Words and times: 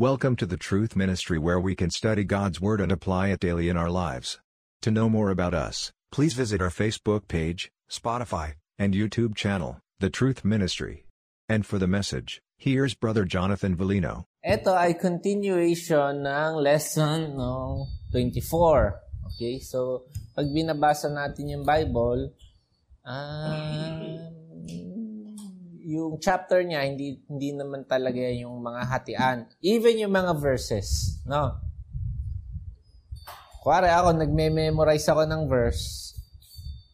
Welcome 0.00 0.32
to 0.36 0.46
the 0.46 0.56
Truth 0.56 0.96
Ministry 0.96 1.36
where 1.36 1.60
we 1.60 1.76
can 1.76 1.90
study 1.90 2.24
God's 2.24 2.58
Word 2.58 2.80
and 2.80 2.90
apply 2.90 3.28
it 3.36 3.40
daily 3.44 3.68
in 3.68 3.76
our 3.76 3.90
lives. 3.90 4.40
To 4.80 4.90
know 4.90 5.10
more 5.10 5.28
about 5.28 5.52
us, 5.52 5.92
please 6.10 6.32
visit 6.32 6.62
our 6.62 6.72
Facebook 6.72 7.28
page, 7.28 7.70
Spotify, 7.84 8.54
and 8.78 8.94
YouTube 8.94 9.36
channel, 9.36 9.76
The 9.98 10.08
Truth 10.08 10.42
Ministry. 10.42 11.04
And 11.50 11.66
for 11.66 11.76
the 11.76 11.86
message, 11.86 12.40
here's 12.56 12.94
Brother 12.94 13.26
Jonathan 13.26 13.76
Valino. 13.76 14.24
Ito 14.40 14.72
ay 14.72 14.96
continuation 14.96 16.24
ng 16.24 16.64
lesson 16.64 17.36
no 17.36 17.84
24. 18.08 19.36
Okay? 19.36 19.60
So, 19.60 20.08
pag 20.32 20.48
binabasa 20.48 21.12
natin 21.12 21.52
yung 21.60 21.68
Bible, 21.68 22.32
um, 23.04 24.39
yung 25.90 26.22
chapter 26.22 26.62
niya, 26.62 26.86
hindi, 26.86 27.18
hindi 27.26 27.50
naman 27.50 27.82
talaga 27.82 28.22
yung 28.30 28.62
mga 28.62 28.82
hatian. 28.86 29.38
Even 29.58 29.98
yung 29.98 30.14
mga 30.14 30.38
verses, 30.38 31.18
no? 31.26 31.58
Kuwari 33.60 33.90
ako, 33.90 34.14
nagme-memorize 34.14 35.10
ako 35.10 35.26
ng 35.26 35.42
verse, 35.50 36.14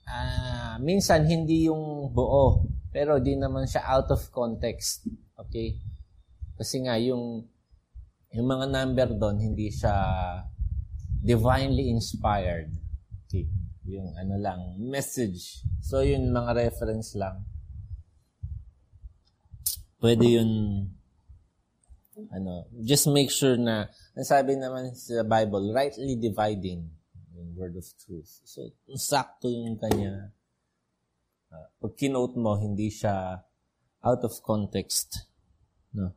uh, 0.08 0.80
minsan 0.80 1.28
hindi 1.28 1.68
yung 1.68 2.08
buo, 2.10 2.64
pero 2.88 3.20
di 3.20 3.36
naman 3.36 3.68
siya 3.68 3.84
out 3.84 4.08
of 4.08 4.24
context. 4.32 5.04
Okay? 5.36 5.76
Kasi 6.56 6.80
nga, 6.88 6.96
yung, 6.96 7.44
yung 8.32 8.48
mga 8.48 8.66
number 8.72 9.12
doon, 9.12 9.36
hindi 9.44 9.68
siya 9.68 9.92
divinely 11.20 11.92
inspired. 11.92 12.72
Okay? 13.28 13.44
Yung 13.92 14.16
ano 14.16 14.40
lang, 14.40 14.80
message. 14.80 15.62
So, 15.84 16.00
yun 16.00 16.32
mga 16.32 16.66
reference 16.66 17.12
lang 17.12 17.44
pwede 20.06 20.38
yun, 20.38 20.50
ano, 22.30 22.70
just 22.86 23.10
make 23.10 23.26
sure 23.26 23.58
na, 23.58 23.90
nasabi 24.14 24.54
naman 24.54 24.94
sa 24.94 25.26
Bible, 25.26 25.74
rightly 25.74 26.14
dividing 26.14 26.86
yung 27.34 27.50
word 27.58 27.74
of 27.74 27.84
truth. 27.98 28.30
So, 28.46 28.70
sakto 28.94 29.50
yung 29.50 29.82
kanya. 29.82 30.30
Uh, 31.50 31.66
pag 31.82 31.92
kinote 31.98 32.38
mo, 32.38 32.54
hindi 32.54 32.86
siya 32.86 33.42
out 34.06 34.22
of 34.22 34.38
context. 34.46 35.26
No? 35.90 36.14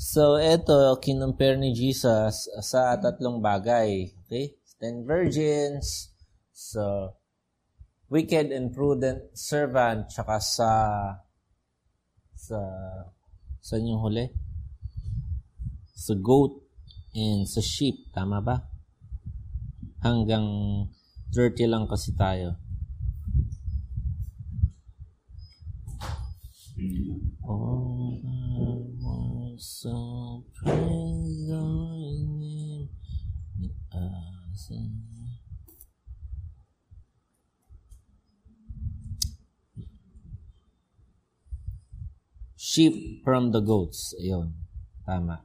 So, 0.00 0.40
eto, 0.40 0.96
kinumpare 0.96 1.60
ni 1.60 1.76
Jesus 1.76 2.48
sa 2.64 2.96
tatlong 2.96 3.44
bagay. 3.44 4.16
Okay? 4.24 4.56
Ten 4.80 5.04
virgins, 5.04 6.14
so, 6.54 7.12
wicked 8.08 8.48
and 8.48 8.72
prudent 8.72 9.36
servant, 9.36 10.08
tsaka 10.08 10.38
sa 10.40 10.70
sa 12.48 12.60
sa 13.60 13.76
inyong 13.76 14.00
huli? 14.00 14.26
Sa 15.92 16.16
goat 16.16 16.64
and 17.12 17.44
sa 17.44 17.60
sheep, 17.60 18.08
tama 18.16 18.40
ba? 18.40 18.64
Hanggang 20.00 20.46
30 21.36 21.68
lang 21.68 21.84
kasi 21.84 22.16
tayo. 22.16 22.56
Oh, 27.42 28.14
I 28.22 28.78
was 29.02 29.58
so 29.82 30.46
praise 30.54 31.50
in 31.50 32.38
him. 34.70 35.07
Sheep 42.68 43.24
from 43.24 43.48
the 43.48 43.64
goats. 43.64 44.12
Ayun. 44.20 44.52
Tama. 45.08 45.40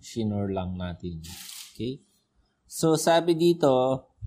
Shinor 0.00 0.48
lang 0.48 0.80
natin. 0.80 1.20
Okay? 1.76 2.00
So, 2.64 2.96
sabi 2.96 3.36
dito, 3.36 3.68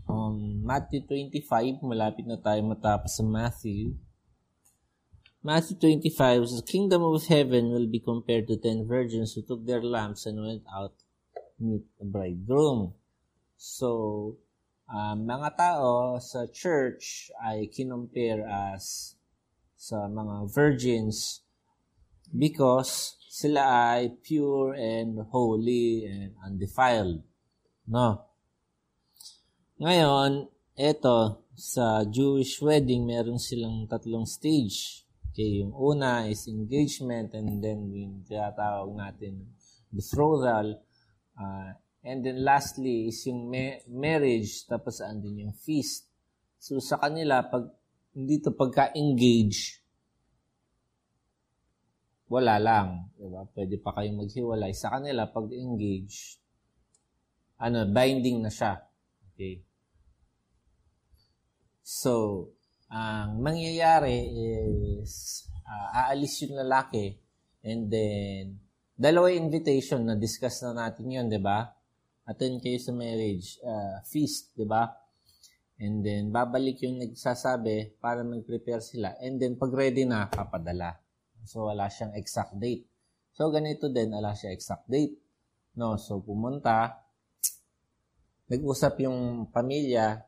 um, 0.05 0.61
Matthew 0.61 1.09
25, 1.09 1.81
malapit 1.81 2.29
na 2.29 2.37
tayo 2.37 2.61
matapos 2.61 3.17
sa 3.17 3.25
Matthew. 3.25 3.97
Matthew 5.41 5.81
25 5.81 6.45
says, 6.45 6.61
The 6.61 6.69
kingdom 6.69 7.01
of 7.01 7.25
heaven 7.25 7.73
will 7.73 7.89
be 7.89 7.97
compared 7.97 8.45
to 8.51 8.61
ten 8.61 8.85
virgins 8.85 9.33
who 9.33 9.41
took 9.41 9.65
their 9.65 9.81
lamps 9.81 10.29
and 10.29 10.37
went 10.37 10.67
out 10.69 10.93
to 11.57 11.57
meet 11.57 11.87
the 11.97 12.05
bridegroom. 12.05 12.93
So, 13.57 14.37
um, 14.85 15.25
mga 15.25 15.57
tao 15.57 16.19
sa 16.21 16.45
church 16.45 17.33
ay 17.41 17.71
kinompare 17.71 18.43
as 18.45 19.15
sa 19.79 20.11
mga 20.11 20.51
virgins 20.51 21.47
because 22.33 23.17
sila 23.29 23.93
ay 23.93 24.19
pure 24.21 24.73
and 24.75 25.21
holy 25.29 26.05
and 26.05 26.33
undefiled. 26.41 27.21
No? 27.89 28.25
Ngayon, 29.79 30.49
eto, 30.75 31.47
sa 31.55 32.03
Jewish 32.03 32.59
wedding, 32.59 33.07
meron 33.07 33.39
silang 33.39 33.87
tatlong 33.87 34.27
stage. 34.27 35.07
Okay, 35.29 35.63
yung 35.63 35.71
una 35.71 36.27
is 36.27 36.49
engagement 36.49 37.31
and 37.37 37.63
then 37.63 37.87
yung 37.93 38.25
tinatawag 38.27 38.91
natin 38.91 39.55
betrothal. 39.87 40.83
Uh, 41.39 41.71
and 42.03 42.25
then 42.25 42.43
lastly 42.43 43.07
is 43.07 43.23
yung 43.23 43.47
ma- 43.47 43.79
marriage 43.87 44.67
tapos 44.67 44.99
andin 44.99 45.47
yung 45.47 45.55
feast. 45.55 46.11
So 46.59 46.83
sa 46.83 46.99
kanila, 46.99 47.45
pag 47.47 47.71
dito 48.11 48.51
pagka-engage, 48.51 49.79
wala 52.29 52.61
lang. 52.61 53.09
Diba? 53.17 53.43
Pwede 53.51 53.75
pa 53.81 53.97
kayong 53.97 54.21
maghiwalay. 54.23 54.71
Sa 54.77 54.93
kanila, 54.93 55.25
pag 55.27 55.49
engage, 55.49 56.37
ano, 57.57 57.89
binding 57.89 58.45
na 58.45 58.53
siya. 58.53 58.77
Okay? 59.33 59.65
So, 61.81 62.45
ang 62.93 63.41
mangyayari 63.41 64.29
is, 65.01 65.45
uh, 65.65 66.05
aalis 66.05 66.45
yung 66.45 66.61
lalaki, 66.61 67.17
and 67.65 67.89
then, 67.89 68.61
dalawa 68.93 69.33
invitation 69.33 70.05
na 70.05 70.13
discuss 70.13 70.61
na 70.61 70.85
natin 70.85 71.09
yun, 71.09 71.25
di 71.25 71.41
ba? 71.41 71.65
Attend 72.29 72.61
kayo 72.61 72.77
sa 72.77 72.93
marriage 72.93 73.57
uh, 73.65 74.05
feast, 74.05 74.53
di 74.53 74.69
ba? 74.69 74.85
And 75.81 76.05
then, 76.05 76.29
babalik 76.29 76.77
yung 76.85 77.01
nagsasabi 77.01 77.97
para 77.97 78.21
mag-prepare 78.21 78.85
sila. 78.85 79.17
And 79.17 79.41
then, 79.41 79.57
pag 79.57 79.73
ready 79.73 80.05
na, 80.05 80.29
papadala. 80.29 81.08
So, 81.49 81.65
wala 81.65 81.89
siyang 81.89 82.13
exact 82.13 82.53
date. 82.61 82.85
So, 83.33 83.49
ganito 83.49 83.89
din, 83.89 84.13
wala 84.13 84.37
siya 84.37 84.53
exact 84.53 84.85
date. 84.85 85.17
No, 85.73 85.97
so 85.97 86.21
pumunta, 86.21 87.01
nag-usap 88.53 89.01
yung 89.01 89.49
pamilya, 89.49 90.21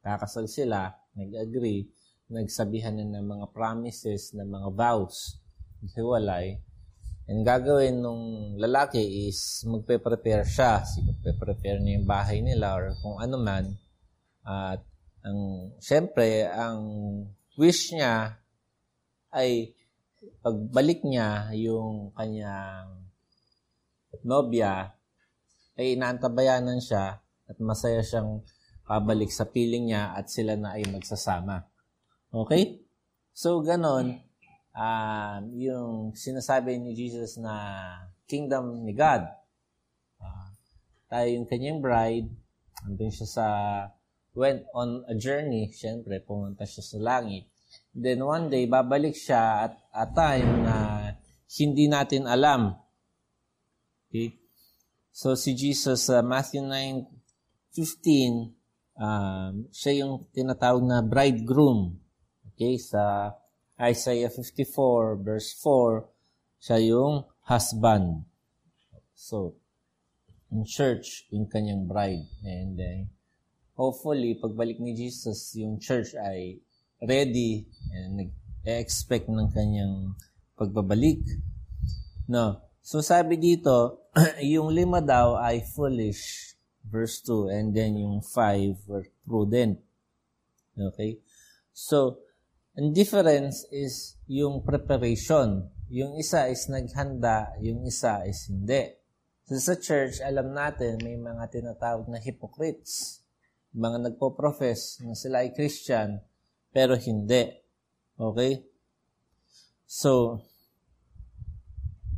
kakasal 0.00 0.48
sila, 0.48 0.96
nag-agree, 1.12 1.92
nagsabihan 2.32 2.96
na 2.96 3.20
ng 3.20 3.26
mga 3.26 3.46
promises, 3.52 4.32
ng 4.32 4.48
mga 4.48 4.68
vows, 4.72 5.36
hiwalay. 5.92 6.56
And 7.28 7.44
gagawin 7.46 8.00
nung 8.00 8.56
lalaki 8.56 9.28
is 9.28 9.62
magpe-prepare 9.68 10.46
siya. 10.46 10.82
Si 10.82 11.04
magpe-prepare 11.04 11.78
niya 11.78 12.00
yung 12.00 12.08
bahay 12.08 12.42
nila 12.42 12.74
or 12.74 12.94
kung 12.98 13.22
ano 13.22 13.36
man. 13.38 13.74
At 14.42 14.82
ang, 15.22 15.70
syempre, 15.78 16.48
ang 16.48 16.80
wish 17.54 17.94
niya 17.94 18.40
ay 19.30 19.74
pagbalik 20.44 21.00
niya 21.04 21.52
yung 21.56 22.12
kanyang 22.12 23.08
nobya, 24.24 24.92
ay 25.80 25.96
inaantabayanan 25.96 26.76
siya 26.82 27.24
at 27.48 27.56
masaya 27.56 28.04
siyang 28.04 28.44
pabalik 28.84 29.32
sa 29.32 29.48
piling 29.48 29.88
niya 29.88 30.12
at 30.12 30.28
sila 30.28 30.58
na 30.58 30.76
ay 30.76 30.84
magsasama. 30.90 31.64
Okay? 32.28 32.84
So, 33.32 33.64
ganon, 33.64 34.20
uh, 34.76 35.38
yung 35.56 36.12
sinasabi 36.12 36.76
ni 36.76 36.92
Jesus 36.92 37.40
na 37.40 37.54
kingdom 38.28 38.84
ni 38.84 38.92
God. 38.92 39.24
Uh, 40.20 40.48
tayo 41.08 41.26
yung 41.32 41.46
kanyang 41.48 41.80
bride, 41.80 42.28
andun 42.84 43.14
siya 43.14 43.28
sa, 43.30 43.46
went 44.36 44.66
on 44.76 45.02
a 45.08 45.14
journey, 45.16 45.70
syempre, 45.72 46.20
pumunta 46.22 46.66
siya 46.66 46.84
sa 46.84 46.98
langit. 47.00 47.50
Then 47.90 48.22
one 48.22 48.46
day, 48.46 48.70
babalik 48.70 49.18
siya 49.18 49.66
at 49.66 49.74
a 49.90 50.06
time 50.06 50.62
na 50.62 50.76
hindi 51.58 51.90
natin 51.90 52.30
alam. 52.30 52.78
Okay? 54.06 54.38
So 55.10 55.34
si 55.34 55.58
Jesus, 55.58 56.06
uh, 56.06 56.22
Matthew 56.22 56.62
9:15, 56.62 58.54
um, 58.94 59.66
siya 59.74 60.06
yung 60.06 60.30
tinatawag 60.30 60.86
na 60.86 61.02
bridegroom. 61.02 61.98
Okay? 62.54 62.78
Sa 62.78 63.34
Isaiah 63.74 64.30
54 64.30 65.18
verse 65.18 65.50
4, 65.58 66.06
siya 66.62 66.78
yung 66.94 67.26
husband. 67.48 68.28
So, 69.16 69.58
in 70.52 70.62
church, 70.64 71.26
yung 71.34 71.50
kanyang 71.50 71.90
bride. 71.90 72.28
And 72.46 72.76
uh, 72.78 73.04
hopefully, 73.74 74.38
pagbalik 74.38 74.78
ni 74.78 74.94
Jesus, 74.94 75.56
yung 75.58 75.80
church 75.80 76.14
ay 76.14 76.62
ready 77.00 77.64
and 77.92 78.20
nag-expect 78.20 79.26
ng 79.26 79.48
kanyang 79.50 80.14
pagbabalik. 80.54 81.20
No. 82.28 82.60
So 82.84 83.00
sabi 83.00 83.40
dito, 83.40 84.06
yung 84.54 84.72
lima 84.72 85.00
daw 85.00 85.40
ay 85.40 85.64
foolish, 85.64 86.54
verse 86.84 87.24
2, 87.24 87.52
and 87.52 87.66
then 87.72 87.96
yung 87.96 88.20
5 88.22 88.88
were 88.88 89.08
prudent. 89.24 89.80
Okay? 90.76 91.20
So, 91.70 92.20
ang 92.78 92.94
difference 92.94 93.66
is 93.74 94.16
yung 94.30 94.62
preparation. 94.62 95.68
Yung 95.90 96.14
isa 96.16 96.46
is 96.46 96.70
naghanda, 96.70 97.50
yung 97.58 97.82
isa 97.82 98.22
is 98.22 98.46
hindi. 98.46 98.94
So 99.50 99.58
sa 99.58 99.74
church, 99.74 100.22
alam 100.22 100.54
natin, 100.54 101.02
may 101.02 101.18
mga 101.18 101.50
tinatawag 101.50 102.06
na 102.06 102.22
hypocrites. 102.22 103.26
Mga 103.74 104.06
nagpo-profess 104.06 105.02
na 105.02 105.18
sila 105.18 105.42
ay 105.42 105.50
Christian, 105.50 106.22
pero 106.70 106.94
hindi. 106.94 107.50
Okay? 108.16 108.62
So, 109.86 110.40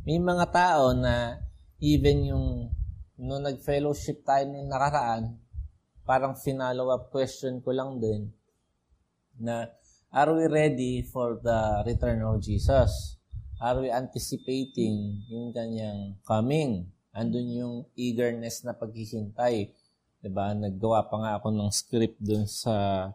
may 0.05 0.21
mga 0.21 0.45
tao 0.53 0.93
na 0.93 1.41
even 1.81 2.29
yung 2.29 2.47
no 3.17 3.35
nag-fellowship 3.41 4.25
tayo 4.25 4.49
nung 4.49 4.69
nakaraan, 4.69 5.37
parang 6.03 6.37
finalo 6.37 6.89
up 6.93 7.09
question 7.13 7.61
ko 7.63 7.71
lang 7.71 8.01
din 8.01 8.29
na 9.39 9.69
are 10.13 10.31
we 10.33 10.45
ready 10.45 11.01
for 11.01 11.41
the 11.41 11.81
return 11.89 12.21
of 12.21 12.41
Jesus? 12.43 13.17
Are 13.63 13.79
we 13.79 13.87
anticipating 13.87 15.23
yung 15.31 15.55
kanyang 15.55 16.19
coming? 16.27 16.93
andun 17.13 17.47
yung 17.53 17.75
eagerness 17.93 18.65
na 18.65 18.73
paghihintay. 18.73 19.69
Diba? 20.19 20.51
Naggawa 20.57 21.05
pa 21.07 21.15
nga 21.21 21.31
ako 21.37 21.53
ng 21.53 21.69
script 21.69 22.17
dun 22.17 22.49
sa 22.49 23.07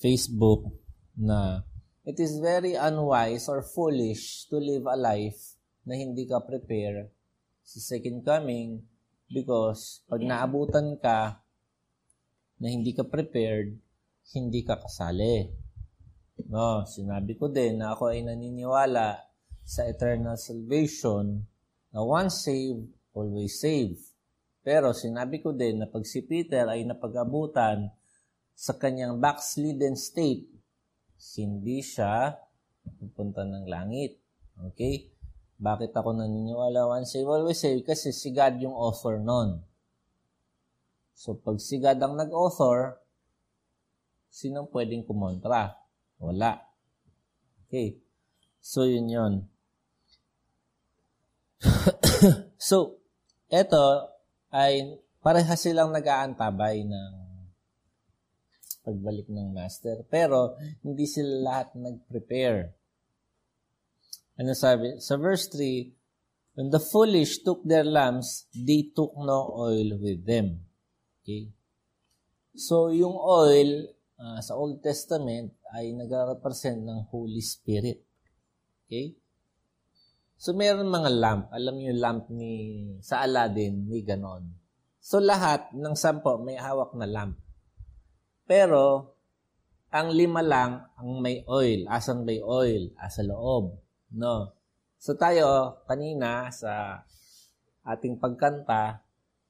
Facebook 0.00 0.72
na 1.14 1.60
it 2.08 2.16
is 2.16 2.40
very 2.40 2.74
unwise 2.74 3.46
or 3.46 3.60
foolish 3.60 4.48
to 4.48 4.56
live 4.56 4.88
a 4.88 4.96
life 4.96 5.60
na 5.84 5.94
hindi 5.94 6.24
ka 6.24 6.40
prepare 6.40 7.12
sa 7.60 7.78
second 7.78 8.24
coming 8.24 8.80
because 9.30 10.02
pag 10.10 10.24
naabutan 10.24 10.98
ka 10.98 11.38
na 12.60 12.66
hindi 12.68 12.92
ka 12.92 13.08
prepared, 13.08 13.78
hindi 14.36 14.60
ka 14.66 14.76
kasali. 14.76 15.48
No, 16.50 16.84
sinabi 16.84 17.38
ko 17.38 17.48
din 17.48 17.80
na 17.80 17.96
ako 17.96 18.12
ay 18.12 18.20
naniniwala 18.26 19.16
sa 19.64 19.86
eternal 19.86 20.36
salvation 20.36 21.46
na 21.94 22.02
once 22.04 22.44
saved, 22.44 22.90
always 23.16 23.56
save. 23.60 23.96
Pero 24.60 24.92
sinabi 24.92 25.40
ko 25.40 25.56
din 25.56 25.80
na 25.80 25.88
pag 25.88 26.04
si 26.04 26.20
Peter 26.26 26.68
ay 26.68 26.84
napag-abutan 26.84 27.88
sa 28.60 28.76
kanyang 28.76 29.16
backslidden 29.16 29.96
state, 29.96 30.44
hindi 31.40 31.80
siya 31.80 32.36
pupunta 33.00 33.40
ng 33.40 33.64
langit. 33.64 34.20
Okay? 34.60 35.08
Bakit 35.56 35.96
ako 35.96 36.12
naniniwala 36.12 36.92
once 36.92 37.16
save, 37.16 37.24
always 37.24 37.56
save? 37.56 37.80
Kasi 37.80 38.12
si 38.12 38.36
God 38.36 38.60
yung 38.60 38.76
author 38.76 39.16
nun. 39.16 39.64
So, 41.16 41.40
pag 41.40 41.56
si 41.56 41.80
God 41.80 41.96
ang 42.04 42.20
nag-author, 42.20 43.00
sinong 44.28 44.68
pwedeng 44.76 45.08
kumontra? 45.08 45.80
Wala. 46.20 46.60
Okay. 47.64 47.96
So, 48.60 48.84
yun 48.84 49.08
yun. 49.08 49.34
so, 52.60 53.00
ito 53.48 53.84
ay 54.52 55.00
pareha 55.24 55.56
silang 55.56 55.96
nag-aantabay 55.96 56.84
ng 56.84 57.29
pagbalik 58.82 59.28
ng 59.28 59.52
master. 59.52 60.04
Pero, 60.08 60.56
hindi 60.84 61.04
sila 61.04 61.44
lahat 61.44 61.76
nag-prepare. 61.76 62.72
Ano 64.40 64.52
sabi? 64.56 64.96
Sa 65.00 65.20
verse 65.20 65.52
3, 65.52 66.00
When 66.58 66.68
the 66.68 66.82
foolish 66.82 67.46
took 67.46 67.62
their 67.62 67.86
lamps, 67.86 68.50
they 68.52 68.90
took 68.90 69.14
no 69.16 69.54
oil 69.54 69.96
with 69.96 70.26
them. 70.26 70.66
Okay? 71.22 71.48
So, 72.52 72.90
yung 72.90 73.14
oil 73.14 73.86
uh, 74.18 74.42
sa 74.42 74.58
Old 74.58 74.82
Testament 74.82 75.54
ay 75.70 75.94
nag-represent 75.94 76.82
ng 76.82 77.08
Holy 77.14 77.40
Spirit. 77.40 78.02
Okay? 78.84 79.14
So, 80.40 80.56
meron 80.56 80.90
mga 80.90 81.10
lamp. 81.16 81.44
Alam 81.54 81.78
niyo 81.78 81.94
yung 81.94 82.02
lamp 82.02 82.24
ni, 82.32 82.52
sa 83.00 83.22
Aladdin, 83.22 83.86
ni 83.86 84.02
ganon. 84.02 84.50
So, 84.98 85.22
lahat 85.22 85.72
ng 85.72 85.94
sampo 85.96 86.40
may 86.42 86.58
hawak 86.58 86.92
na 86.98 87.06
lamp. 87.06 87.40
Pero, 88.50 89.14
ang 89.94 90.10
lima 90.10 90.42
lang 90.42 90.90
ang 90.98 91.22
may 91.22 91.46
oil. 91.46 91.86
Asan 91.86 92.26
may 92.26 92.42
oil? 92.42 92.90
Asa 92.98 93.22
loob. 93.22 93.78
No? 94.18 94.50
So, 94.98 95.14
tayo, 95.14 95.78
kanina, 95.86 96.50
sa 96.50 96.98
ating 97.86 98.18
pagkanta, 98.18 99.06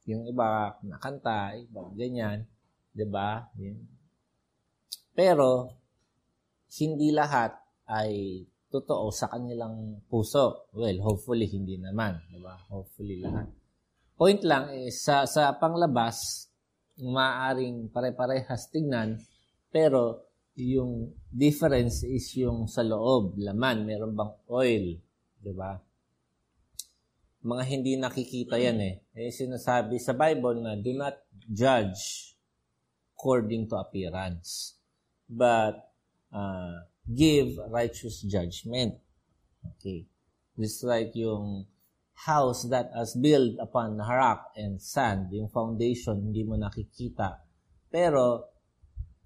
yung 0.09 0.27
iba 0.27 0.75
nakanta, 0.83 1.55
iba 1.55 1.81
ganyan, 1.95 2.43
'di 2.91 3.07
ba? 3.07 3.47
Pero 5.15 5.71
hindi 6.81 7.15
lahat 7.15 7.55
ay 7.91 8.43
totoo 8.71 9.11
sa 9.11 9.31
kanilang 9.31 10.03
puso. 10.07 10.71
Well, 10.75 10.99
hopefully 11.03 11.47
hindi 11.47 11.79
naman, 11.79 12.19
'di 12.31 12.39
ba? 12.43 12.59
Hopefully 12.71 13.23
lahat. 13.23 13.47
Point 14.19 14.43
lang 14.45 14.75
is 14.75 15.01
sa 15.01 15.25
sa 15.25 15.55
panglabas 15.57 16.50
maaring 17.03 17.89
pare-parehas 17.89 18.69
tignan 18.69 19.21
pero 19.71 20.31
yung 20.59 21.15
difference 21.31 22.03
is 22.05 22.27
yung 22.37 22.67
sa 22.67 22.83
loob, 22.83 23.39
laman, 23.39 23.87
meron 23.87 24.13
bang 24.13 24.35
oil, 24.51 24.85
'di 25.41 25.53
ba? 25.55 25.79
Mga 27.41 27.63
hindi 27.73 27.93
nakikita 27.97 28.61
yan 28.61 28.79
eh. 28.85 28.95
Eh 29.17 29.33
sinasabi 29.33 29.97
sa 29.97 30.13
Bible 30.13 30.61
na 30.61 30.77
do 30.77 30.93
not 30.93 31.17
judge 31.49 32.37
according 33.17 33.65
to 33.71 33.81
appearance, 33.81 34.77
but 35.25 35.93
uh, 36.35 36.85
give 37.09 37.57
righteous 37.73 38.21
judgment. 38.27 39.01
Okay. 39.77 40.05
Just 40.61 40.85
like 40.85 41.17
yung 41.17 41.65
house 42.27 42.69
that 42.69 42.93
is 42.97 43.17
built 43.17 43.57
upon 43.57 43.97
rock 43.97 44.53
and 44.57 44.81
sand, 44.81 45.33
yung 45.33 45.49
foundation, 45.49 46.21
hindi 46.21 46.45
mo 46.45 46.57
nakikita. 46.61 47.41
Pero, 47.89 48.53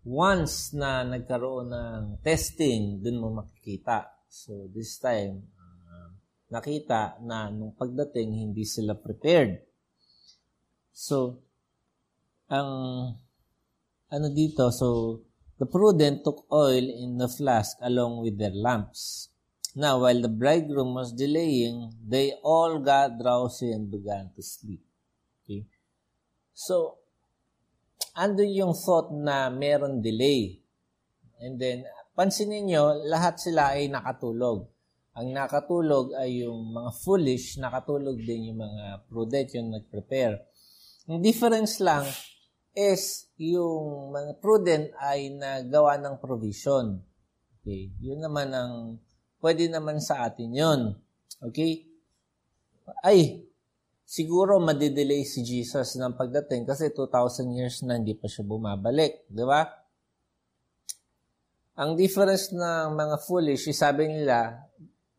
once 0.06 0.73
na 0.79 1.02
nagkaroon 1.02 1.75
ng 1.75 2.05
testing, 2.23 3.02
dun 3.02 3.19
mo 3.19 3.35
makikita. 3.35 4.26
So, 4.31 4.70
this 4.70 4.99
time, 5.02 5.43
uh, 5.58 6.11
nakita 6.55 7.19
na 7.23 7.50
nung 7.50 7.75
pagdating, 7.75 8.31
hindi 8.31 8.62
sila 8.62 8.94
prepared. 8.94 9.58
So, 10.94 11.43
ang 12.47 12.71
ano 14.14 14.26
dito, 14.30 14.71
so, 14.71 15.18
The 15.54 15.66
prudent 15.71 16.26
took 16.26 16.50
oil 16.50 16.83
in 16.83 17.14
the 17.16 17.30
flask 17.30 17.78
along 17.80 18.26
with 18.26 18.38
their 18.38 18.50
lamps. 18.50 19.30
Now, 19.75 19.99
while 20.07 20.23
the 20.23 20.31
bridegroom 20.31 20.95
was 20.95 21.11
delaying, 21.11 21.99
they 21.99 22.38
all 22.47 22.78
got 22.78 23.19
drowsy 23.19 23.75
and 23.75 23.90
began 23.90 24.31
to 24.38 24.43
sleep. 24.43 24.78
Okay? 25.43 25.66
So, 26.54 27.02
andun 28.14 28.54
yung 28.54 28.75
thought 28.78 29.11
na 29.11 29.50
meron 29.50 29.99
delay. 29.99 30.62
And 31.43 31.59
then, 31.59 31.83
pansinin 32.14 32.71
nyo, 32.71 33.02
lahat 33.02 33.43
sila 33.43 33.75
ay 33.75 33.90
nakatulog. 33.90 34.71
Ang 35.19 35.35
nakatulog 35.35 36.14
ay 36.23 36.47
yung 36.47 36.71
mga 36.71 36.90
foolish, 37.02 37.59
nakatulog 37.59 38.14
din 38.23 38.54
yung 38.54 38.62
mga 38.62 39.11
prudent, 39.11 39.49
yung 39.59 39.75
nag-prepare. 39.75 40.38
Ang 41.11 41.19
difference 41.19 41.83
lang, 41.83 42.07
is 42.75 43.31
yung 43.38 44.11
mga 44.11 44.43
prudent 44.43 44.90
ay 44.99 45.31
nagawa 45.31 45.95
ng 45.99 46.19
provision. 46.19 46.99
Okay? 47.62 47.95
Yun 48.02 48.23
naman 48.23 48.50
ang 48.50 48.99
pwede 49.44 49.68
naman 49.68 50.00
sa 50.00 50.24
atin 50.24 50.48
yun. 50.48 50.80
Okay? 51.44 51.84
Ay, 53.04 53.44
siguro 54.08 54.56
madidelay 54.56 55.28
si 55.28 55.44
Jesus 55.44 56.00
ng 56.00 56.16
pagdating 56.16 56.64
kasi 56.64 56.88
2,000 56.88 57.52
years 57.52 57.84
na 57.84 58.00
hindi 58.00 58.16
pa 58.16 58.24
siya 58.24 58.48
bumabalik. 58.48 59.28
Di 59.28 59.44
ba? 59.44 59.68
Ang 61.76 62.00
difference 62.00 62.56
ng 62.56 62.96
mga 62.96 63.16
foolish, 63.20 63.68
sabi 63.76 64.08
nila, 64.08 64.64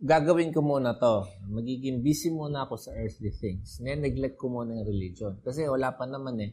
gagawin 0.01 0.49
ko 0.49 0.65
muna 0.65 0.97
to. 0.97 1.29
Magiging 1.45 2.01
busy 2.01 2.33
muna 2.33 2.65
ako 2.65 2.81
sa 2.81 2.97
earthly 2.97 3.29
things. 3.29 3.77
Ne-neglect 3.77 4.41
ko 4.41 4.49
muna 4.49 4.73
yung 4.73 4.89
religion. 4.89 5.37
Kasi 5.45 5.69
wala 5.69 5.93
pa 5.93 6.09
naman 6.09 6.41
eh. 6.41 6.51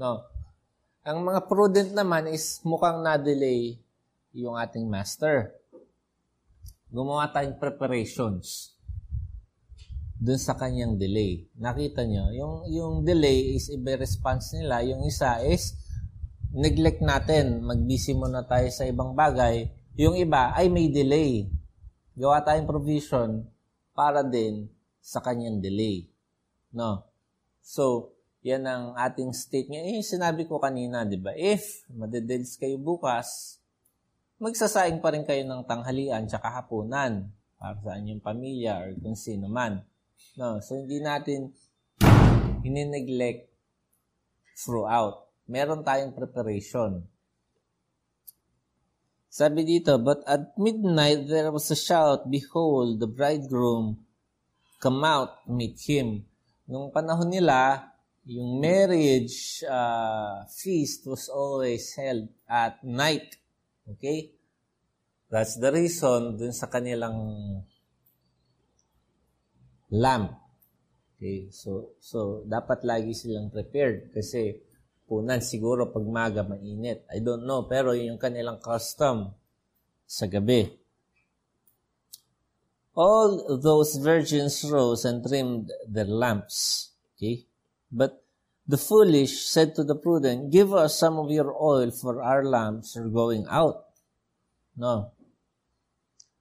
No. 0.00 0.24
Ang 1.02 1.26
mga 1.26 1.44
prudent 1.50 1.90
naman 1.92 2.30
is 2.30 2.62
mukhang 2.62 3.02
na-delay 3.02 3.76
yung 4.32 4.56
ating 4.56 4.86
master. 4.86 5.61
Gumawa 6.92 7.32
tayong 7.32 7.56
preparations 7.56 8.76
dun 10.20 10.36
sa 10.36 10.52
kanyang 10.52 11.00
delay. 11.00 11.48
Nakita 11.56 12.04
nyo, 12.04 12.28
yung, 12.36 12.54
yung 12.68 12.94
delay 13.00 13.56
is 13.56 13.72
iba 13.72 13.96
response 13.96 14.52
nila. 14.52 14.84
Yung 14.84 15.00
isa 15.08 15.40
is 15.40 15.72
neglect 16.52 17.00
natin. 17.00 17.64
Magbisi 17.64 18.12
muna 18.12 18.44
tayo 18.44 18.68
sa 18.68 18.84
ibang 18.84 19.16
bagay. 19.16 19.72
Yung 19.96 20.20
iba 20.20 20.52
ay 20.52 20.68
may 20.68 20.92
delay. 20.92 21.48
Gawa 22.12 22.44
tayong 22.44 22.68
provision 22.68 23.48
para 23.96 24.20
din 24.20 24.68
sa 25.00 25.24
kanyang 25.24 25.64
delay. 25.64 26.12
No? 26.76 27.08
So, 27.64 28.12
yan 28.44 28.68
ang 28.68 28.92
ating 29.00 29.32
state 29.32 29.72
ngayon. 29.72 29.96
Eh, 29.96 30.04
sinabi 30.04 30.44
ko 30.44 30.60
kanina, 30.60 31.08
di 31.08 31.16
ba? 31.16 31.32
If 31.32 31.88
madedels 31.88 32.60
kayo 32.60 32.76
bukas, 32.76 33.61
magsasaing 34.42 34.98
pa 34.98 35.14
rin 35.14 35.22
kayo 35.22 35.46
ng 35.46 35.62
tanghalian 35.70 36.26
tsaka 36.26 36.50
hapunan 36.50 37.30
para 37.54 37.78
sa 37.78 37.94
inyong 37.94 38.18
pamilya 38.18 38.82
or 38.82 38.90
kung 38.98 39.14
sino 39.14 39.46
man. 39.46 39.86
No, 40.34 40.58
so 40.58 40.74
hindi 40.74 40.98
natin 40.98 41.54
hinineglect 42.66 43.46
throughout. 44.58 45.30
Meron 45.46 45.86
tayong 45.86 46.10
preparation. 46.10 47.06
Sabi 49.30 49.62
dito, 49.62 49.96
But 50.02 50.26
at 50.26 50.58
midnight 50.58 51.30
there 51.30 51.54
was 51.54 51.70
a 51.70 51.78
shout, 51.78 52.26
Behold, 52.26 52.98
the 52.98 53.08
bridegroom, 53.08 54.02
come 54.82 55.06
out, 55.06 55.46
meet 55.46 55.78
him. 55.86 56.26
Nung 56.66 56.90
panahon 56.90 57.30
nila, 57.30 57.90
yung 58.26 58.58
marriage 58.58 59.62
uh, 59.66 60.46
feast 60.50 61.06
was 61.06 61.30
always 61.30 61.94
held 61.94 62.26
at 62.50 62.82
night. 62.82 63.41
Okay? 63.88 64.34
That's 65.32 65.56
the 65.56 65.72
reason 65.72 66.36
dun 66.36 66.52
sa 66.52 66.68
kanilang 66.68 67.16
lamp. 69.90 70.36
Okay? 71.16 71.48
So, 71.50 71.96
so 71.98 72.46
dapat 72.46 72.84
lagi 72.84 73.16
silang 73.16 73.48
prepared 73.50 74.12
kasi 74.12 74.62
Punan 75.12 75.44
siguro 75.44 75.92
pag 75.92 76.08
maga 76.08 76.40
mainit. 76.40 77.04
I 77.12 77.20
don't 77.20 77.44
know, 77.44 77.68
pero 77.68 77.92
yun 77.92 78.16
yung 78.16 78.22
kanilang 78.22 78.64
custom 78.64 79.36
sa 80.08 80.24
gabi. 80.24 80.72
All 82.96 83.60
those 83.60 84.00
virgins 84.00 84.64
rose 84.64 85.04
and 85.04 85.20
trimmed 85.20 85.68
their 85.84 86.08
lamps. 86.08 86.92
Okay? 87.12 87.44
But 87.92 88.21
the 88.66 88.78
foolish 88.78 89.46
said 89.46 89.74
to 89.74 89.84
the 89.84 89.94
prudent, 89.94 90.50
Give 90.50 90.72
us 90.74 90.98
some 90.98 91.18
of 91.18 91.30
your 91.30 91.50
oil, 91.54 91.90
for 91.90 92.22
our 92.22 92.44
lamps 92.44 92.96
are 92.96 93.08
going 93.08 93.46
out. 93.50 93.86
No. 94.76 95.12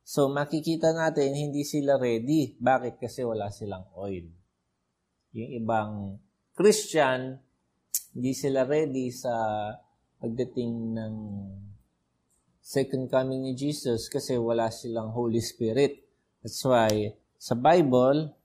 So 0.06 0.28
makikita 0.28 0.92
natin, 0.92 1.34
hindi 1.34 1.64
sila 1.64 1.96
ready. 1.96 2.60
Bakit? 2.60 3.00
Kasi 3.00 3.24
wala 3.24 3.48
silang 3.48 3.88
oil. 3.96 4.28
Yung 5.32 5.52
ibang 5.56 5.92
Christian, 6.52 7.40
hindi 8.12 8.36
sila 8.36 8.68
ready 8.68 9.08
sa 9.08 9.32
pagdating 10.20 11.00
ng 11.00 11.16
second 12.60 13.10
coming 13.10 13.42
ni 13.42 13.54
Jesus 13.56 14.12
kasi 14.12 14.38
wala 14.38 14.68
silang 14.70 15.16
Holy 15.16 15.40
Spirit. 15.40 16.04
That's 16.44 16.62
why 16.68 17.16
sa 17.42 17.58
Bible, 17.58 18.36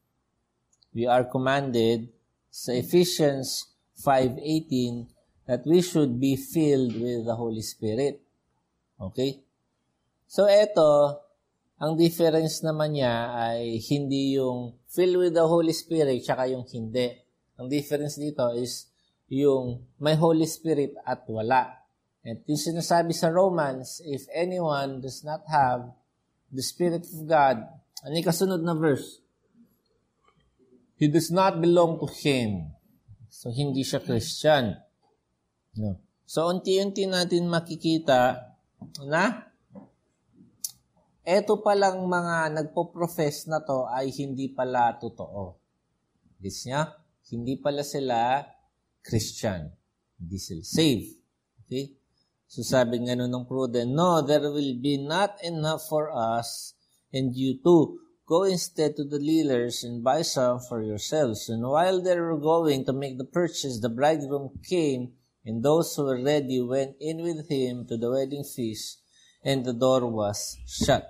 we 0.96 1.04
are 1.04 1.28
commanded 1.28 2.15
sa 2.56 2.72
Ephesians 2.72 3.68
5.18 4.00 5.44
that 5.44 5.68
we 5.68 5.84
should 5.84 6.16
be 6.16 6.40
filled 6.40 6.96
with 6.96 7.28
the 7.28 7.36
Holy 7.36 7.60
Spirit. 7.60 8.24
Okay? 8.96 9.44
So, 10.24 10.48
eto, 10.48 11.20
ang 11.76 12.00
difference 12.00 12.64
naman 12.64 12.96
niya 12.96 13.36
ay 13.36 13.76
hindi 13.92 14.40
yung 14.40 14.72
filled 14.88 15.20
with 15.20 15.36
the 15.36 15.44
Holy 15.44 15.76
Spirit 15.76 16.24
tsaka 16.24 16.48
yung 16.48 16.64
hindi. 16.64 17.12
Ang 17.60 17.68
difference 17.68 18.16
dito 18.16 18.48
is 18.56 18.88
yung 19.28 19.84
may 20.00 20.16
Holy 20.16 20.48
Spirit 20.48 20.96
at 21.04 21.28
wala. 21.28 21.84
At 22.24 22.40
yung 22.48 22.58
sinasabi 22.58 23.12
sa 23.12 23.28
Romans, 23.28 24.00
if 24.00 24.24
anyone 24.32 25.04
does 25.04 25.20
not 25.20 25.44
have 25.52 25.92
the 26.48 26.64
Spirit 26.64 27.04
of 27.04 27.20
God, 27.28 27.68
ano 28.00 28.12
yung 28.16 28.26
kasunod 28.26 28.64
na 28.64 28.72
verse? 28.72 29.20
He 30.96 31.12
does 31.12 31.28
not 31.28 31.60
belong 31.60 32.00
to 32.00 32.08
Him. 32.08 32.72
So, 33.28 33.52
hindi 33.52 33.84
siya 33.84 34.00
Christian. 34.00 34.76
No. 35.76 36.00
So, 36.24 36.48
unti-unti 36.48 37.04
natin 37.04 37.52
makikita 37.52 38.40
na 39.04 39.46
eto 41.26 41.58
palang 41.58 42.06
mga 42.06 42.54
nagpo-profess 42.54 43.50
na 43.50 43.58
to 43.60 43.90
ay 43.90 44.14
hindi 44.14 44.46
pala 44.48 44.94
totoo. 44.94 45.58
Gets 46.38 46.70
niya? 46.70 46.82
Hindi 47.34 47.58
pala 47.58 47.82
sila 47.82 48.46
Christian. 49.02 49.66
Hindi 50.16 50.38
sila 50.38 50.62
saved. 50.62 51.10
Okay? 51.66 51.98
So 52.46 52.62
sabi 52.62 53.02
nga 53.02 53.18
nun 53.18 53.34
ng 53.34 53.46
prudent, 53.50 53.90
No, 53.90 54.22
there 54.22 54.46
will 54.46 54.78
be 54.78 55.02
not 55.02 55.42
enough 55.42 55.90
for 55.90 56.14
us 56.14 56.78
and 57.10 57.34
you 57.34 57.58
too. 57.58 57.98
Go 58.26 58.42
instead 58.42 58.96
to 58.96 59.04
the 59.04 59.22
dealers 59.22 59.84
and 59.84 60.02
buy 60.02 60.22
some 60.22 60.58
for 60.58 60.82
yourselves. 60.82 61.48
And 61.48 61.62
while 61.62 62.02
they 62.02 62.18
were 62.18 62.36
going 62.36 62.84
to 62.86 62.92
make 62.92 63.18
the 63.18 63.24
purchase, 63.24 63.78
the 63.78 63.88
bridegroom 63.88 64.58
came, 64.66 65.14
and 65.46 65.62
those 65.62 65.94
who 65.94 66.04
were 66.04 66.20
ready 66.20 66.60
went 66.60 66.96
in 66.98 67.22
with 67.22 67.48
him 67.48 67.86
to 67.86 67.96
the 67.96 68.10
wedding 68.10 68.42
feast, 68.42 68.98
and 69.44 69.64
the 69.64 69.72
door 69.72 70.10
was 70.10 70.58
shut. 70.66 71.06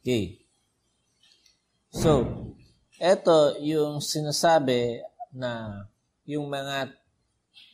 Okay. 0.00 0.44
So, 1.88 2.28
eto 3.00 3.56
yung 3.64 4.04
sinasabi 4.04 5.00
na 5.32 5.88
yung 6.28 6.52
mga 6.52 6.92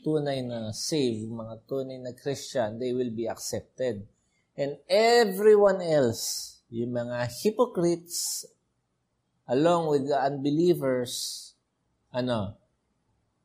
tunay 0.06 0.46
na 0.46 0.70
saved, 0.70 1.26
mga 1.26 1.66
tunay 1.66 1.98
na 1.98 2.14
Christian, 2.14 2.78
they 2.78 2.94
will 2.94 3.10
be 3.10 3.26
accepted. 3.26 4.06
And 4.54 4.78
everyone 4.86 5.82
else, 5.82 6.59
yung 6.70 6.94
mga 6.94 7.26
hypocrites, 7.42 8.46
along 9.50 9.90
with 9.90 10.06
the 10.06 10.14
unbelievers, 10.14 11.52
ano, 12.14 12.54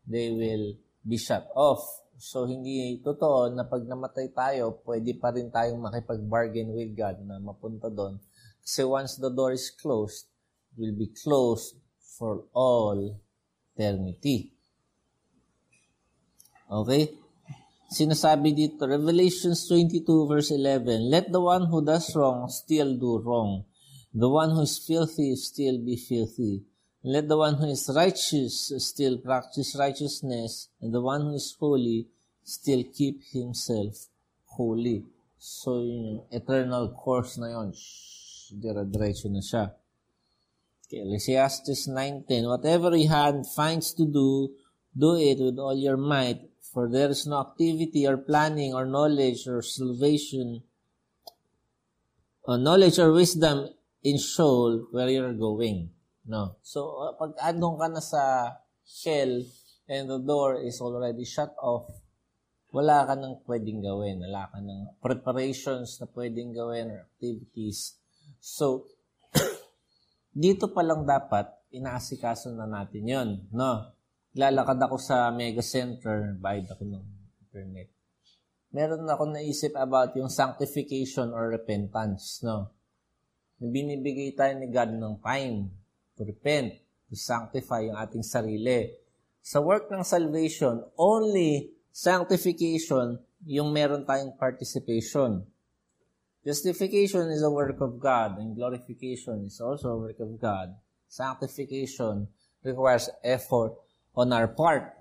they 0.05 0.29
will 0.29 0.77
be 1.01 1.17
shut 1.17 1.49
off. 1.57 1.81
So, 2.15 2.45
hindi 2.45 3.01
totoo 3.01 3.51
na 3.51 3.65
pag 3.65 3.83
namatay 3.83 4.31
tayo, 4.31 4.79
pwede 4.85 5.17
pa 5.17 5.33
rin 5.33 5.49
tayong 5.49 5.81
makipag-bargain 5.81 6.69
with 6.71 6.93
God 6.93 7.19
na 7.25 7.41
mapunta 7.41 7.89
doon. 7.89 8.21
Kasi 8.61 8.85
once 8.85 9.17
the 9.17 9.33
door 9.33 9.51
is 9.51 9.73
closed, 9.73 10.29
it 10.73 10.79
will 10.79 10.95
be 10.95 11.09
closed 11.11 11.75
for 12.15 12.47
all 12.55 13.19
eternity. 13.75 14.53
Okay? 16.69 17.24
Sinasabi 17.85 18.51
dito, 18.51 18.89
Revelations 18.89 19.69
22 19.69 20.25
verse 20.25 20.51
11, 20.51 21.09
Let 21.09 21.31
the 21.31 21.41
one 21.41 21.69
who 21.69 21.85
does 21.85 22.09
wrong 22.17 22.49
still 22.49 22.97
do 22.97 23.21
wrong. 23.21 23.65
The 24.13 24.29
one 24.29 24.51
who 24.51 24.61
is 24.63 24.79
filthy 24.79 25.35
still 25.35 25.77
be 25.77 25.95
filthy. 25.97 26.63
Let 27.05 27.27
the 27.27 27.37
one 27.37 27.55
who 27.61 27.69
is 27.69 27.85
righteous 27.93 28.73
still 28.81 29.19
practice 29.19 29.75
righteousness, 29.77 30.69
and 30.81 30.89
the 30.89 31.01
one 31.01 31.21
who 31.21 31.35
is 31.35 31.53
holy 31.59 32.07
still 32.43 32.81
keep 32.95 33.21
himself 33.29 34.09
holy. 34.45 35.05
So, 35.37 35.85
yung 35.85 36.25
eternal 36.31 36.89
course 36.97 37.37
na 37.37 37.53
yun, 37.53 37.69
dire-diretso 38.49 39.29
na 39.29 39.45
siya. 39.45 39.69
Okay, 40.89 41.05
Ecclesiastes 41.05 41.85
9.10, 41.89 42.49
Whatever 42.49 42.97
your 42.97 43.13
hand 43.13 43.45
finds 43.53 43.93
to 43.93 44.05
do, 44.09 44.49
do 44.97 45.17
it 45.17 45.37
with 45.37 45.59
all 45.59 45.77
your 45.77 45.97
might, 45.97 46.41
For 46.75 46.91
there 46.91 47.07
is 47.07 47.23
no 47.23 47.39
activity 47.39 48.03
or 48.03 48.19
planning 48.19 48.75
or 48.75 48.83
knowledge 48.83 49.47
or 49.47 49.63
salvation, 49.63 50.59
or 52.43 52.59
knowledge 52.59 52.99
or 52.99 53.15
wisdom 53.15 53.71
in 54.03 54.19
Sheol 54.19 54.91
where 54.91 55.07
you're 55.07 55.39
going. 55.39 55.95
No. 56.27 56.59
So, 56.59 56.99
uh, 56.99 57.15
pag 57.15 57.39
andong 57.39 57.79
ka 57.79 57.87
na 57.87 58.03
sa 58.03 58.51
shell 58.83 59.47
and 59.87 60.11
the 60.11 60.19
door 60.19 60.59
is 60.59 60.83
already 60.83 61.23
shut 61.23 61.55
off, 61.63 61.87
wala 62.75 63.07
ka 63.07 63.15
nang 63.15 63.39
pwedeng 63.47 63.79
gawin. 63.79 64.19
Wala 64.19 64.51
ka 64.51 64.59
nang 64.59 64.99
preparations 64.99 65.95
na 66.03 66.11
pwedeng 66.11 66.51
gawin 66.51 66.91
or 66.91 67.07
activities. 67.07 67.95
So, 68.43 68.91
dito 70.35 70.75
pa 70.75 70.83
lang 70.83 71.07
dapat 71.07 71.71
inaasikaso 71.71 72.51
na 72.51 72.67
natin 72.67 73.07
yon, 73.07 73.29
no? 73.55 73.94
Lalakad 74.35 74.75
ako 74.83 74.99
sa 74.99 75.31
mega 75.31 75.63
center, 75.63 76.35
bayad 76.35 76.67
ako 76.67 76.83
ng 76.83 77.05
internet. 77.47 77.87
Meron 78.75 79.07
ako 79.07 79.31
naisip 79.31 79.71
about 79.79 80.11
yung 80.19 80.27
sanctification 80.27 81.31
or 81.31 81.47
repentance, 81.47 82.43
no? 82.43 82.75
Binibigay 83.63 84.35
tayo 84.35 84.59
ni 84.59 84.67
God 84.67 84.91
ng 84.91 85.23
time 85.23 85.71
to 86.19 86.27
repent, 86.27 86.75
to 87.07 87.15
sanctify 87.15 87.87
yung 87.87 87.95
ating 87.95 88.27
sarili. 88.27 88.91
Sa 89.39 89.63
work 89.63 89.87
ng 89.87 90.03
salvation, 90.03 90.83
only 90.99 91.71
sanctification 91.95 93.15
yung 93.47 93.71
meron 93.71 94.03
tayong 94.03 94.35
participation. 94.35 95.47
Justification 96.43 97.31
is 97.31 97.39
a 97.39 97.49
work 97.49 97.79
of 97.79 97.95
God, 98.03 98.35
and 98.43 98.51
glorification 98.51 99.47
is 99.47 99.63
also 99.63 99.95
a 99.95 99.99
work 100.11 100.19
of 100.19 100.35
God. 100.35 100.75
Sanctification 101.07 102.27
requires 102.59 103.07
effort 103.23 103.84
on 104.15 104.31
our 104.31 104.49
part, 104.49 104.95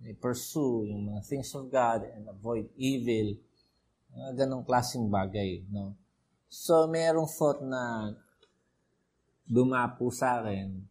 I 0.00 0.16
pursue 0.16 0.88
yung 0.88 1.12
mga 1.12 1.20
things 1.26 1.52
of 1.56 1.68
God 1.72 2.04
and 2.08 2.28
avoid 2.28 2.68
evil. 2.76 3.36
Mga 4.12 4.44
ganong 4.44 4.64
klaseng 4.64 5.08
bagay. 5.08 5.64
No? 5.72 5.96
So, 6.48 6.88
merong 6.88 7.28
thought 7.28 7.60
na 7.64 8.14
dumapo 9.48 10.12
sa 10.14 10.40
akin 10.40 10.90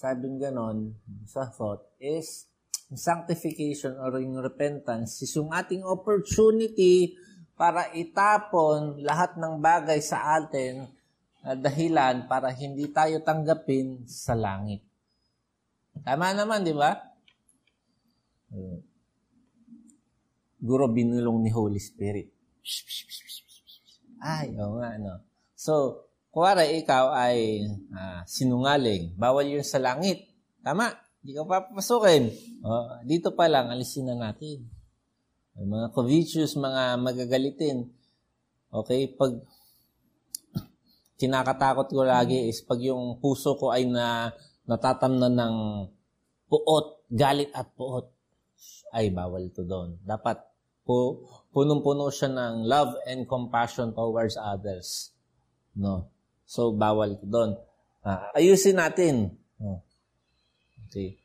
sabing 0.00 0.40
ganon, 0.40 0.96
sa 1.28 1.52
thought, 1.52 1.84
is 2.00 2.48
sanctification 2.96 4.00
or 4.00 4.16
yung 4.16 4.40
repentance 4.40 5.20
is 5.20 5.36
yung 5.36 5.52
ating 5.52 5.84
opportunity 5.84 7.14
para 7.52 7.92
itapon 7.92 9.04
lahat 9.04 9.36
ng 9.36 9.60
bagay 9.60 10.00
sa 10.00 10.40
atin 10.40 10.88
na 11.44 11.52
dahilan 11.52 12.24
para 12.24 12.48
hindi 12.48 12.88
tayo 12.88 13.20
tanggapin 13.20 14.08
sa 14.08 14.32
langit. 14.32 14.80
Tama 16.00 16.32
naman, 16.32 16.64
di 16.64 16.72
ba? 16.72 16.96
Guro 20.60 20.92
binulong 20.92 21.40
ni 21.40 21.50
Holy 21.54 21.80
Spirit. 21.80 22.28
Ay, 24.20 24.52
oo 24.60 24.76
nga, 24.76 25.00
no. 25.00 25.24
So, 25.56 26.04
kuwara 26.28 26.68
ikaw 26.68 27.16
ay 27.16 27.64
uh, 27.96 28.20
sinungaling, 28.28 29.16
bawal 29.16 29.48
yun 29.48 29.64
sa 29.64 29.80
langit. 29.80 30.28
Tama? 30.60 30.92
Hindi 31.20 31.36
ka 31.36 31.48
papasukin. 31.48 32.28
Oh, 32.60 33.00
dito 33.08 33.32
pa 33.32 33.48
lang, 33.48 33.72
alisin 33.72 34.12
na 34.12 34.16
natin. 34.28 34.68
May 35.56 35.64
mga 35.64 35.92
covetous, 35.96 36.56
mga 36.56 37.00
magagalitin. 37.00 37.88
Okay? 38.68 39.08
Pag 39.16 39.40
kinakatakot 41.20 41.88
ko 41.88 42.04
lagi 42.04 42.48
is 42.48 42.60
pag 42.64 42.80
yung 42.84 43.20
puso 43.20 43.56
ko 43.56 43.72
ay 43.72 43.88
na 43.88 44.32
natatamnan 44.68 45.32
ng 45.32 45.56
puot, 46.48 47.08
galit 47.08 47.48
at 47.56 47.68
puot, 47.72 48.19
ay 48.94 49.10
bawal 49.14 49.48
to 49.54 49.62
doon. 49.62 49.98
Dapat 50.02 50.40
pu, 50.82 51.22
punong-puno 51.54 52.10
siya 52.10 52.30
ng 52.30 52.66
love 52.66 52.98
and 53.06 53.26
compassion 53.30 53.94
towards 53.94 54.34
others. 54.34 55.14
No. 55.76 56.10
So, 56.44 56.74
bawal 56.74 57.14
to 57.20 57.26
doon. 57.26 57.54
Ah, 58.02 58.32
ayusin 58.34 58.80
natin. 58.80 59.36
Okay. 60.88 61.20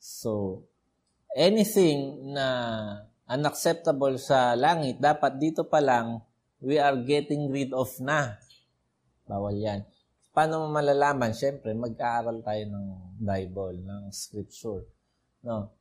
So, 0.00 0.64
anything 1.36 2.32
na 2.32 2.46
unacceptable 3.28 4.16
sa 4.16 4.56
langit, 4.56 4.96
dapat 4.96 5.36
dito 5.36 5.68
pa 5.68 5.84
lang, 5.84 6.24
we 6.62 6.80
are 6.80 6.96
getting 7.04 7.52
rid 7.52 7.74
of 7.76 7.92
na. 8.00 8.40
Bawal 9.28 9.56
yan. 9.58 9.84
Paano 10.32 10.64
mo 10.64 10.72
malalaman? 10.72 11.36
Siyempre, 11.36 11.76
mag-aaral 11.76 12.40
tayo 12.40 12.64
ng 12.72 12.86
Bible, 13.20 13.84
ng 13.84 14.08
Scripture. 14.08 14.88
No? 15.44 15.76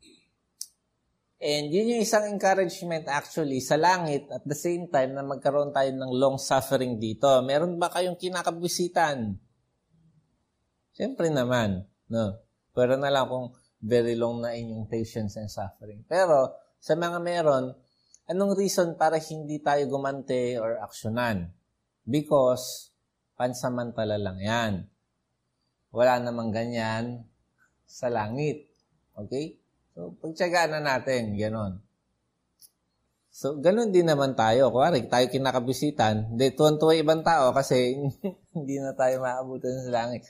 And 1.41 1.73
yun 1.73 1.97
yung 1.97 2.05
isang 2.05 2.29
encouragement 2.29 3.09
actually 3.09 3.65
sa 3.65 3.73
langit 3.73 4.29
at 4.29 4.45
the 4.45 4.53
same 4.53 4.85
time 4.93 5.17
na 5.17 5.25
magkaroon 5.25 5.73
tayo 5.73 5.89
ng 5.89 6.13
long 6.13 6.37
suffering 6.37 7.01
dito. 7.01 7.25
Meron 7.41 7.81
ba 7.81 7.89
kayong 7.89 8.13
kinakabwisitan? 8.13 9.41
Siyempre 10.93 11.33
naman. 11.33 11.89
No? 12.13 12.37
Pero 12.77 12.93
na 12.93 13.09
lang 13.09 13.25
kung 13.25 13.57
very 13.81 14.13
long 14.13 14.45
na 14.45 14.53
inyong 14.53 14.85
patience 14.85 15.41
and 15.41 15.49
suffering. 15.49 16.05
Pero 16.05 16.53
sa 16.77 16.93
mga 16.93 17.17
meron, 17.17 17.73
anong 18.29 18.53
reason 18.53 18.93
para 18.93 19.17
hindi 19.17 19.57
tayo 19.65 19.81
gumante 19.89 20.61
or 20.61 20.77
aksyonan? 20.77 21.49
Because 22.05 22.93
pansamantala 23.33 24.21
lang 24.21 24.37
yan. 24.37 24.73
Wala 25.89 26.21
namang 26.21 26.53
ganyan 26.53 27.25
sa 27.89 28.13
langit. 28.13 28.69
Okay? 29.17 29.60
So, 29.91 30.15
pagtsagaan 30.23 30.71
na 30.77 30.81
natin, 30.81 31.35
ganon. 31.35 31.83
So, 33.31 33.55
ganun 33.59 33.95
din 33.95 34.07
naman 34.07 34.35
tayo. 34.35 34.71
Kuwari, 34.71 35.07
tayo 35.07 35.27
kinakabisitan. 35.31 36.35
Hindi, 36.35 36.51
tuwan-tuwa 36.51 36.93
ibang 36.99 37.23
tao 37.23 37.55
kasi 37.55 37.95
hindi 38.55 38.75
na 38.79 38.91
tayo 38.91 39.23
maabutan 39.23 39.87
sa 39.87 39.91
langit. 39.91 40.27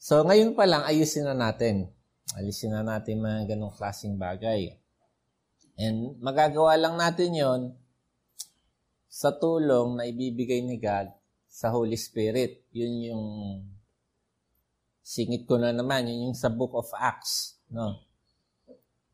So, 0.00 0.24
ngayon 0.24 0.56
pa 0.56 0.64
lang, 0.64 0.84
ayusin 0.88 1.28
na 1.28 1.36
natin. 1.36 1.92
Alisin 2.32 2.72
na 2.72 2.86
natin 2.86 3.20
mga 3.20 3.54
ganong 3.54 3.74
klaseng 3.74 4.16
bagay. 4.16 4.78
And 5.80 6.16
magagawa 6.20 6.76
lang 6.78 6.94
natin 7.00 7.34
yon 7.34 7.62
sa 9.10 9.34
tulong 9.34 9.98
na 9.98 10.06
ibibigay 10.06 10.62
ni 10.62 10.78
God 10.78 11.10
sa 11.50 11.74
Holy 11.74 11.98
Spirit. 11.98 12.64
Yun 12.70 12.94
yung 13.10 13.26
singit 15.02 15.44
ko 15.44 15.58
na 15.58 15.74
naman, 15.74 16.06
yun 16.06 16.30
yung 16.30 16.38
sa 16.38 16.52
Book 16.52 16.70
of 16.72 16.88
Acts. 16.94 17.58
No? 17.68 18.09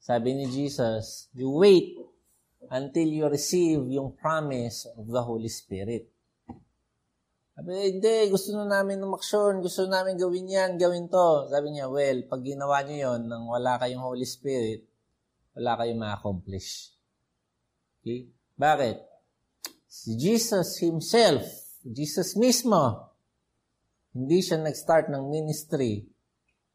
Sabi 0.06 0.38
ni 0.38 0.46
Jesus, 0.46 1.26
you 1.34 1.50
wait 1.50 1.98
until 2.70 3.10
you 3.10 3.26
receive 3.26 3.82
yung 3.90 4.14
promise 4.14 4.86
of 4.94 5.10
the 5.10 5.18
Holy 5.18 5.50
Spirit. 5.50 6.06
Sabi, 7.58 7.98
hindi, 7.98 8.30
gusto 8.30 8.54
na 8.54 8.70
namin 8.70 9.02
umaksyon, 9.02 9.58
gusto 9.58 9.90
namin 9.90 10.14
gawin 10.14 10.46
yan, 10.46 10.78
gawin 10.78 11.10
to. 11.10 11.50
Sabi 11.50 11.74
niya, 11.74 11.90
well, 11.90 12.22
pag 12.30 12.46
ginawa 12.46 12.86
niyo 12.86 13.10
yon 13.18 13.26
nang 13.26 13.50
wala 13.50 13.82
kayong 13.82 14.06
Holy 14.06 14.28
Spirit, 14.28 14.86
wala 15.58 15.74
kayong 15.74 15.98
ma-accomplish. 15.98 16.94
Okay? 17.98 18.30
Bakit? 18.54 19.02
Si 19.90 20.14
Jesus 20.14 20.78
Himself 20.78 21.66
Jesus 21.86 22.34
mismo, 22.34 23.14
hindi 24.10 24.42
siya 24.42 24.58
nag-start 24.58 25.06
ng 25.06 25.30
ministry 25.30 26.02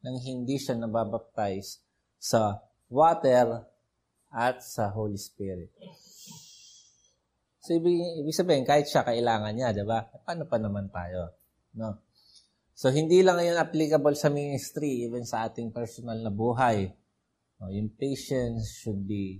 nang 0.00 0.16
hindi 0.16 0.56
siya 0.56 0.72
nababaptize 0.80 1.84
sa 2.16 2.56
water 2.92 3.64
at 4.28 4.60
sa 4.60 4.92
Holy 4.92 5.16
Spirit. 5.16 5.72
So, 7.62 7.78
ibig, 7.78 7.94
ibig 8.20 8.36
sabihin, 8.36 8.68
kahit 8.68 8.90
siya 8.90 9.06
kailangan 9.06 9.54
niya, 9.54 9.72
di 9.72 9.86
ba? 9.86 10.04
Paano 10.26 10.44
pa 10.44 10.58
naman 10.60 10.92
tayo? 10.92 11.32
No? 11.78 12.04
So, 12.76 12.90
hindi 12.90 13.22
lang 13.22 13.38
ngayon 13.38 13.56
applicable 13.56 14.18
sa 14.18 14.28
ministry, 14.28 15.06
even 15.06 15.22
sa 15.22 15.46
ating 15.46 15.70
personal 15.70 16.18
na 16.18 16.32
buhay. 16.34 16.90
No, 17.62 17.70
yung 17.70 17.94
patience 17.94 18.82
should 18.82 19.06
be 19.06 19.38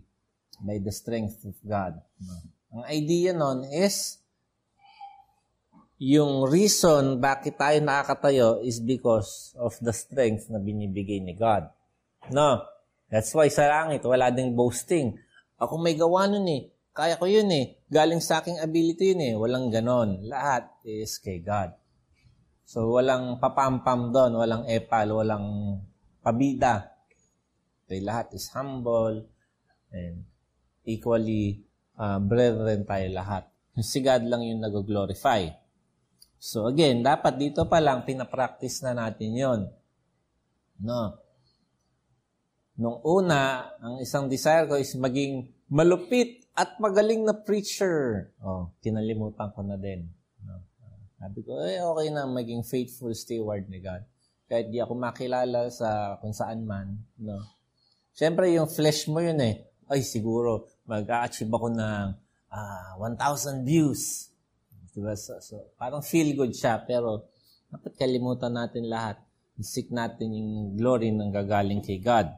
by 0.63 0.79
the 0.79 0.95
strength 0.95 1.43
of 1.43 1.59
God. 1.67 1.99
No? 2.23 2.35
Ang 2.79 2.85
idea 2.87 3.35
nun 3.35 3.67
is, 3.67 4.23
yung 5.99 6.47
reason 6.47 7.19
bakit 7.19 7.59
tayo 7.59 7.79
nakakatayo 7.83 8.63
is 8.63 8.79
because 8.79 9.55
of 9.59 9.75
the 9.83 9.91
strength 9.91 10.47
na 10.47 10.63
binibigay 10.63 11.19
ni 11.19 11.35
God. 11.35 11.67
No? 12.31 12.63
That's 13.13 13.29
why 13.37 13.53
sa 13.53 13.69
langit, 13.69 14.01
wala 14.09 14.33
ding 14.33 14.57
boasting. 14.57 15.21
Ako 15.61 15.77
may 15.77 15.93
gawa 15.93 16.25
nun 16.25 16.49
eh. 16.49 16.73
Kaya 16.97 17.21
ko 17.21 17.29
yun 17.29 17.53
eh. 17.53 17.77
Galing 17.93 18.25
sa 18.25 18.41
aking 18.41 18.57
ability 18.57 19.13
yun 19.13 19.21
eh. 19.21 19.33
Walang 19.37 19.69
ganon. 19.69 20.25
Lahat 20.25 20.73
is 20.81 21.21
kay 21.21 21.45
God. 21.45 21.77
So, 22.65 22.89
walang 22.97 23.37
papampam 23.37 24.17
doon. 24.17 24.33
Walang 24.41 24.65
epal. 24.65 25.13
Walang 25.13 25.45
pabida. 26.25 26.89
Okay, 27.85 28.01
lahat 28.01 28.33
is 28.33 28.49
humble 28.57 29.29
and 29.93 30.25
equally 30.89 31.69
uh, 32.01 32.17
brethren 32.17 32.89
tayo 32.89 33.13
lahat. 33.13 33.45
Si 33.85 34.01
God 34.01 34.25
lang 34.25 34.41
yung 34.45 34.65
nag-glorify. 34.65 35.53
So 36.43 36.67
again, 36.67 37.07
dapat 37.07 37.39
dito 37.39 37.69
pa 37.71 37.79
lang 37.79 38.03
pinapractice 38.03 38.83
na 38.83 38.97
natin 38.97 39.31
yon. 39.31 39.61
No. 40.83 41.22
Nung 42.81 43.05
una, 43.05 43.69
ang 43.77 44.01
isang 44.01 44.29
desire 44.33 44.65
ko 44.65 44.81
is 44.81 44.97
maging 44.97 45.53
malupit 45.69 46.49
at 46.57 46.77
magaling 46.81 47.25
na 47.25 47.37
preacher. 47.37 48.29
Oh, 48.41 48.73
kinalimutan 48.81 49.53
ko 49.53 49.61
na 49.65 49.77
din. 49.77 50.09
No. 50.45 50.61
Sabi 51.21 51.41
ko, 51.45 51.61
eh, 51.65 51.81
okay 51.81 52.09
na 52.09 52.29
maging 52.29 52.65
faithful 52.65 53.13
steward 53.13 53.69
ni 53.69 53.81
God. 53.81 54.05
Kahit 54.49 54.69
di 54.69 54.81
ako 54.81 54.97
makilala 54.97 55.73
sa 55.73 56.21
kung 56.21 56.37
saan 56.37 56.65
man. 56.65 56.97
No. 57.17 57.41
Siyempre, 58.13 58.53
yung 58.53 58.69
flesh 58.69 59.09
mo 59.09 59.25
yun 59.25 59.41
eh. 59.41 59.65
Ay, 59.89 60.05
siguro, 60.05 60.69
mag-a-achieve 60.85 61.49
ako 61.49 61.73
ng 61.73 62.09
uh, 62.53 62.91
ah, 62.97 63.01
1,000 63.01 63.65
views. 63.65 64.33
Diba? 64.93 65.17
So, 65.17 65.41
so, 65.41 65.73
parang 65.81 66.05
feel 66.05 66.37
good 66.37 66.53
siya, 66.53 66.85
pero 66.85 67.33
dapat 67.73 67.97
kalimutan 67.97 68.53
natin 68.53 68.93
lahat. 68.93 69.17
Seek 69.57 69.89
natin 69.89 70.37
yung 70.37 70.77
glory 70.77 71.09
ng 71.09 71.33
gagaling 71.33 71.81
kay 71.81 71.97
God. 71.97 72.29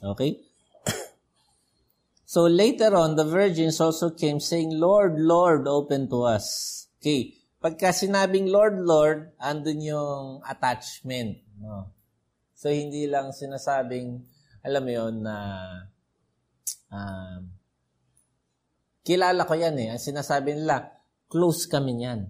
Okay? 0.00 0.40
so 2.24 2.48
later 2.48 2.96
on, 2.96 3.16
the 3.16 3.24
virgins 3.24 3.80
also 3.80 4.10
came 4.10 4.40
saying, 4.40 4.72
Lord, 4.74 5.20
Lord, 5.20 5.68
open 5.68 6.08
to 6.10 6.24
us. 6.24 6.88
Okay. 7.00 7.36
Pagka 7.60 7.92
sinabing 7.92 8.48
Lord, 8.48 8.80
Lord, 8.80 9.36
andun 9.36 9.84
yung 9.84 10.40
attachment. 10.48 11.44
No? 11.60 11.92
So, 12.56 12.72
hindi 12.72 13.04
lang 13.04 13.36
sinasabing, 13.36 14.24
alam 14.64 14.82
mo 14.84 14.92
yun, 14.92 15.14
na 15.24 15.36
um, 16.88 17.52
kilala 19.04 19.44
ko 19.44 19.56
yan 19.56 19.76
eh. 19.76 19.88
Ang 19.92 20.00
sinasabi 20.00 20.56
nila, 20.56 21.00
Close 21.30 21.70
kami 21.70 21.94
niyan. 21.94 22.26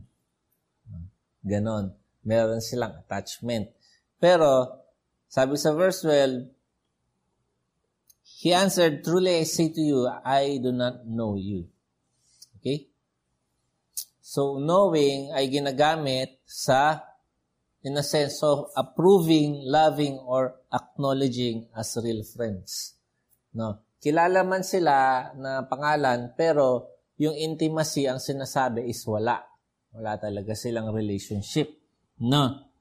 Ganon. 1.40 1.96
Meron 2.20 2.60
silang 2.60 3.00
attachment. 3.00 3.72
Pero, 4.20 4.68
sabi 5.24 5.56
sa 5.56 5.72
verse 5.72 6.04
12, 6.04 6.59
He 8.40 8.56
answered, 8.56 9.04
Truly 9.04 9.36
I 9.36 9.44
say 9.44 9.68
to 9.68 9.82
you, 9.84 10.08
I 10.08 10.56
do 10.64 10.72
not 10.72 11.04
know 11.04 11.36
you. 11.36 11.68
Okay? 12.56 12.88
So, 14.24 14.56
knowing 14.56 15.28
ay 15.36 15.52
ginagamit 15.52 16.40
sa 16.48 17.04
in 17.84 18.00
a 18.00 18.04
sense 18.04 18.40
of 18.40 18.72
approving, 18.72 19.60
loving, 19.68 20.16
or 20.24 20.56
acknowledging 20.72 21.68
as 21.76 21.96
real 22.00 22.24
friends. 22.24 22.96
No? 23.52 23.84
Kilala 24.00 24.40
man 24.48 24.64
sila 24.64 25.28
na 25.36 25.68
pangalan, 25.68 26.32
pero 26.32 26.96
yung 27.20 27.36
intimacy 27.36 28.08
ang 28.08 28.24
sinasabi 28.24 28.88
is 28.88 29.04
wala. 29.04 29.44
Wala 29.92 30.16
talaga 30.16 30.56
silang 30.56 30.88
relationship. 30.96 31.68
No? 32.24 32.72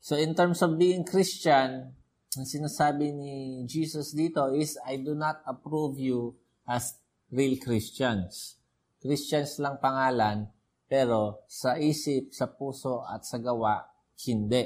So 0.00 0.16
in 0.16 0.32
terms 0.32 0.64
of 0.64 0.80
being 0.80 1.04
Christian, 1.04 2.00
ang 2.32 2.48
sinasabi 2.48 3.12
ni 3.12 3.64
Jesus 3.68 4.16
dito 4.16 4.48
is, 4.56 4.80
I 4.88 4.96
do 5.04 5.12
not 5.12 5.44
approve 5.44 6.00
you 6.00 6.32
as 6.64 6.96
real 7.28 7.60
Christians. 7.60 8.56
Christians 9.04 9.60
lang 9.60 9.76
pangalan, 9.76 10.48
pero 10.88 11.44
sa 11.44 11.76
isip, 11.76 12.32
sa 12.32 12.48
puso, 12.48 13.04
at 13.04 13.28
sa 13.28 13.36
gawa, 13.36 13.84
hindi. 14.24 14.64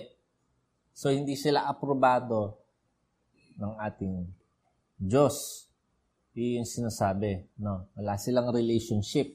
So, 0.95 1.11
hindi 1.11 1.35
sila 1.35 1.67
aprobado 1.67 2.63
ng 3.59 3.75
ating 3.83 4.15
Diyos. 4.95 5.67
Yun 6.37 6.63
yung 6.63 6.69
sinasabi. 6.69 7.51
No? 7.59 7.91
Wala 7.99 8.15
silang 8.21 8.53
relationship. 8.53 9.33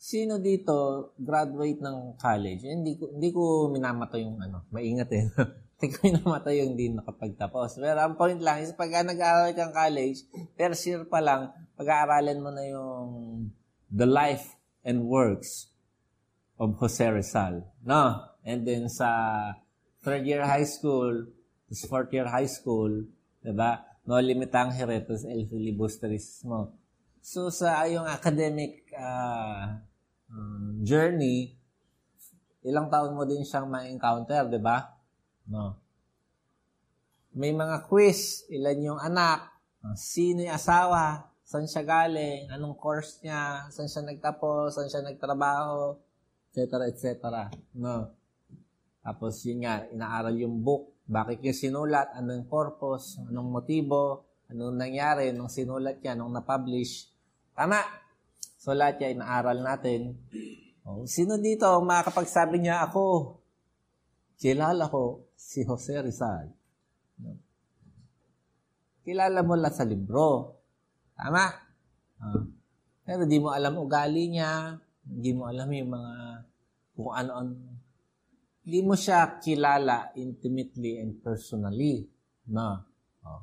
Sino 0.00 0.40
dito 0.40 1.12
graduate 1.20 1.76
ng 1.84 2.16
college? 2.16 2.64
Eh, 2.64 2.72
hindi 2.72 2.96
ko 2.96 3.12
hindi 3.12 3.28
ko 3.36 3.68
minamata 3.68 4.16
yung 4.16 4.40
ano, 4.40 4.64
maingat 4.72 5.12
eh. 5.12 5.28
hindi 5.76 5.86
ko 5.92 5.96
minamata 6.08 6.48
yung 6.56 6.72
hindi 6.72 6.88
nakapagtapos. 6.88 7.76
Pero 7.76 8.00
ang 8.00 8.16
point 8.16 8.40
lang 8.40 8.64
is 8.64 8.72
pag 8.72 8.88
nag-aaral 8.88 9.52
kang 9.52 9.76
college, 9.76 10.24
first 10.56 10.88
year 10.88 11.04
pa 11.04 11.20
lang, 11.20 11.52
pag-aaralan 11.76 12.40
mo 12.40 12.48
na 12.48 12.64
yung 12.64 13.08
the 13.92 14.08
life 14.08 14.56
and 14.88 15.04
works 15.04 15.68
of 16.56 16.80
Jose 16.80 17.04
Rizal. 17.04 17.68
No? 17.84 18.24
And 18.40 18.64
then 18.64 18.88
sa 18.88 19.52
third 20.00 20.24
year 20.24 20.48
high 20.48 20.64
school, 20.64 21.28
tapos 21.68 21.84
fourth 21.92 22.12
year 22.16 22.24
high 22.24 22.48
school, 22.48 23.04
diba? 23.44 23.84
No 24.08 24.16
limitang 24.16 24.72
heretos 24.72 25.28
el 25.28 25.44
filibusteris 25.44 26.40
mo. 26.48 26.72
So 27.20 27.52
sa 27.52 27.84
yung 27.84 28.08
academic 28.08 28.88
uh, 28.96 29.89
um, 30.30 30.82
journey, 30.82 31.54
ilang 32.66 32.88
taon 32.92 33.16
mo 33.16 33.24
din 33.26 33.42
siyang 33.42 33.68
ma-encounter, 33.68 34.46
di 34.48 34.60
ba? 34.60 34.84
No. 35.48 35.76
May 37.34 37.54
mga 37.54 37.86
quiz, 37.86 38.46
ilan 38.50 38.94
yung 38.94 39.00
anak, 39.00 39.50
ah, 39.86 39.96
sino 39.96 40.42
yung 40.42 40.54
asawa, 40.54 41.30
saan 41.46 41.66
siya 41.66 41.82
galing, 41.82 42.50
anong 42.50 42.78
course 42.78 43.22
niya, 43.26 43.70
saan 43.74 43.90
siya 43.90 44.02
nagtapos, 44.06 44.78
saan 44.78 44.90
siya 44.90 45.02
nagtrabaho, 45.02 45.98
etc. 46.50 46.90
etc. 46.90 47.04
No. 47.78 48.10
Tapos 49.00 49.42
yun 49.46 49.66
nga, 49.66 49.86
inaaral 49.90 50.36
yung 50.38 50.62
book, 50.62 50.94
bakit 51.10 51.42
yung 51.42 51.56
sinulat, 51.56 52.14
anong 52.14 52.46
purpose, 52.46 53.18
anong 53.26 53.50
motibo, 53.50 54.30
anong 54.46 54.78
nangyari 54.78 55.34
nung 55.34 55.50
sinulat 55.50 55.98
niya, 55.98 56.14
nung 56.14 56.30
na-publish. 56.30 57.10
Tama. 57.54 57.99
So 58.60 58.76
lahat 58.76 59.00
yan 59.00 59.20
inaaral 59.20 59.64
natin. 59.64 60.20
Oh, 60.84 61.04
sino 61.08 61.40
dito 61.40 61.64
ang 61.68 61.88
makakapagsabi 61.88 62.60
niya 62.60 62.84
ako? 62.88 63.36
Kilala 64.40 64.88
ko 64.88 65.32
si 65.36 65.64
Jose 65.64 65.96
Rizal. 66.00 66.48
Kilala 69.04 69.40
mo 69.40 69.56
lang 69.56 69.72
sa 69.72 69.84
libro. 69.84 70.60
Tama? 71.16 71.44
Uh, 72.20 72.44
pero 73.04 73.24
di 73.24 73.40
mo 73.40 73.52
alam 73.52 73.80
ugali 73.80 74.28
niya, 74.28 74.76
hindi 75.08 75.30
mo 75.32 75.48
alam 75.48 75.68
yung 75.72 75.90
mga 75.92 76.14
kung 76.94 77.12
ano-ano. 77.16 77.56
Hindi 78.60 78.80
mo 78.84 78.92
siya 78.92 79.40
kilala 79.40 80.12
intimately 80.20 81.00
and 81.00 81.24
personally. 81.24 82.04
No. 82.52 82.84
Oh. 83.24 83.42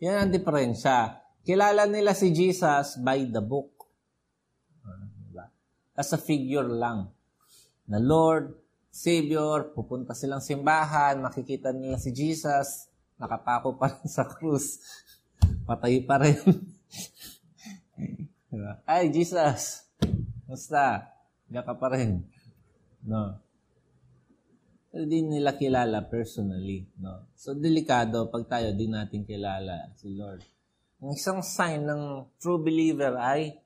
Yan 0.00 0.26
ang 0.26 0.32
diferensya. 0.32 1.22
Kilala 1.44 1.84
nila 1.84 2.16
si 2.16 2.32
Jesus 2.32 2.98
by 2.98 3.28
the 3.28 3.44
book. 3.44 3.75
As 5.96 6.12
a 6.12 6.20
figure 6.20 6.68
lang. 6.68 7.08
Na 7.88 7.96
Lord, 7.96 8.52
Savior, 8.92 9.72
pupunta 9.72 10.12
silang 10.12 10.44
simbahan, 10.44 11.20
makikita 11.20 11.72
nila 11.72 11.96
si 11.96 12.12
Jesus, 12.12 12.88
nakapako 13.16 13.80
pa 13.80 13.92
rin 13.92 14.08
sa 14.08 14.28
krus. 14.28 14.80
Patay 15.64 16.04
pa 16.04 16.20
rin. 16.20 16.36
diba? 18.56 18.80
Ay, 18.88 19.12
Jesus! 19.12 19.84
Musta? 20.48 21.12
Diyan 21.46 21.64
ka 21.64 21.74
pa 21.76 21.92
rin. 21.92 22.24
No. 23.04 23.36
Pero 24.90 25.04
di 25.04 25.20
nila 25.20 25.54
kilala 25.60 26.08
personally. 26.08 26.88
No? 26.96 27.28
So, 27.36 27.52
delikado 27.52 28.32
pag 28.32 28.48
tayo 28.48 28.72
di 28.72 28.88
natin 28.88 29.28
kilala 29.28 29.92
si 29.94 30.16
Lord. 30.16 30.40
Ang 31.04 31.12
isang 31.12 31.44
sign 31.44 31.84
ng 31.84 32.32
true 32.40 32.56
believer 32.56 33.12
ay 33.20 33.60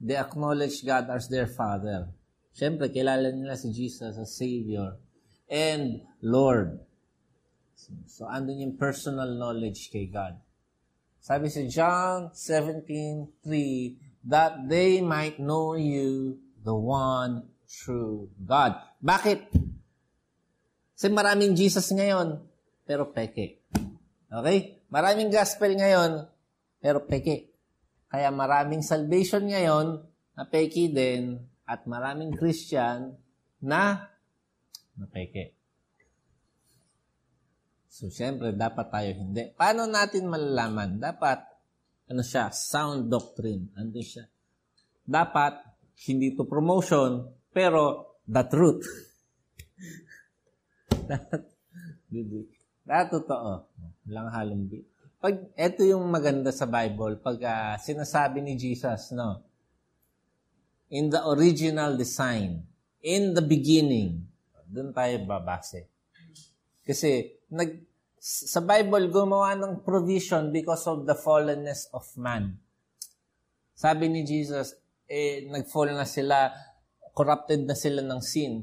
they 0.00 0.16
acknowledge 0.16 0.82
God 0.86 1.10
as 1.10 1.28
their 1.28 1.46
Father. 1.46 2.08
Siyempre, 2.54 2.90
kilala 2.90 3.30
nila 3.30 3.54
si 3.54 3.70
Jesus 3.70 4.18
as 4.18 4.30
Savior 4.34 4.98
and 5.46 6.02
Lord. 6.22 6.82
So, 8.06 8.26
andun 8.26 8.58
yung 8.62 8.74
personal 8.74 9.38
knowledge 9.38 9.90
kay 9.94 10.10
God. 10.10 10.38
Sabi 11.22 11.50
si 11.50 11.70
John 11.70 12.34
17.3, 12.34 14.26
that 14.26 14.66
they 14.66 15.00
might 15.00 15.38
know 15.38 15.78
you, 15.78 16.38
the 16.64 16.74
one 16.74 17.46
true 17.68 18.28
God. 18.42 18.74
Bakit? 18.98 19.48
Kasi 20.98 21.06
maraming 21.14 21.54
Jesus 21.54 21.94
ngayon, 21.94 22.42
pero 22.82 23.08
peke. 23.14 23.62
Okay? 24.28 24.82
Maraming 24.90 25.30
gospel 25.30 25.78
ngayon, 25.78 26.26
pero 26.82 27.06
peke. 27.06 27.54
Kaya 28.08 28.32
maraming 28.32 28.80
salvation 28.80 29.44
ngayon 29.44 30.00
na 30.32 30.44
peki 30.48 30.88
din 30.88 31.36
at 31.68 31.84
maraming 31.84 32.32
Christian 32.32 33.20
na 33.60 34.08
na 34.96 35.06
peke. 35.06 35.52
So, 37.86 38.08
syempre, 38.08 38.54
dapat 38.54 38.88
tayo 38.94 39.10
hindi. 39.10 39.50
Paano 39.58 39.84
natin 39.90 40.30
malalaman? 40.30 41.02
Dapat, 41.02 41.38
ano 42.08 42.22
siya, 42.22 42.48
sound 42.54 43.10
doctrine. 43.10 43.74
Ano 43.74 43.90
siya? 43.98 44.22
Dapat, 45.02 45.66
hindi 46.06 46.30
to 46.38 46.46
promotion, 46.46 47.26
pero 47.50 48.14
the 48.22 48.42
truth. 48.46 48.86
Dapat 52.86 53.08
totoo. 53.10 53.52
Walang 54.06 54.30
halong 54.30 54.64
bit 54.70 54.97
pag 55.18 55.34
ito 55.58 55.82
yung 55.82 56.06
maganda 56.06 56.54
sa 56.54 56.70
Bible, 56.70 57.18
pag 57.18 57.38
uh, 57.42 57.74
sinasabi 57.74 58.38
ni 58.38 58.54
Jesus, 58.54 59.10
no, 59.10 59.42
in 60.94 61.10
the 61.10 61.18
original 61.26 61.98
design, 61.98 62.62
in 63.02 63.34
the 63.34 63.42
beginning, 63.42 64.22
doon 64.68 64.94
tayo 64.94 65.18
babase. 65.26 65.90
Kasi 66.86 67.42
nag, 67.50 67.82
sa 68.22 68.62
Bible, 68.62 69.10
gumawa 69.10 69.58
ng 69.58 69.82
provision 69.82 70.54
because 70.54 70.86
of 70.86 71.02
the 71.02 71.18
fallenness 71.18 71.90
of 71.90 72.06
man. 72.14 72.54
Sabi 73.74 74.10
ni 74.10 74.22
Jesus, 74.22 74.74
eh, 75.10 75.46
nag-fall 75.50 75.94
na 75.94 76.06
sila, 76.06 76.50
corrupted 77.10 77.66
na 77.66 77.74
sila 77.74 78.04
ng 78.06 78.20
sin. 78.22 78.62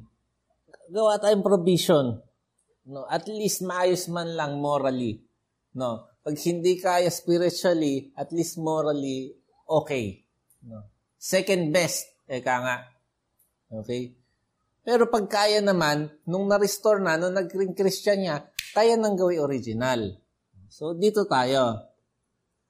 Gawa 0.88 1.20
tayong 1.20 1.44
provision. 1.44 2.20
No, 2.86 3.10
at 3.10 3.26
least 3.26 3.66
maayos 3.66 4.06
man 4.08 4.38
lang 4.38 4.62
morally. 4.62 5.18
No, 5.74 6.15
pag 6.26 6.42
hindi 6.42 6.82
kaya 6.82 7.14
spiritually, 7.14 8.10
at 8.18 8.34
least 8.34 8.58
morally, 8.58 9.30
okay. 9.70 10.26
No? 10.66 10.82
Second 11.22 11.70
best, 11.70 12.10
eka 12.26 12.66
nga. 12.66 12.78
Okay? 13.70 14.18
Pero 14.82 15.06
pag 15.06 15.30
kaya 15.30 15.62
naman, 15.62 16.10
nung 16.26 16.50
na-restore 16.50 16.98
na, 16.98 17.22
nung 17.22 17.38
naging 17.38 17.78
Christian 17.78 18.26
niya, 18.26 18.42
kaya 18.74 18.98
nang 18.98 19.14
gawin 19.14 19.38
original. 19.38 20.18
So, 20.66 20.98
dito 20.98 21.30
tayo. 21.30 21.94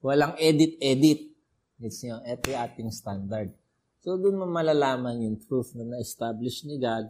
Walang 0.04 0.36
edit-edit. 0.36 1.32
It's 1.80 2.04
yung 2.04 2.20
ito 2.28 2.52
yung 2.52 2.60
ating 2.60 2.92
standard. 2.92 3.56
So, 4.04 4.20
doon 4.20 4.36
mo 4.36 4.44
malalaman 4.44 5.24
yung 5.24 5.40
truth 5.40 5.72
na 5.80 5.96
na-establish 5.96 6.68
ni 6.68 6.76
God 6.76 7.08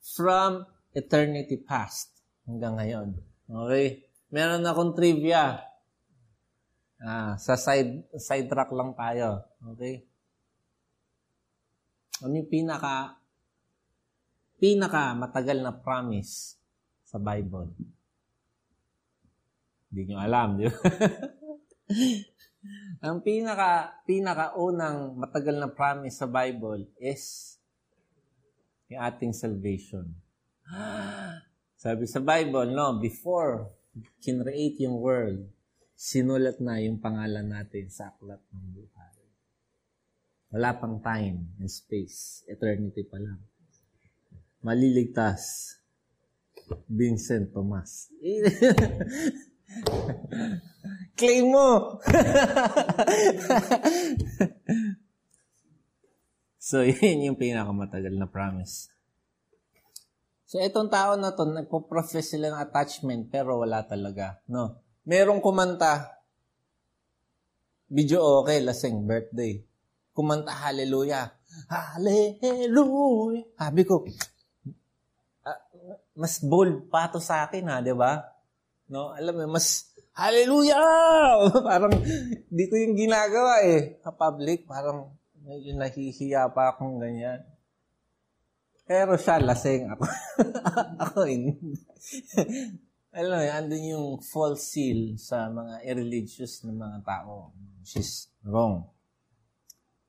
from 0.00 0.68
eternity 0.92 1.56
past 1.56 2.12
hanggang 2.44 2.76
ngayon. 2.76 3.08
Okay? 3.48 4.07
Meron 4.28 4.64
akong 4.64 4.92
trivia. 4.96 5.64
Ah, 6.98 7.38
sa 7.38 7.54
side 7.54 8.10
side 8.18 8.50
track 8.50 8.74
lang 8.74 8.92
tayo. 8.98 9.46
Okay? 9.74 10.02
Ano 12.26 12.34
yung 12.34 12.50
pinaka 12.50 13.14
pinaka 14.58 15.14
matagal 15.14 15.62
na 15.62 15.70
promise 15.70 16.58
sa 17.06 17.22
Bible? 17.22 17.70
Hindi 19.88 20.00
nyo 20.10 20.18
alam, 20.18 20.48
di 20.58 20.66
ba? 20.66 20.74
Ang 23.06 23.22
pinaka 23.22 24.02
pinaka 24.02 24.58
unang 24.58 25.14
matagal 25.14 25.56
na 25.56 25.70
promise 25.70 26.18
sa 26.18 26.26
Bible 26.26 26.90
is 26.98 27.56
yung 28.90 29.00
ating 29.00 29.32
salvation. 29.32 30.10
Sabi 31.78 32.10
sa 32.10 32.18
Bible, 32.18 32.74
no, 32.74 32.98
before 32.98 33.77
kinreate 34.22 34.84
yung 34.84 34.98
world, 34.98 35.46
sinulat 35.98 36.62
na 36.62 36.78
yung 36.82 36.98
pangalan 37.02 37.46
natin 37.46 37.90
sa 37.90 38.14
aklat 38.14 38.42
ng 38.54 38.64
buhay. 38.74 39.18
Wala 40.48 40.80
pang 40.80 40.96
time 41.04 41.52
and 41.60 41.68
space. 41.68 42.40
Eternity 42.48 43.04
pa 43.04 43.20
lang. 43.20 43.36
Maliligtas. 44.64 45.76
Vincent 46.88 47.52
Tomas. 47.52 48.08
Claim 51.18 51.50
mo! 51.50 51.98
so, 56.68 56.84
yun 56.86 57.32
yung 57.32 57.36
pinakamatagal 57.36 58.16
na 58.16 58.26
promise. 58.30 58.88
So, 60.48 60.56
itong 60.56 60.88
tao 60.88 61.12
na 61.20 61.36
to, 61.36 61.44
nagpo-profess 61.44 62.32
sila 62.32 62.48
ng 62.48 62.56
attachment, 62.64 63.28
pero 63.28 63.60
wala 63.60 63.84
talaga. 63.84 64.40
No? 64.48 64.80
Merong 65.04 65.44
kumanta, 65.44 66.24
video 67.92 68.40
okay, 68.40 68.64
lasing, 68.64 69.04
birthday. 69.04 69.60
Kumanta, 70.16 70.56
hallelujah. 70.56 71.36
Hallelujah. 71.68 73.44
Sabi 73.60 73.82
ko, 73.84 74.08
uh, 75.44 75.60
mas 76.16 76.40
bold 76.40 76.88
pa 76.88 77.12
to 77.12 77.20
sa 77.20 77.44
akin 77.44 77.68
ha, 77.68 77.84
di 77.84 77.92
ba? 77.92 78.24
No, 78.88 79.12
alam 79.12 79.36
mo, 79.36 79.60
mas 79.60 79.92
hallelujah! 80.16 81.44
parang 81.68 81.92
di 82.48 82.64
ko 82.72 82.74
yung 82.80 82.96
ginagawa 82.96 83.68
eh. 83.68 84.00
Sa 84.00 84.16
public, 84.16 84.64
parang 84.64 85.12
medyo 85.44 85.76
nahihiya 85.76 86.48
pa 86.56 86.72
akong 86.72 86.96
ganyan. 86.96 87.44
Pero 88.88 89.20
siya, 89.20 89.36
lasing 89.44 89.84
ako. 89.92 90.04
ako 91.04 91.18
hindi. 91.28 91.76
Alam 93.12 93.36
mo, 93.36 93.44
andun 93.44 93.84
yung 93.84 94.08
false 94.24 94.64
seal 94.72 95.20
sa 95.20 95.52
mga 95.52 95.84
irreligious 95.84 96.64
na 96.64 96.72
mga 96.72 96.98
tao. 97.04 97.52
Is 97.84 98.32
wrong. 98.48 98.88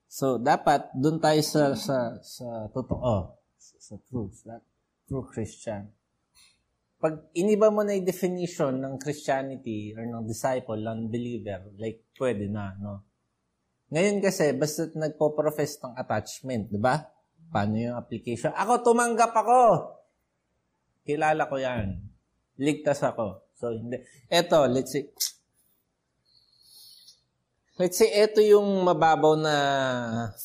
So, 0.08 0.40
dapat 0.40 0.96
doon 0.96 1.20
tayo 1.20 1.44
sa, 1.44 1.76
sa, 1.76 2.24
sa 2.24 2.72
totoo. 2.72 3.36
Sa, 3.60 3.76
sa 3.84 3.96
truth. 4.08 4.48
That 4.48 4.64
true 5.12 5.28
Christian. 5.28 5.92
Pag 7.00 7.36
iniba 7.36 7.72
mo 7.72 7.84
na 7.84 8.00
yung 8.00 8.08
definition 8.08 8.80
ng 8.80 8.96
Christianity 8.96 9.92
or 9.96 10.08
ng 10.08 10.24
disciple, 10.24 10.80
ng 10.80 11.12
believer, 11.12 11.68
like, 11.80 12.08
pwede 12.16 12.48
na, 12.48 12.76
no? 12.80 13.04
Ngayon 13.92 14.24
kasi, 14.24 14.56
basta 14.56 14.88
nagpo-profess 14.92 15.84
ng 15.84 15.94
attachment, 16.00 16.72
di 16.72 16.80
ba? 16.80 17.19
Paano 17.50 17.76
yung 17.82 17.98
application? 17.98 18.54
Ako, 18.54 18.86
tumanggap 18.86 19.34
ako. 19.34 19.62
Kilala 21.02 21.50
ko 21.50 21.58
yan. 21.58 21.98
Ligtas 22.62 23.02
ako. 23.02 23.50
So, 23.58 23.74
hindi. 23.74 23.98
Eto, 24.30 24.70
let's 24.70 24.94
say, 24.94 25.10
let's 27.82 27.98
say, 27.98 28.14
eto 28.14 28.40
yung 28.46 28.86
mababaw 28.86 29.34
na 29.34 29.56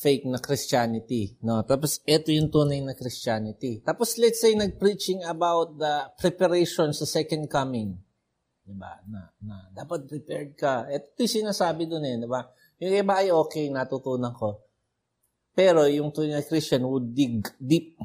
fake 0.01 0.25
na 0.25 0.41
Christianity. 0.41 1.37
No? 1.45 1.61
Tapos, 1.61 2.01
eto 2.09 2.33
yung 2.33 2.49
tunay 2.49 2.81
na 2.81 2.97
Christianity. 2.97 3.85
Tapos, 3.85 4.17
let's 4.17 4.41
say, 4.41 4.57
nag-preaching 4.57 5.21
about 5.29 5.77
the 5.77 6.09
preparation 6.17 6.89
sa 6.89 7.05
second 7.05 7.45
coming. 7.45 8.01
Diba? 8.65 8.97
Na, 9.05 9.29
na, 9.45 9.69
dapat 9.77 10.09
prepared 10.09 10.57
ka. 10.57 10.89
Ito 10.89 11.21
yung 11.21 11.45
sinasabi 11.45 11.85
doon 11.85 12.03
eh. 12.09 12.17
Diba? 12.25 12.41
Yung 12.81 12.97
iba 12.97 13.21
ay 13.21 13.29
okay, 13.29 13.69
natutunan 13.69 14.33
ko. 14.33 14.64
Pero 15.55 15.87
yung 15.87 16.11
tunay 16.11 16.35
na 16.35 16.43
Christian 16.43 16.83
would 16.83 17.15
dig 17.15 17.47
deep. 17.55 17.95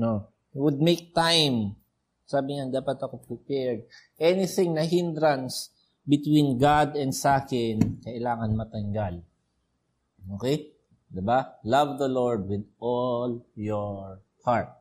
No. 0.00 0.32
Would 0.56 0.80
make 0.80 1.12
time. 1.12 1.76
Sabi 2.24 2.56
niya, 2.56 2.72
dapat 2.72 2.96
ako 3.04 3.20
prepared. 3.20 3.84
Anything 4.16 4.72
na 4.72 4.88
hindrance 4.88 5.68
between 6.08 6.56
God 6.56 6.96
and 6.96 7.12
sa 7.12 7.44
akin, 7.44 8.00
kailangan 8.00 8.56
matanggal. 8.56 9.20
Okay? 10.40 10.72
Diba? 11.12 11.60
Love 11.68 12.00
the 12.00 12.08
Lord 12.08 12.48
with 12.48 12.64
all 12.80 13.44
your 13.52 14.24
heart. 14.48 14.72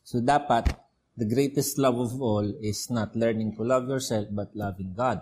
So 0.00 0.24
dapat, 0.24 0.72
the 1.12 1.28
greatest 1.28 1.76
love 1.76 2.00
of 2.00 2.16
all 2.16 2.48
is 2.64 2.88
not 2.88 3.12
learning 3.12 3.52
to 3.60 3.62
love 3.68 3.84
yourself, 3.84 4.32
but 4.32 4.56
loving 4.56 4.96
God. 4.96 5.20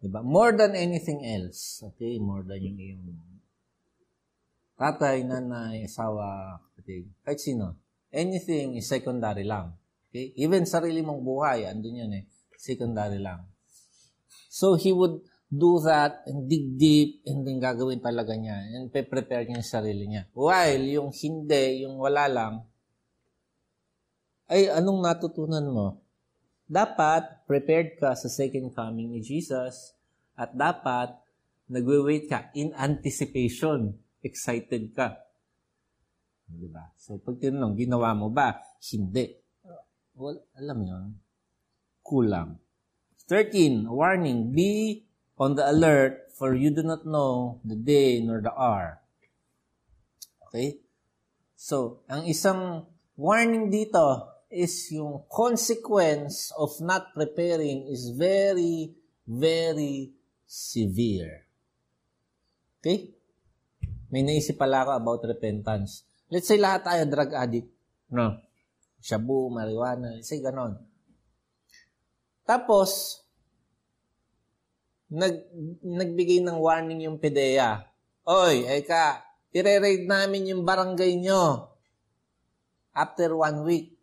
Diba? 0.00 0.24
More 0.24 0.56
than 0.56 0.72
anything 0.72 1.20
else. 1.28 1.84
Okay? 1.92 2.16
More 2.16 2.40
than 2.40 2.64
yung 2.64 2.80
iyong 2.80 3.31
tatay, 4.82 5.22
nanay, 5.22 5.86
asawa, 5.86 6.58
kapatid, 6.74 7.06
kahit 7.22 7.38
sino. 7.38 7.78
Anything 8.10 8.74
is 8.74 8.90
secondary 8.90 9.46
lang. 9.46 9.78
Okay? 10.10 10.34
Even 10.34 10.66
sarili 10.66 11.06
mong 11.06 11.22
buhay, 11.22 11.70
andun 11.70 12.02
yun 12.02 12.12
eh. 12.18 12.26
Secondary 12.58 13.22
lang. 13.22 13.46
So, 14.50 14.74
he 14.74 14.90
would 14.90 15.22
do 15.46 15.78
that 15.86 16.26
and 16.26 16.50
dig 16.50 16.74
deep 16.74 17.22
and 17.28 17.46
then 17.46 17.62
gagawin 17.62 18.02
talaga 18.02 18.34
niya 18.34 18.58
and 18.74 18.90
prepare 18.90 19.46
niya 19.46 19.62
yung 19.62 19.70
sarili 19.70 20.04
niya. 20.10 20.26
While 20.34 20.82
yung 20.82 21.14
hindi, 21.14 21.86
yung 21.86 22.02
wala 22.02 22.26
lang, 22.26 22.54
ay 24.50 24.66
anong 24.66 24.98
natutunan 24.98 25.64
mo? 25.70 26.02
Dapat 26.66 27.46
prepared 27.46 28.00
ka 28.02 28.18
sa 28.18 28.26
second 28.26 28.74
coming 28.74 29.14
ni 29.14 29.22
Jesus 29.22 29.94
at 30.34 30.50
dapat 30.56 31.14
nagwe-wait 31.70 32.26
ka 32.28 32.50
in 32.56 32.74
anticipation 32.76 34.01
excited 34.22 34.94
ka. 34.94 35.18
Di 36.46 36.68
ba? 36.70 36.94
So, 36.98 37.18
pag 37.18 37.38
tinanong, 37.42 37.74
ginawa 37.76 38.14
mo 38.14 38.28
ba? 38.30 38.58
Hindi. 38.78 39.42
Well, 40.14 40.44
alam 40.58 40.78
yun, 40.84 41.04
kulang. 42.04 42.60
13, 43.26 43.88
warning, 43.88 44.52
be 44.52 45.02
on 45.38 45.56
the 45.56 45.64
alert 45.64 46.28
for 46.36 46.54
you 46.54 46.70
do 46.70 46.82
not 46.82 47.06
know 47.06 47.62
the 47.64 47.78
day 47.78 48.20
nor 48.20 48.42
the 48.42 48.52
hour. 48.52 49.00
Okay? 50.48 50.84
So, 51.56 52.04
ang 52.10 52.28
isang 52.28 52.84
warning 53.16 53.72
dito 53.72 54.28
is 54.52 54.92
yung 54.92 55.24
consequence 55.32 56.52
of 56.60 56.76
not 56.84 57.16
preparing 57.16 57.88
is 57.88 58.12
very, 58.12 58.92
very 59.24 60.12
severe. 60.44 61.48
Okay? 62.82 63.16
May 64.12 64.20
naisip 64.20 64.60
pala 64.60 64.84
ako 64.84 64.92
about 64.92 65.20
repentance. 65.24 66.04
Let's 66.28 66.44
say 66.44 66.60
lahat 66.60 66.84
tayo 66.84 67.02
drug 67.08 67.32
addict. 67.32 67.68
No? 68.12 68.36
Shabu, 69.00 69.48
marijuana, 69.48 70.12
let's 70.12 70.28
say 70.28 70.44
ganon. 70.44 70.76
Tapos, 72.44 73.24
nag, 75.08 75.48
nagbigay 75.80 76.44
ng 76.44 76.60
warning 76.60 77.08
yung 77.08 77.16
PDEA. 77.16 77.88
Oy, 78.28 78.68
eka, 78.68 79.24
ire-raid 79.50 80.04
namin 80.04 80.52
yung 80.52 80.62
barangay 80.62 81.16
nyo 81.16 81.72
after 82.92 83.32
one 83.32 83.64
week. 83.64 83.96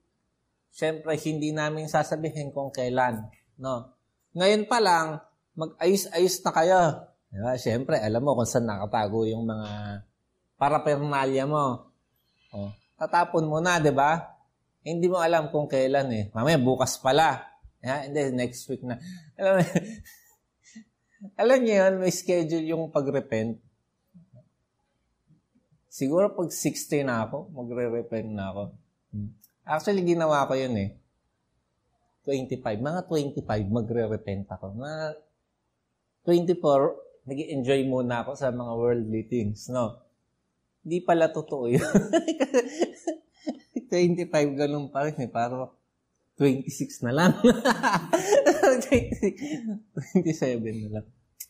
Siyempre, 0.74 1.14
hindi 1.22 1.54
namin 1.54 1.86
sasabihin 1.86 2.50
kung 2.50 2.74
kailan. 2.74 3.30
No? 3.62 3.94
Ngayon 4.34 4.66
pa 4.66 4.82
lang, 4.82 5.22
mag-ayos-ayos 5.54 6.42
na 6.46 6.52
kayo. 6.54 6.82
Diba? 7.30 7.54
Siyempre, 7.62 8.02
alam 8.02 8.26
mo 8.26 8.34
kung 8.34 8.50
saan 8.50 8.66
nakatago 8.66 9.26
yung 9.30 9.46
mga 9.46 9.70
paraphernalia 10.58 11.46
mo. 11.46 11.94
O, 12.50 12.74
tatapon 12.98 13.46
mo 13.46 13.62
na, 13.62 13.78
di 13.78 13.94
ba? 13.94 14.18
Eh, 14.82 14.92
hindi 14.98 15.06
mo 15.06 15.22
alam 15.22 15.54
kung 15.54 15.70
kailan 15.70 16.10
eh. 16.10 16.24
Mamaya, 16.34 16.58
bukas 16.58 16.98
pala. 16.98 17.46
Yeah, 17.80 18.10
hindi, 18.10 18.36
next 18.36 18.68
week 18.68 18.84
na. 18.84 18.98
Alam 19.40 19.54
mo, 19.56 19.64
alam 21.42 21.58
niyo 21.64 21.76
yun, 21.86 21.94
may 22.02 22.12
schedule 22.12 22.66
yung 22.66 22.84
pag-repent. 22.90 23.62
Siguro 25.88 26.32
pag 26.34 26.50
60 26.50 27.08
na 27.08 27.28
ako, 27.28 27.52
magre-repent 27.54 28.30
na 28.32 28.52
ako. 28.52 28.64
Hmm. 29.12 29.32
Actually, 29.68 30.02
ginawa 30.02 30.48
ko 30.50 30.58
yun 30.58 30.76
eh. 30.80 30.90
25. 32.24 32.62
Mga 32.80 33.02
25, 33.10 33.46
magre-repent 33.68 34.46
ako. 34.48 34.80
Mga 34.80 35.02
24, 36.24 37.09
nag 37.30 37.38
enjoy 37.38 37.86
muna 37.86 38.26
ako 38.26 38.34
sa 38.34 38.50
mga 38.50 38.74
worldly 38.74 39.24
things, 39.30 39.70
no? 39.70 40.02
Hindi 40.82 41.06
pala 41.06 41.30
totoo 41.30 41.70
yun. 41.70 41.86
25 43.90 44.30
ganun 44.58 44.90
pa 44.90 45.06
rin 45.06 45.18
eh. 45.22 45.30
Parang 45.30 45.70
26 46.42 47.06
na 47.06 47.14
lang. 47.14 47.32
27 48.90 50.26
na 50.66 50.90
lang. 50.98 51.06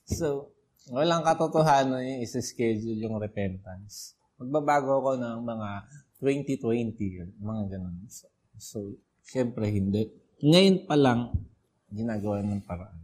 So, 0.10 0.52
walang 0.90 1.24
katotohanan 1.24 2.04
yung 2.04 2.22
isa-schedule 2.26 3.00
yung 3.00 3.16
repentance. 3.22 4.18
Magbabago 4.42 5.00
ako 5.00 5.12
ng 5.22 5.38
mga 5.46 5.70
2020, 6.20 7.40
mga 7.40 7.64
ganun. 7.78 7.96
So, 8.10 8.28
so 8.60 8.78
syempre 9.24 9.70
hindi. 9.70 10.10
Ngayon 10.42 10.90
pa 10.90 10.96
lang, 10.98 11.32
ginagawa 11.92 12.42
ng 12.42 12.64
paraan. 12.66 13.00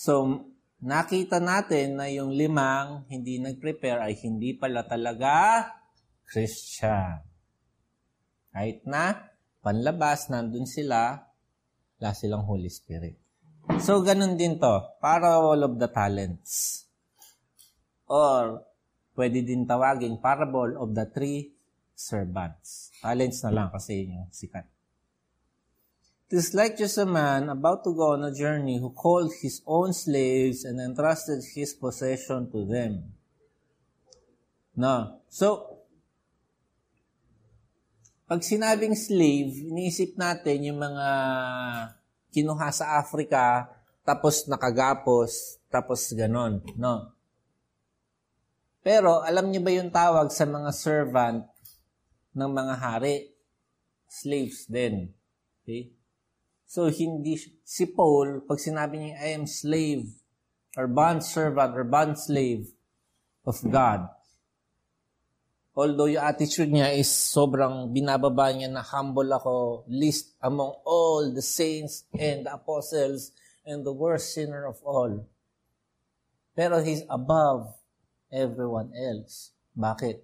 So, 0.00 0.48
nakita 0.80 1.44
natin 1.44 2.00
na 2.00 2.08
yung 2.08 2.32
limang 2.32 3.04
hindi 3.12 3.36
nag-prepare 3.36 4.00
ay 4.00 4.16
hindi 4.24 4.56
pala 4.56 4.80
talaga 4.88 5.68
Christian. 6.24 7.20
Kahit 8.48 8.80
na 8.88 9.28
panlabas, 9.60 10.32
nandun 10.32 10.64
sila, 10.64 11.20
wala 12.00 12.16
silang 12.16 12.48
Holy 12.48 12.72
Spirit. 12.72 13.20
So, 13.84 14.00
ganun 14.00 14.40
din 14.40 14.56
to. 14.56 14.80
Parable 15.04 15.68
of 15.68 15.76
the 15.76 15.92
talents. 15.92 16.88
Or, 18.08 18.64
pwede 19.20 19.44
din 19.44 19.68
tawagin 19.68 20.16
parable 20.16 20.80
of 20.80 20.96
the 20.96 21.12
three 21.12 21.52
servants. 21.92 22.88
Talents 23.04 23.44
na 23.44 23.52
lang 23.52 23.68
kasi 23.68 24.08
yun 24.08 24.24
yung 24.24 24.32
sikat. 24.32 24.64
It 26.30 26.38
is 26.38 26.54
like 26.54 26.78
just 26.78 26.94
a 26.94 27.10
man 27.10 27.50
about 27.50 27.82
to 27.82 27.90
go 27.90 28.14
on 28.14 28.22
a 28.22 28.30
journey 28.30 28.78
who 28.78 28.94
called 28.94 29.34
his 29.42 29.66
own 29.66 29.90
slaves 29.90 30.62
and 30.62 30.78
entrusted 30.78 31.42
his 31.42 31.74
possession 31.74 32.46
to 32.54 32.62
them. 32.70 33.18
No. 34.78 35.26
So, 35.26 35.82
pag 38.30 38.46
sinabing 38.46 38.94
slave, 38.94 39.58
iniisip 39.58 40.14
natin 40.14 40.70
yung 40.70 40.78
mga 40.78 41.08
kinuha 42.30 42.70
sa 42.70 43.02
Africa, 43.02 43.66
tapos 44.06 44.46
nakagapos, 44.46 45.58
tapos 45.66 46.14
ganon. 46.14 46.62
No. 46.78 47.10
Pero, 48.86 49.26
alam 49.26 49.50
niyo 49.50 49.66
ba 49.66 49.74
yung 49.74 49.90
tawag 49.90 50.30
sa 50.30 50.46
mga 50.46 50.70
servant 50.70 51.42
ng 52.38 52.50
mga 52.54 52.74
hari? 52.78 53.34
Slaves 54.06 54.70
din. 54.70 55.10
Okay? 55.66 55.99
So, 56.70 56.86
hindi, 56.86 57.34
si 57.66 57.82
Paul, 57.90 58.46
pag 58.46 58.62
sinabi 58.62 59.02
niya, 59.02 59.18
I 59.18 59.28
am 59.34 59.50
slave, 59.50 60.06
or 60.78 60.86
bond 60.86 61.26
servant, 61.26 61.74
or 61.74 61.82
bond 61.82 62.14
slave 62.14 62.70
of 63.42 63.58
God, 63.66 64.06
although 65.74 66.06
yung 66.06 66.22
attitude 66.22 66.70
niya 66.70 66.94
is 66.94 67.10
sobrang 67.10 67.90
binababa 67.90 68.54
niya 68.54 68.70
na 68.70 68.86
humble 68.86 69.26
ako, 69.34 69.82
least 69.90 70.38
among 70.46 70.70
all 70.86 71.34
the 71.34 71.42
saints 71.42 72.06
and 72.14 72.46
the 72.46 72.54
apostles 72.54 73.34
and 73.66 73.82
the 73.82 73.90
worst 73.90 74.30
sinner 74.30 74.62
of 74.62 74.78
all. 74.86 75.26
Pero 76.54 76.78
he's 76.86 77.02
above 77.10 77.66
everyone 78.30 78.94
else. 78.94 79.50
Bakit? 79.74 80.22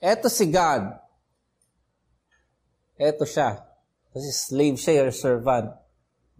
Eto 0.00 0.32
si 0.32 0.48
God. 0.48 0.88
Eto 2.96 3.28
siya. 3.28 3.69
Kasi 4.10 4.28
slave 4.34 4.76
siya 4.78 5.06
or 5.06 5.14
servant. 5.14 5.70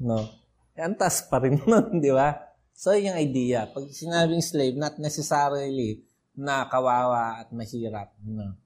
No. 0.01 0.27
E, 0.75 0.81
antas 0.83 1.27
pa 1.31 1.39
rin 1.39 1.61
nun, 1.71 2.03
di 2.03 2.11
ba? 2.11 2.35
So, 2.75 2.97
yung 2.97 3.15
idea. 3.15 3.69
Pag 3.71 3.93
sinabing 3.93 4.43
slave, 4.43 4.75
not 4.75 4.97
necessarily 4.97 6.03
na 6.35 6.67
kawawa 6.67 7.45
at 7.45 7.53
mahirap. 7.53 8.17
No. 8.25 8.57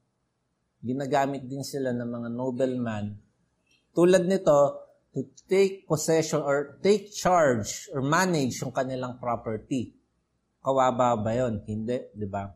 Ginagamit 0.85 1.45
din 1.45 1.67
sila 1.67 1.91
ng 1.91 2.09
mga 2.09 2.29
nobleman. 2.33 3.17
Tulad 3.91 4.25
nito, 4.25 4.85
to 5.15 5.31
take 5.47 5.87
possession 5.87 6.43
or 6.43 6.83
take 6.83 7.07
charge 7.15 7.87
or 7.95 8.03
manage 8.03 8.59
yung 8.59 8.75
kanilang 8.75 9.15
property. 9.23 9.95
Kawawa 10.59 11.15
ba 11.15 11.33
yun? 11.39 11.63
Hindi, 11.63 12.11
di 12.11 12.27
ba? 12.27 12.51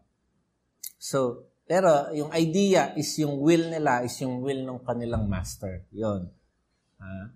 So, 0.98 1.46
pero 1.68 2.10
yung 2.10 2.34
idea 2.34 2.96
is 2.98 3.14
yung 3.22 3.38
will 3.38 3.70
nila, 3.70 4.02
is 4.02 4.16
yung 4.18 4.42
will 4.42 4.64
ng 4.66 4.82
kanilang 4.82 5.30
master. 5.30 5.86
Yon. 5.94 6.26
Uh, 6.98 7.26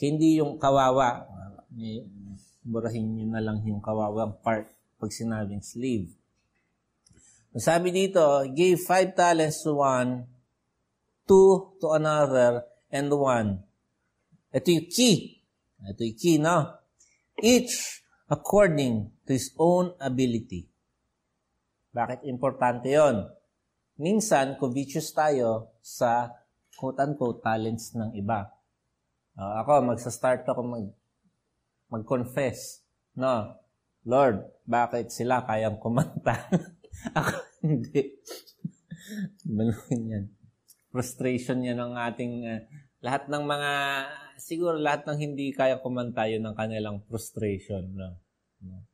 hindi 0.00 0.40
yung 0.40 0.58
kawawa. 0.58 1.28
Burahin 2.64 3.14
nyo 3.14 3.26
na 3.28 3.44
lang 3.44 3.60
yung 3.62 3.84
kawawang 3.84 4.40
part 4.40 4.72
pag 4.98 5.10
sinabing 5.12 5.60
slave. 5.60 6.10
Sabi 7.54 7.94
dito, 7.94 8.42
gave 8.50 8.82
five 8.82 9.14
talents 9.14 9.62
to 9.62 9.78
one, 9.78 10.26
two 11.22 11.78
to 11.78 11.94
another, 11.94 12.66
and 12.90 13.12
one. 13.14 13.62
Ito 14.50 14.66
yung 14.74 14.88
key. 14.90 15.38
Ito 15.86 16.02
yung 16.02 16.18
key, 16.18 16.36
no? 16.42 16.82
Each 17.38 18.02
according 18.26 19.14
to 19.26 19.30
his 19.34 19.54
own 19.54 19.94
ability. 20.02 20.66
Bakit 21.94 22.26
importante 22.26 22.90
yon? 22.90 23.30
Minsan, 24.02 24.58
covetous 24.58 25.14
tayo 25.14 25.78
sa 25.78 26.34
quote-unquote 26.74 27.38
talents 27.38 27.94
ng 27.94 28.18
iba. 28.18 28.50
Uh, 29.34 29.66
ako, 29.66 29.90
magsa-start 29.90 30.46
ako 30.46 30.62
mag, 30.62 30.86
mag-confess. 31.90 32.86
No, 33.18 33.58
Lord, 34.06 34.46
bakit 34.62 35.10
sila 35.10 35.42
kayang 35.42 35.82
kumanta? 35.82 36.46
ako, 37.18 37.42
hindi. 37.66 38.14
Baluhin 39.42 40.02
yan. 40.06 40.24
Frustration 40.94 41.66
yan 41.66 41.82
ng 41.82 41.94
ating, 41.98 42.34
uh, 42.46 42.62
lahat 43.02 43.26
ng 43.26 43.42
mga, 43.42 43.70
siguro 44.38 44.78
lahat 44.78 45.02
ng 45.10 45.18
hindi 45.18 45.50
kaya 45.50 45.82
kumanta 45.82 46.30
yun 46.30 46.46
ng 46.46 46.54
kanilang 46.54 47.02
frustration. 47.10 47.90
No? 47.90 48.14
no? 48.62 48.86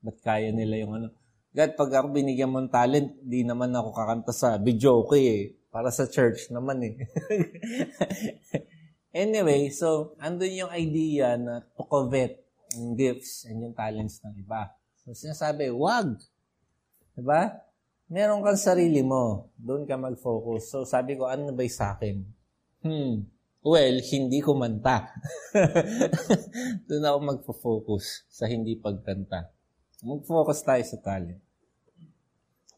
Ba't 0.00 0.16
kaya 0.24 0.48
nila 0.48 0.80
yung 0.80 0.96
ano? 0.96 1.08
God, 1.52 1.76
pag 1.76 1.90
ako 1.92 2.16
binigyan 2.16 2.48
mong 2.48 2.72
talent, 2.72 3.20
di 3.20 3.44
naman 3.44 3.76
ako 3.76 3.92
kakanta 3.92 4.32
sa 4.32 4.56
video 4.56 5.04
okay 5.04 5.24
eh. 5.28 5.44
Para 5.68 5.92
sa 5.92 6.08
church 6.08 6.48
naman 6.48 6.80
eh. 6.80 6.94
Anyway, 9.12 9.72
so, 9.72 10.12
andun 10.20 10.68
yung 10.68 10.72
idea 10.72 11.40
na 11.40 11.64
to 11.64 11.84
covet 11.88 12.44
yung 12.76 12.92
gifts 12.92 13.48
and 13.48 13.64
yung 13.64 13.72
talents 13.72 14.20
ng 14.20 14.36
iba. 14.44 14.68
So, 15.00 15.16
sinasabi, 15.16 15.72
wag. 15.72 16.20
Diba? 17.16 17.56
Meron 18.12 18.44
kang 18.44 18.60
sarili 18.60 19.00
mo. 19.00 19.48
Doon 19.56 19.88
ka 19.88 19.96
mag-focus. 19.96 20.68
So, 20.68 20.84
sabi 20.84 21.16
ko, 21.16 21.24
ano 21.24 21.52
ba 21.56 21.64
sa 21.68 21.96
akin? 21.96 22.20
Hmm. 22.84 23.24
Well, 23.64 24.00
hindi 24.00 24.38
ko 24.38 24.54
manta. 24.54 25.12
Doon 26.88 27.04
ako 27.04 27.18
magfo-focus 27.20 28.28
sa 28.30 28.46
hindi 28.46 28.78
pagkanta. 28.78 29.50
Mag-focus 30.04 30.62
tayo 30.62 30.84
sa 30.86 30.98
talent. 31.02 31.42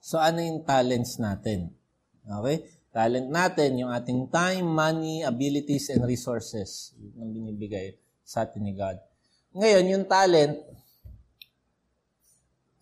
So, 0.01 0.16
ano 0.16 0.40
yung 0.40 0.64
talents 0.64 1.21
natin? 1.21 1.77
Okay? 2.25 2.80
Talent 2.90 3.31
natin, 3.31 3.87
yung 3.87 3.94
ating 3.94 4.26
time, 4.35 4.66
money, 4.66 5.22
abilities, 5.22 5.94
and 5.94 6.03
resources. 6.03 6.90
Ang 7.14 7.31
binibigay 7.31 7.94
sa 8.26 8.42
atin 8.42 8.66
ni 8.66 8.74
God. 8.74 8.98
Ngayon, 9.55 9.85
yung 9.94 10.05
talent, 10.11 10.59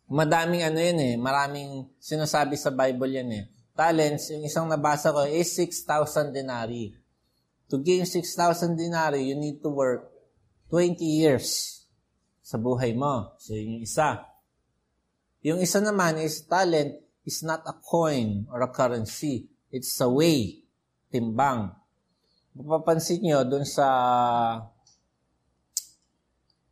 madaming 0.09 0.65
ano 0.65 0.81
yun 0.81 0.99
eh, 1.01 1.15
maraming 1.21 1.93
sinasabi 2.01 2.57
sa 2.57 2.73
Bible 2.73 3.21
yan 3.21 3.31
eh. 3.37 3.45
Talents, 3.77 4.33
yung 4.33 4.49
isang 4.49 4.65
nabasa 4.65 5.13
ko 5.13 5.29
is 5.29 5.53
6,000 5.53 6.33
denari. 6.33 6.97
To 7.69 7.77
gain 7.85 8.09
6,000 8.09 8.81
denari, 8.81 9.29
you 9.29 9.37
need 9.37 9.61
to 9.61 9.69
work 9.69 10.09
20 10.73 11.05
years 11.05 11.79
sa 12.41 12.57
buhay 12.57 12.97
mo. 12.97 13.37
So, 13.37 13.53
yun 13.53 13.77
yung 13.77 13.85
isa. 13.85 14.25
Yung 15.45 15.61
isa 15.61 15.85
naman 15.85 16.17
is 16.17 16.49
talent 16.49 16.97
is 17.29 17.45
not 17.45 17.61
a 17.69 17.77
coin 17.77 18.49
or 18.49 18.65
a 18.65 18.73
currency. 18.73 19.53
It's 19.69 20.01
a 20.01 20.09
way, 20.09 20.65
timbang. 21.13 21.77
Mapapansin 22.57 23.21
nyo 23.21 23.45
dun 23.45 23.69
sa 23.69 23.87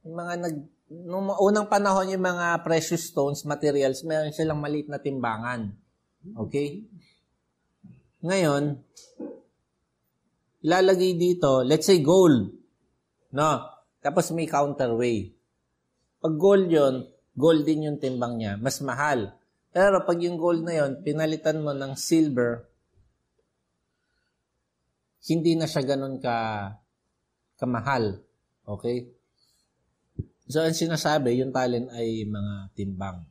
mga 0.07 0.35
nag 0.41 0.57
nung 0.87 1.27
unang 1.43 1.67
panahon 1.67 2.15
yung 2.15 2.23
mga 2.23 2.63
precious 2.63 3.11
stones, 3.11 3.43
materials, 3.43 4.07
meron 4.07 4.31
silang 4.31 4.63
maliit 4.63 4.87
na 4.87 5.03
timbangan. 5.03 5.75
Okay? 6.47 6.87
Ngayon, 8.23 8.79
ilalagay 10.63 11.19
dito, 11.19 11.67
let's 11.67 11.91
say 11.91 11.99
gold. 11.99 12.55
No? 13.35 13.51
Tapos 13.99 14.31
may 14.31 14.47
counterweight. 14.47 15.35
Pag 16.23 16.35
gold 16.39 16.71
yon 16.71 17.07
gold 17.35 17.67
din 17.67 17.91
yung 17.91 17.99
timbang 17.99 18.39
niya. 18.39 18.55
Mas 18.57 18.79
mahal. 18.81 19.35
Pero 19.75 20.07
pag 20.07 20.17
yung 20.23 20.39
gold 20.39 20.63
na 20.63 20.87
yon 20.87 21.03
pinalitan 21.03 21.61
mo 21.61 21.75
ng 21.75 21.99
silver, 21.99 22.65
hindi 25.27 25.59
na 25.59 25.67
siya 25.67 25.83
ganun 25.83 26.23
ka 26.23 26.71
kamahal. 27.59 28.23
Okay? 28.63 29.11
So, 30.47 30.63
ang 30.63 30.79
sinasabi, 30.79 31.43
yung 31.43 31.51
talent 31.51 31.91
ay 31.91 32.23
mga 32.23 32.55
timbang. 32.79 33.27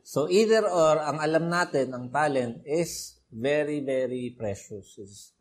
So, 0.00 0.26
either 0.32 0.64
or, 0.64 0.96
ang 0.96 1.20
alam 1.20 1.52
natin, 1.52 1.92
ang 1.92 2.08
talent 2.08 2.64
is 2.64 3.20
very, 3.28 3.84
very 3.84 4.32
precious. 4.32 4.96
Is, 4.96 5.36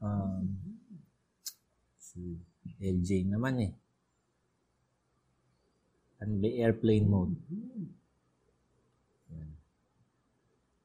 um, 0.00 0.56
si 2.00 2.40
LJ 2.80 3.28
naman 3.28 3.60
eh. 3.62 3.72
Ano 6.18 6.40
ba 6.42 6.48
airplane 6.50 7.06
mode? 7.06 7.36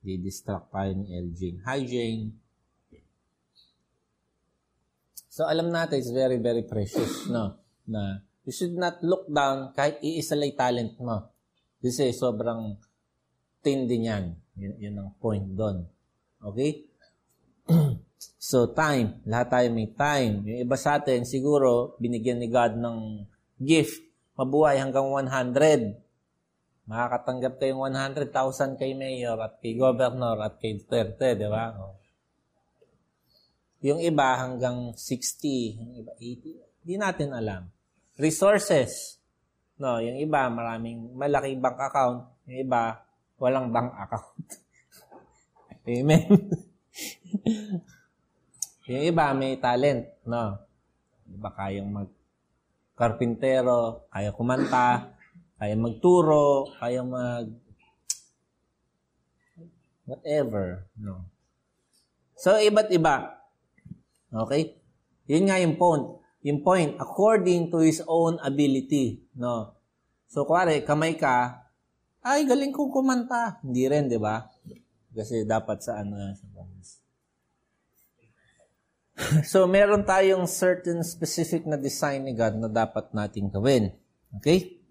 Di-distract 0.04 0.70
tayo 0.76 0.92
ni 0.94 1.16
LJ. 1.16 1.64
Hi, 1.64 1.82
Jane. 1.88 2.43
So, 5.34 5.50
alam 5.50 5.74
natin, 5.74 5.98
it's 5.98 6.14
very, 6.14 6.38
very 6.38 6.62
precious, 6.62 7.26
no? 7.26 7.58
Na 7.90 8.22
You 8.46 8.54
should 8.54 8.78
not 8.78 9.02
look 9.02 9.26
down 9.32 9.74
kahit 9.74 9.98
iisa 10.04 10.38
lang 10.38 10.54
talent 10.54 10.94
mo. 11.02 11.32
Kasi 11.82 12.14
sobrang 12.14 12.78
tindi 13.66 14.04
niyan. 14.04 14.36
Yun, 14.60 14.74
yun 14.78 14.96
ang 15.00 15.10
point 15.18 15.48
doon. 15.58 15.90
Okay? 16.38 16.86
so, 18.52 18.78
time. 18.78 19.26
Lahat 19.26 19.48
tayo 19.50 19.68
may 19.74 19.90
time. 19.96 20.46
Yung 20.46 20.60
iba 20.70 20.78
sa 20.78 21.02
atin, 21.02 21.26
siguro, 21.26 21.98
binigyan 21.98 22.38
ni 22.38 22.52
God 22.52 22.78
ng 22.78 23.26
gift. 23.58 24.06
Mabuhay 24.38 24.78
hanggang 24.78 25.08
100. 25.08 25.98
Makakatanggap 26.84 27.64
kayong 27.64 27.82
100,000 27.90 28.76
kay 28.78 28.92
mayor 28.94 29.40
at 29.40 29.58
kay 29.64 29.80
governor 29.80 30.36
at 30.44 30.60
kay 30.60 30.78
Duterte, 30.78 31.40
di 31.40 31.48
ba? 31.48 31.74
O. 31.80 32.03
Yung 33.84 34.00
iba 34.00 34.40
hanggang 34.40 34.96
60, 34.96 35.76
yung 35.76 35.92
iba 36.00 36.16
80. 36.16 36.88
Hindi 36.88 36.96
natin 36.96 37.36
alam. 37.36 37.68
Resources. 38.16 39.20
No, 39.76 40.00
yung 40.00 40.24
iba 40.24 40.48
maraming 40.48 41.12
malaki 41.12 41.60
bank 41.60 41.92
account, 41.92 42.32
yung 42.48 42.64
iba 42.64 43.04
walang 43.36 43.76
bank 43.76 43.92
account. 43.92 44.48
Amen. 45.92 46.32
yung 48.88 49.04
iba 49.04 49.36
may 49.36 49.60
talent, 49.60 50.08
no. 50.24 50.64
Iba 51.28 51.52
kayang 51.52 51.92
mag 51.92 52.08
karpintero, 52.96 54.08
kaya 54.08 54.32
kumanta, 54.32 55.12
kaya 55.60 55.76
magturo, 55.76 56.72
kaya 56.80 57.04
mag 57.04 57.52
whatever, 60.08 60.88
no. 60.96 61.28
So 62.40 62.56
iba't 62.56 62.88
iba. 62.88 63.43
Okay? 64.34 64.82
Yun 65.30 65.46
nga 65.48 65.62
yung 65.62 65.78
point 65.78 66.24
yung 66.44 66.60
point, 66.60 67.00
according 67.00 67.72
to 67.72 67.80
his 67.80 68.04
own 68.04 68.36
ability. 68.44 69.24
No? 69.40 69.80
So, 70.28 70.44
kuwari, 70.44 70.84
kamay 70.84 71.16
ka, 71.16 71.64
ay, 72.20 72.44
galing 72.44 72.76
kong 72.76 72.92
kumanta. 72.92 73.64
Hindi 73.64 73.88
rin, 73.88 74.12
di 74.12 74.20
ba? 74.20 74.44
Kasi 75.16 75.48
dapat 75.48 75.80
sa 75.80 76.04
ano, 76.04 76.20
sa 76.36 76.52
so, 79.52 79.70
meron 79.70 80.04
tayong 80.04 80.50
certain 80.50 81.00
specific 81.06 81.64
na 81.70 81.78
design 81.78 82.28
ni 82.28 82.34
God 82.34 82.60
na 82.60 82.68
dapat 82.68 83.14
nating 83.16 83.54
gawin. 83.54 83.94
Okay? 84.42 84.84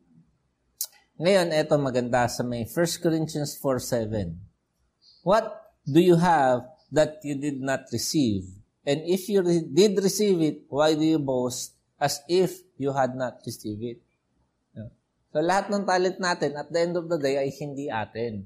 Ngayon, 1.20 1.52
eto 1.52 1.76
maganda 1.76 2.30
sa 2.30 2.46
may 2.46 2.64
1 2.64 3.02
Corinthians 3.02 3.58
4.7. 3.60 4.32
What 5.26 5.52
do 5.84 6.00
you 6.00 6.16
have 6.16 6.64
that 6.94 7.18
you 7.26 7.34
did 7.34 7.60
not 7.60 7.90
receive? 7.90 8.61
And 8.82 9.06
if 9.06 9.30
you 9.30 9.42
re- 9.42 9.66
did 9.66 9.98
receive 10.02 10.42
it, 10.42 10.66
why 10.66 10.98
do 10.98 11.06
you 11.06 11.22
boast 11.22 11.78
as 11.98 12.18
if 12.26 12.66
you 12.78 12.90
had 12.90 13.14
not 13.14 13.38
received 13.46 13.82
it? 13.82 14.02
So 15.32 15.40
lahat 15.40 15.72
ng 15.72 15.88
talent 15.88 16.20
natin 16.20 16.60
at 16.60 16.68
the 16.68 16.78
end 16.84 16.94
of 17.00 17.08
the 17.08 17.16
day 17.16 17.40
ay 17.40 17.48
hindi 17.56 17.88
atin. 17.88 18.44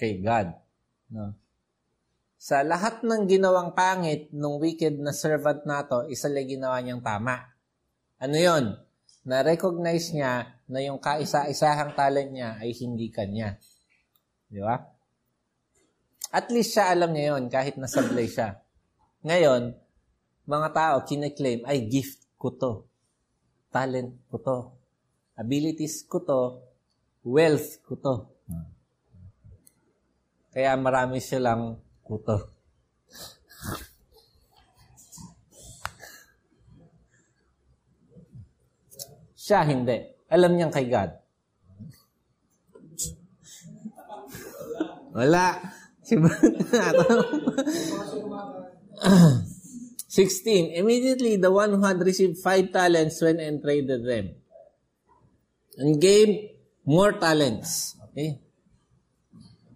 Kay 0.00 0.24
God. 0.24 0.56
No? 1.12 1.36
Sa 2.40 2.64
lahat 2.64 3.04
ng 3.04 3.28
ginawang 3.28 3.76
pangit 3.76 4.32
ng 4.32 4.56
wicked 4.56 4.96
na 4.96 5.12
servant 5.12 5.68
nato, 5.68 6.08
isa 6.08 6.32
lang 6.32 6.48
ginawa 6.48 6.80
niyang 6.80 7.04
tama. 7.04 7.44
Ano 8.16 8.36
yon? 8.40 8.72
Na-recognize 9.28 10.16
niya 10.16 10.48
na 10.64 10.80
yung 10.80 10.96
kaisa-isahang 10.96 11.92
talent 11.92 12.32
niya 12.32 12.56
ay 12.56 12.72
hindi 12.72 13.12
kanya. 13.12 13.60
Di 14.48 14.64
ba? 14.64 14.80
At 16.32 16.48
least 16.48 16.72
siya 16.72 16.88
alam 16.96 17.12
niya 17.12 17.36
yon 17.36 17.52
kahit 17.52 17.76
nasablay 17.76 18.32
siya. 18.32 18.64
Ngayon, 19.26 19.74
mga 20.46 20.68
tao 20.70 20.96
kine-claim, 21.02 21.66
ay 21.66 21.90
gift 21.90 22.30
ko 22.38 22.54
to. 22.54 22.86
Talent 23.74 24.14
ko 24.30 24.38
to. 24.38 24.58
Abilities 25.34 26.06
ko 26.06 26.22
to. 26.22 26.62
Wealth 27.26 27.82
ko 27.82 27.98
to. 27.98 28.14
Kaya 30.54 30.78
marami 30.78 31.18
silang 31.18 31.82
kuto. 32.06 32.54
Siya 39.34 39.66
hindi. 39.66 40.06
Alam 40.30 40.54
niyang 40.54 40.70
kay 40.70 40.86
God. 40.86 41.10
Wala. 45.18 45.58
Si 46.06 46.14
16. 50.08 50.72
Immediately, 50.72 51.36
the 51.36 51.52
one 51.52 51.76
who 51.76 51.82
had 51.84 52.00
received 52.00 52.38
five 52.40 52.72
talents 52.72 53.20
went 53.20 53.40
and 53.40 53.60
traded 53.60 54.06
them. 54.06 54.32
And 55.76 56.00
gave 56.00 56.56
more 56.88 57.12
talents. 57.20 58.00
Okay? 58.12 58.40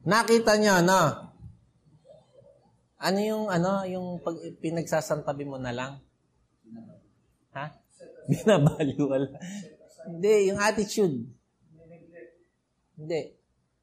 Nakita 0.07 0.57
nyo, 0.57 0.81
no? 0.81 1.03
Ano 3.01 3.19
yung, 3.21 3.45
ano, 3.53 3.85
yung 3.85 4.07
pag 4.25 4.37
pinagsasantabi 4.61 5.45
mo 5.45 5.61
na 5.61 5.73
lang? 5.73 5.93
Ha? 7.53 7.67
Binabali, 8.29 8.97
wala. 8.97 9.29
Hindi, 10.09 10.53
yung 10.53 10.61
attitude. 10.61 11.29
Hindi. 12.97 13.21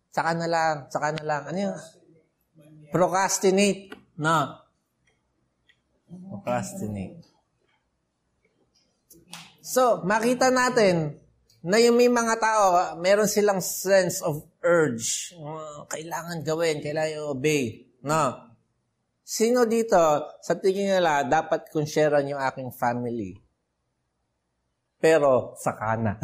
Saka 0.09 0.33
na 0.33 0.47
lang, 0.49 0.75
saka 0.89 1.13
na 1.13 1.23
lang. 1.25 1.43
Ano 1.53 1.57
yung? 1.69 1.77
Procrastinate. 2.89 3.93
No. 4.17 4.66
Procrastinate. 6.47 7.19
So, 9.59 9.99
makita 10.07 10.47
natin 10.47 11.19
na 11.59 11.75
yung 11.75 11.99
may 11.99 12.07
mga 12.07 12.39
tao, 12.39 12.65
meron 13.03 13.27
silang 13.27 13.59
sense 13.59 14.23
of 14.23 14.47
urge. 14.63 15.35
Kailangan 15.91 16.47
gawin, 16.47 16.79
kailangan 16.79 17.35
obey. 17.35 17.91
No. 17.99 18.47
Sino 19.27 19.67
dito, 19.67 19.99
sa 20.39 20.55
tingin 20.55 20.95
nila, 20.95 21.27
dapat 21.27 21.67
kong 21.67 21.83
sharean 21.83 22.31
yung 22.31 22.39
aking 22.39 22.71
family? 22.71 23.35
Pero, 25.03 25.51
sakana. 25.59 26.15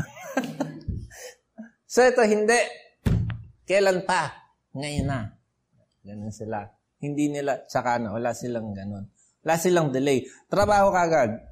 so, 1.91 1.99
ito, 1.99 2.23
hindi. 2.23 2.63
Kailan 3.67 4.07
pa? 4.07 4.31
Ngayon 4.71 5.03
na. 5.03 5.35
Ganun 5.99 6.31
sila. 6.31 6.63
Hindi 7.03 7.27
nila, 7.27 7.67
sakana. 7.67 8.15
Wala 8.15 8.31
silang 8.31 8.71
ganun. 8.71 9.12
Wala 9.43 9.59
silang 9.59 9.91
delay. 9.91 10.23
Trabaho 10.47 10.89
kagad. 10.95 11.43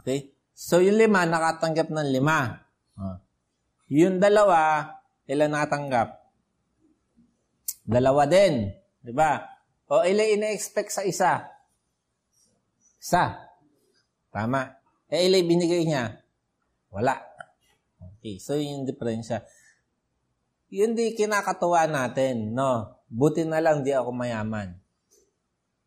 Okay? 0.00 0.30
So, 0.54 0.78
yung 0.78 0.96
lima, 0.96 1.26
nakatanggap 1.26 1.90
ng 1.90 2.08
lima. 2.14 2.62
Uh. 2.94 3.18
Yung 3.90 4.22
dalawa, 4.22 4.86
ilan 5.26 5.50
nakatanggap? 5.50 6.14
Dalawa 7.82 8.22
din. 8.30 8.70
Di 9.02 9.10
ba? 9.10 9.42
O 9.90 10.06
ilan 10.06 10.40
ina-expect 10.40 10.94
sa 10.94 11.02
isa? 11.02 11.42
Isa. 13.02 13.34
Tama. 14.30 14.78
Eh, 15.10 15.26
ilan 15.26 15.42
binigay 15.44 15.82
niya? 15.82 16.22
Wala. 16.94 17.18
Okay. 18.22 18.38
So, 18.38 18.54
yung 18.54 18.86
diferensya. 18.86 19.42
Yun 20.70 20.94
di 20.94 21.18
kinakatuwa 21.18 21.90
natin, 21.90 22.54
no? 22.54 23.02
Buti 23.10 23.42
na 23.42 23.58
lang 23.58 23.82
di 23.82 23.90
ako 23.94 24.10
mayaman. 24.10 24.83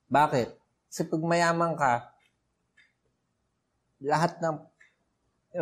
Bakit? 0.08 0.56
Kasi 0.88 1.02
pag 1.08 1.24
mayaman 1.24 1.76
ka, 1.76 2.16
lahat 4.04 4.40
ng 4.40 4.56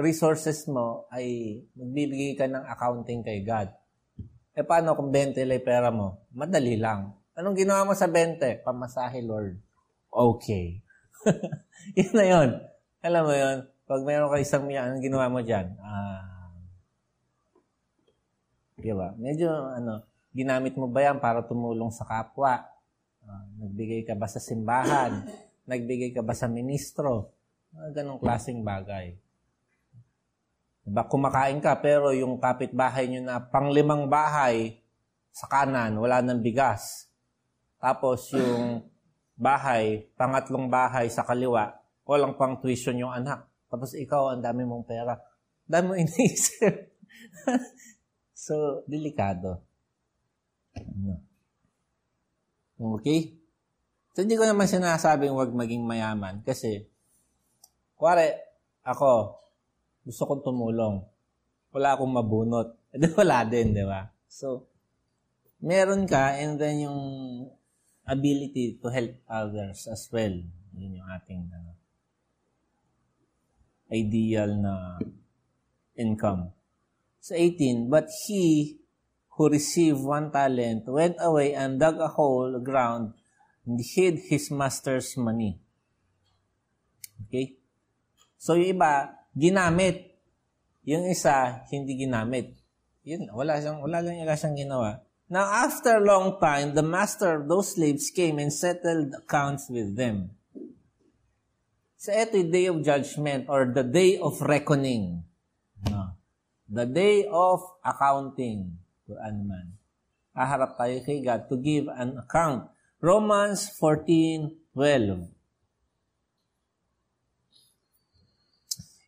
resources 0.01 0.67
mo 0.67 1.07
ay 1.09 1.59
magbibigay 1.73 2.35
ka 2.37 2.45
ng 2.45 2.65
accounting 2.67 3.25
kay 3.25 3.41
God. 3.41 3.71
E 4.55 4.63
paano 4.63 4.95
kung 4.95 5.11
20 5.11 5.35
lang 5.43 5.65
pera 5.65 5.89
mo? 5.91 6.25
Madali 6.31 6.79
lang. 6.79 7.11
Anong 7.35 7.59
ginawa 7.59 7.83
mo 7.83 7.93
sa 7.97 8.07
20? 8.07 8.63
Pamasahe, 8.63 9.19
Lord. 9.19 9.59
Okay. 10.07 10.79
yun 11.99 12.13
na 12.15 12.25
yun. 12.25 12.49
Alam 13.03 13.23
mo 13.27 13.33
yun, 13.35 13.57
pag 13.83 14.01
meron 14.07 14.31
ka 14.31 14.39
isang 14.39 14.63
miya, 14.63 14.87
anong 14.87 15.03
ginawa 15.03 15.27
mo 15.27 15.43
dyan? 15.43 15.75
Ah, 15.83 16.23
di 18.79 18.91
ba? 18.95 19.11
Medyo, 19.19 19.51
ano, 19.51 20.07
ginamit 20.31 20.79
mo 20.79 20.87
ba 20.87 21.03
yan 21.03 21.19
para 21.19 21.43
tumulong 21.43 21.91
sa 21.91 22.07
kapwa? 22.07 22.74
Uh, 23.25 23.45
nagbigay 23.65 24.05
ka 24.05 24.13
ba 24.13 24.29
sa 24.29 24.37
simbahan? 24.37 25.25
Nagbigay 25.65 26.13
ka 26.13 26.21
ba 26.21 26.37
sa 26.37 26.45
ministro? 26.45 27.33
Uh, 27.73 27.89
ganong 27.89 28.21
klaseng 28.21 28.61
bagay. 28.61 29.17
Diba, 30.85 31.01
kumakain 31.09 31.57
ka 31.57 31.73
pero 31.81 32.13
yung 32.13 32.37
kapitbahay 32.37 33.09
nyo 33.09 33.21
na 33.25 33.41
panglimang 33.41 34.05
bahay 34.05 34.77
sa 35.33 35.49
kanan, 35.49 35.97
wala 35.97 36.21
nang 36.21 36.45
bigas. 36.45 37.09
Tapos 37.81 38.29
yung 38.37 38.85
bahay, 39.33 40.05
pangatlong 40.15 40.69
bahay 40.69 41.09
sa 41.09 41.25
kaliwa, 41.25 41.75
walang 42.05 42.37
pang 42.37 42.61
tuition 42.61 43.01
yung 43.01 43.11
anak. 43.11 43.49
Tapos 43.67 43.97
ikaw, 43.97 44.31
ang 44.31 44.45
dami 44.45 44.63
mong 44.63 44.85
pera. 44.85 45.17
Dami 45.65 45.85
mo 45.89 45.93
iniisip. 45.97 46.73
so, 48.45 48.85
delikado. 48.85 49.65
Ano? 50.77 51.34
Okay? 52.75 53.35
So, 54.15 54.23
hindi 54.23 54.39
ko 54.39 54.47
naman 54.47 54.67
sinasabing 54.67 55.35
huwag 55.35 55.51
maging 55.51 55.83
mayaman 55.83 56.39
kasi, 56.43 56.87
kuwari, 57.99 58.31
ako, 58.85 59.41
gusto 60.05 60.23
kong 60.29 60.43
tumulong. 60.45 61.03
Wala 61.75 61.97
akong 61.97 62.13
mabunot. 62.13 62.77
E 62.93 62.95
di 63.01 63.11
wala 63.11 63.43
din, 63.43 63.75
di 63.75 63.83
ba? 63.83 64.07
So, 64.29 64.69
meron 65.59 66.05
ka 66.07 66.37
and 66.39 66.55
then 66.61 66.85
yung 66.87 67.01
ability 68.05 68.77
to 68.79 68.87
help 68.93 69.17
others 69.25 69.89
as 69.89 70.07
well. 70.13 70.31
Yun 70.77 71.01
yung 71.01 71.09
ating 71.09 71.43
ano, 71.49 71.71
ideal 73.89 74.51
na 74.55 75.01
income. 75.97 76.53
Sa 77.19 77.33
18, 77.33 77.89
but 77.89 78.05
he 78.27 78.77
who 79.35 79.51
received 79.51 79.99
one 79.99 80.31
talent 80.31 80.87
went 80.87 81.19
away 81.19 81.53
and 81.53 81.79
dug 81.79 81.99
a 81.99 82.07
hole 82.07 82.59
ground 82.59 83.13
and 83.67 83.79
hid 83.83 84.19
his 84.31 84.49
master's 84.51 85.15
money. 85.19 85.59
Okay? 87.27 87.59
So 88.39 88.55
yung 88.55 88.79
iba, 88.79 89.11
ginamit. 89.35 90.15
Yung 90.85 91.09
isa, 91.09 91.65
hindi 91.73 91.99
ginamit. 91.99 92.55
Yun, 93.05 93.29
wala 93.33 93.57
siyang, 93.61 93.81
wala 93.81 94.01
lang 94.01 94.21
wala 94.21 94.37
siyang 94.37 94.57
ginawa. 94.57 95.01
Now, 95.25 95.65
after 95.65 95.97
a 95.97 96.05
long 96.05 96.37
time, 96.37 96.77
the 96.77 96.85
master 96.85 97.41
of 97.41 97.49
those 97.49 97.73
slaves 97.73 98.13
came 98.13 98.37
and 98.37 98.53
settled 98.53 99.09
accounts 99.17 99.65
with 99.73 99.97
them. 99.97 100.37
So, 101.97 102.13
ito 102.13 102.37
yung 102.37 102.53
day 102.53 102.65
of 102.69 102.77
judgment 102.85 103.49
or 103.49 103.65
the 103.73 103.81
day 103.81 104.21
of 104.21 104.37
reckoning. 104.45 105.25
No. 105.89 106.13
The 106.69 106.85
day 106.85 107.25
of 107.25 107.65
accounting. 107.81 108.84
Quran 109.05 109.45
man. 109.45 109.67
Aharap 110.35 110.75
tayo 110.75 110.99
kay 111.05 111.23
God 111.23 111.47
to 111.47 111.55
give 111.61 111.87
an 111.93 112.19
account. 112.19 112.67
Romans 112.99 113.71
14:12. 113.77 115.31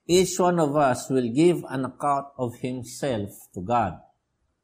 Each 0.07 0.39
one 0.39 0.55
of 0.63 0.71
us 0.79 1.11
will 1.11 1.27
give 1.35 1.67
an 1.67 1.83
account 1.83 2.31
of 2.39 2.55
himself 2.63 3.27
to 3.51 3.59
God. 3.59 3.99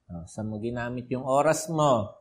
Uh, 0.08 0.24
saan 0.24 0.48
mo 0.48 0.56
ginamit 0.62 1.12
yung 1.12 1.28
oras 1.28 1.68
mo? 1.68 2.16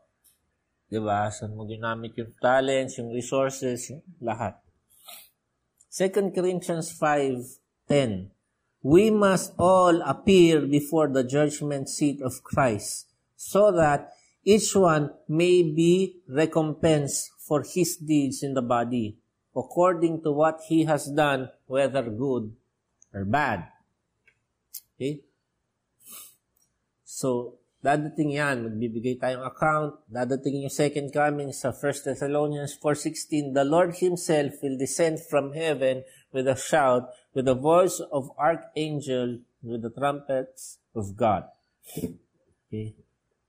Di 0.91 0.99
ba? 0.99 1.31
Saan 1.31 1.55
mo 1.55 1.63
ginamit 1.63 2.19
yung 2.19 2.35
talents, 2.43 2.99
yung 2.99 3.15
resources, 3.15 3.95
lahat. 4.19 4.59
2 5.93 6.35
Corinthians 6.35 6.91
5.10 6.99 8.42
We 8.83 9.11
must 9.11 9.55
all 9.59 10.03
appear 10.03 10.67
before 10.67 11.09
the 11.09 11.23
judgment 11.23 11.89
seat 11.89 12.21
of 12.21 12.43
Christ 12.43 13.07
so 13.37 13.71
that 13.71 14.11
each 14.43 14.75
one 14.75 15.15
may 15.29 15.63
be 15.63 16.23
recompensed 16.27 17.31
for 17.39 17.63
his 17.63 17.97
deeds 17.97 18.43
in 18.43 18.55
the 18.55 18.63
body 18.63 19.23
according 19.55 20.23
to 20.23 20.33
what 20.33 20.61
he 20.67 20.85
has 20.85 21.07
done, 21.07 21.51
whether 21.67 22.03
good 22.03 22.51
or 23.15 23.25
bad. 23.25 23.69
Okay? 24.97 25.23
So, 27.05 27.61
dadating 27.85 28.35
yan. 28.35 28.67
Magbibigay 28.67 29.21
tayong 29.21 29.47
account. 29.47 30.01
Dadating 30.09 30.67
yung 30.67 30.75
second 30.75 31.13
coming 31.13 31.53
sa 31.53 31.71
1 31.71 32.09
Thessalonians 32.09 32.75
4.16. 32.81 33.53
The 33.55 33.67
Lord 33.69 33.95
Himself 34.01 34.59
will 34.65 34.81
descend 34.81 35.21
from 35.23 35.53
heaven 35.53 36.03
with 36.33 36.49
a 36.49 36.57
shout, 36.57 37.13
with 37.35 37.45
the 37.45 37.55
voice 37.55 38.01
of 38.11 38.33
archangel, 38.37 39.39
with 39.63 39.83
the 39.83 39.91
trumpets 39.91 40.79
of 40.97 41.17
God. 41.17 41.45
Okay? 42.67 42.97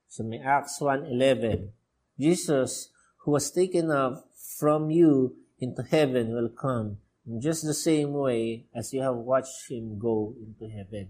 So 0.08 0.24
may 0.24 0.40
Acts 0.40 0.78
1.11. 0.80 1.72
Jesus, 2.20 2.92
who 3.26 3.32
was 3.32 3.50
taken 3.50 3.90
up 3.90 4.30
from 4.60 4.92
you 4.92 5.36
into 5.58 5.82
heaven, 5.82 6.36
will 6.36 6.54
come 6.54 7.00
in 7.26 7.42
just 7.42 7.66
the 7.66 7.74
same 7.74 8.14
way 8.14 8.68
as 8.76 8.94
you 8.94 9.02
have 9.02 9.16
watched 9.16 9.72
him 9.72 9.98
go 9.98 10.36
into 10.38 10.68
heaven. 10.70 11.10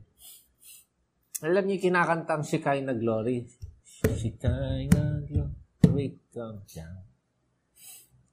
Alam 1.44 1.68
niyo, 1.68 1.84
kinakantang 1.84 2.48
Shekinah 2.48 2.96
Glory. 2.96 3.44
Shekinah 3.84 4.88
Glory. 5.28 5.52
Wait 5.92 6.16
lang 6.32 6.64
siya. 6.64 6.88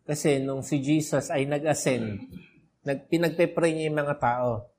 Kasi 0.07 0.38
nung 0.38 0.62
si 0.62 0.78
Jesus 0.78 1.26
ay 1.34 1.51
nag-ascend, 1.51 2.30
nag, 2.84 3.08
pinagpe-pray 3.08 3.76
niya 3.76 3.88
yung 3.92 4.00
mga 4.00 4.16
tao. 4.16 4.70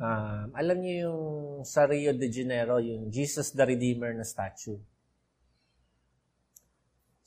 Uh, 0.00 0.48
alam 0.56 0.80
niyo 0.80 0.94
yung 1.10 1.22
sa 1.68 1.84
Rio 1.84 2.16
de 2.16 2.32
Janeiro, 2.32 2.80
yung 2.80 3.12
Jesus 3.12 3.52
the 3.52 3.64
Redeemer 3.66 4.16
na 4.16 4.24
statue. 4.24 4.80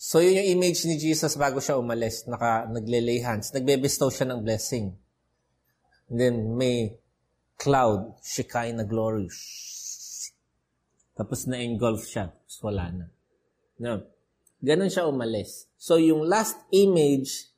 So, 0.03 0.19
yun 0.19 0.35
yung 0.35 0.59
image 0.59 0.83
ni 0.83 0.99
Jesus 0.99 1.39
bago 1.39 1.63
siya 1.63 1.79
umalis. 1.79 2.27
Naka, 2.27 2.67
nagle-lay 2.67 3.23
hands. 3.23 3.55
Nagbe-bestow 3.55 4.11
siya 4.11 4.27
ng 4.27 4.43
blessing. 4.43 4.91
And 6.11 6.17
then, 6.19 6.35
may 6.59 6.99
cloud, 7.55 8.19
Shekinah 8.19 8.83
glory. 8.83 9.31
Tapos 11.15 11.47
na-engulf 11.47 12.03
siya. 12.03 12.35
Tapos 12.35 12.59
wala 12.65 12.91
na. 12.91 13.05
No. 13.79 14.03
Ganon 14.59 14.91
siya 14.91 15.07
umalis. 15.07 15.71
So, 15.79 15.95
yung 15.95 16.27
last 16.27 16.59
image 16.75 17.52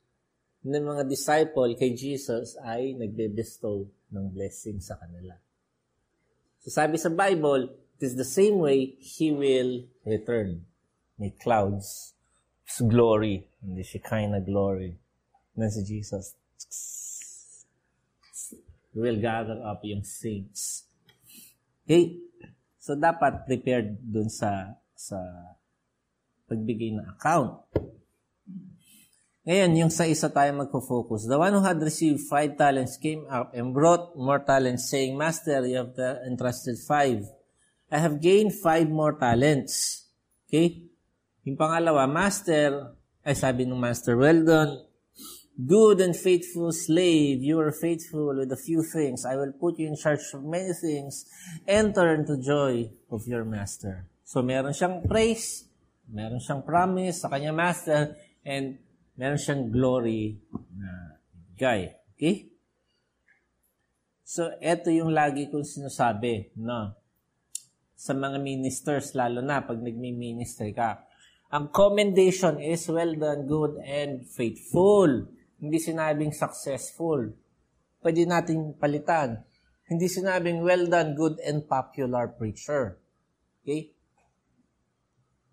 ng 0.65 0.81
mga 0.81 1.05
disciple 1.05 1.77
kay 1.77 1.93
Jesus 1.93 2.57
ay 2.65 2.97
nagbe-bestow 2.97 3.85
ng 4.09 4.25
blessing 4.33 4.81
sa 4.81 4.97
kanila. 4.97 5.37
So, 6.65 6.73
sabi 6.73 6.97
sa 6.97 7.13
Bible, 7.13 7.69
it 8.01 8.01
is 8.01 8.17
the 8.17 8.25
same 8.25 8.57
way 8.57 8.97
He 8.97 9.29
will 9.29 9.85
return. 10.01 10.65
May 11.21 11.37
clouds 11.37 12.17
His 12.65 12.81
glory, 12.81 13.45
hindi 13.61 13.85
Shekinah 13.85 14.41
glory 14.41 14.97
na 15.53 15.69
si 15.69 15.85
Jesus. 15.85 16.33
will 18.95 19.19
gather 19.19 19.59
up 19.61 19.83
yung 19.83 20.01
saints. 20.01 20.87
Okay? 21.85 22.15
So, 22.81 22.97
dapat 22.97 23.45
prepared 23.45 24.01
dun 24.01 24.31
sa 24.31 24.81
sa 24.95 25.19
pagbigay 26.47 26.95
ng 26.95 27.05
account. 27.05 27.59
Ngayon, 29.45 29.77
yung 29.77 29.93
sa 29.93 30.09
isa 30.09 30.33
tayo 30.33 30.57
magpo-focus. 30.57 31.29
The 31.29 31.37
one 31.37 31.53
who 31.53 31.61
had 31.61 31.77
received 31.77 32.25
five 32.25 32.57
talents 32.57 32.97
came 32.97 33.29
up 33.29 33.53
and 33.53 33.77
brought 33.77 34.17
more 34.17 34.41
talents, 34.41 34.89
saying, 34.89 35.13
Master, 35.13 35.61
you 35.69 35.85
have 35.85 35.93
entrusted 36.25 36.81
five. 36.81 37.21
I 37.93 38.01
have 38.01 38.17
gained 38.17 38.57
five 38.57 38.89
more 38.89 39.13
talents. 39.13 40.09
Okay? 40.49 40.89
Yung 41.45 41.61
pangalawa, 41.61 42.09
Master, 42.09 42.97
ay 43.21 43.37
sabi 43.37 43.69
ng 43.69 43.77
Master, 43.77 44.17
well 44.17 44.41
done, 44.41 44.81
good 45.61 46.01
and 46.01 46.17
faithful 46.17 46.73
slave, 46.73 47.45
you 47.45 47.61
are 47.61 47.69
faithful 47.69 48.33
with 48.33 48.49
a 48.49 48.57
few 48.57 48.81
things. 48.81 49.29
I 49.29 49.37
will 49.37 49.53
put 49.53 49.77
you 49.77 49.85
in 49.85 49.93
charge 49.93 50.25
of 50.33 50.41
many 50.41 50.73
things. 50.73 51.29
Enter 51.69 52.17
into 52.17 52.41
joy 52.41 52.89
of 53.13 53.21
your 53.29 53.45
Master. 53.45 54.09
So, 54.25 54.41
meron 54.41 54.73
siyang 54.73 55.05
praise, 55.05 55.69
meron 56.09 56.41
siyang 56.41 56.65
promise 56.65 57.21
sa 57.21 57.29
kanya 57.29 57.53
Master, 57.53 58.17
and 58.41 58.81
meron 59.15 59.39
siyang 59.39 59.71
glory 59.71 60.39
na 60.75 61.19
guy. 61.55 61.91
Okay? 62.15 62.51
So, 64.25 64.51
eto 64.59 64.91
yung 64.91 65.13
lagi 65.15 65.47
kong 65.47 65.63
sinasabi, 65.65 66.55
no? 66.59 66.97
Sa 67.95 68.11
mga 68.11 68.41
ministers, 68.43 69.15
lalo 69.15 69.39
na 69.39 69.63
pag 69.63 69.79
nagmi-minister 69.79 70.69
ka 70.75 71.05
ang 71.55 71.71
commendation 71.71 72.59
is 72.59 72.83
well 72.91 73.15
done, 73.15 73.47
good, 73.47 73.79
and 73.79 74.27
faithful. 74.27 75.07
Hindi 75.55 75.79
sinabing 75.79 76.35
successful. 76.35 77.31
Pwede 78.03 78.27
nating 78.27 78.75
palitan. 78.75 79.39
Hindi 79.87 80.11
sinabing 80.11 80.59
well 80.67 80.83
done, 80.91 81.15
good, 81.15 81.39
and 81.39 81.63
popular 81.63 82.27
preacher. 82.35 82.99
Okay? 83.63 83.95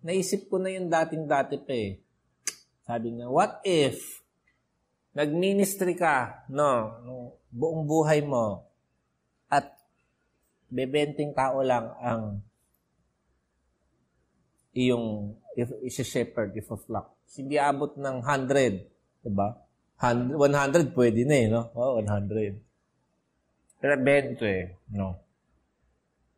Naisip 0.03 0.51
ko 0.51 0.59
na 0.59 0.75
yung 0.75 0.91
dating-dati 0.91 1.63
pa 1.63 1.71
eh. 1.71 2.02
Sabi 2.83 3.15
nga, 3.15 3.31
what 3.31 3.63
if 3.63 4.23
nag-ministry 5.13 5.93
ka, 5.95 6.43
no, 6.49 6.99
buong 7.53 7.85
buhay 7.85 8.25
mo, 8.25 8.65
at 9.47 9.77
bebenting 10.73 11.31
tao 11.37 11.61
lang 11.61 11.93
ang 12.01 12.41
iyong 14.73 15.37
if 15.53 15.69
is 15.85 16.01
a 16.01 16.05
shepherd, 16.05 16.57
if 16.57 16.65
a 16.73 16.77
flock. 16.77 17.13
Hindi 17.37 17.61
abot 17.61 17.93
ng 17.93 18.17
100, 18.25 19.21
'di 19.21 19.31
ba? 19.31 19.53
100, 20.01 20.33
100 20.33 20.97
pwede 20.97 21.21
na 21.29 21.35
eh, 21.37 21.47
no? 21.47 21.69
Oh, 21.77 22.01
100. 22.01 22.57
Pero 23.77 23.93
20 24.01 24.41
eh, 24.41 24.73
no? 24.97 25.21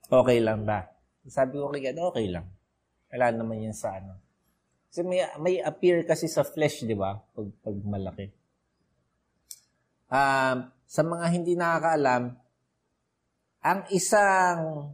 Okay 0.05 0.37
lang 0.43 0.67
ba? 0.67 0.85
Sabi 1.25 1.57
ko 1.57 1.73
kay 1.73 1.81
God, 1.89 2.13
okay 2.13 2.27
lang. 2.29 2.45
Wala 3.09 3.33
naman 3.33 3.65
yan 3.65 3.73
sa 3.73 3.97
ano. 3.97 4.24
Kasi 4.89 5.01
may, 5.03 5.21
may 5.41 5.55
appear 5.59 6.03
kasi 6.07 6.31
sa 6.31 6.43
flesh, 6.47 6.87
di 6.87 6.95
ba? 6.95 7.15
Pag, 7.15 7.47
pag 7.61 7.75
malaki. 7.83 8.25
Um, 10.07 10.57
sa 10.85 11.01
mga 11.01 11.25
hindi 11.33 11.53
nakakaalam, 11.57 12.23
ang 13.65 13.81
isang 13.89 14.93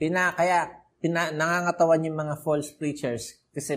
pinakaya 0.00 0.86
pina, 1.00 1.28
nangangatawan 1.30 2.08
yung 2.08 2.16
mga 2.16 2.34
false 2.40 2.72
preachers 2.72 3.36
kasi 3.52 3.76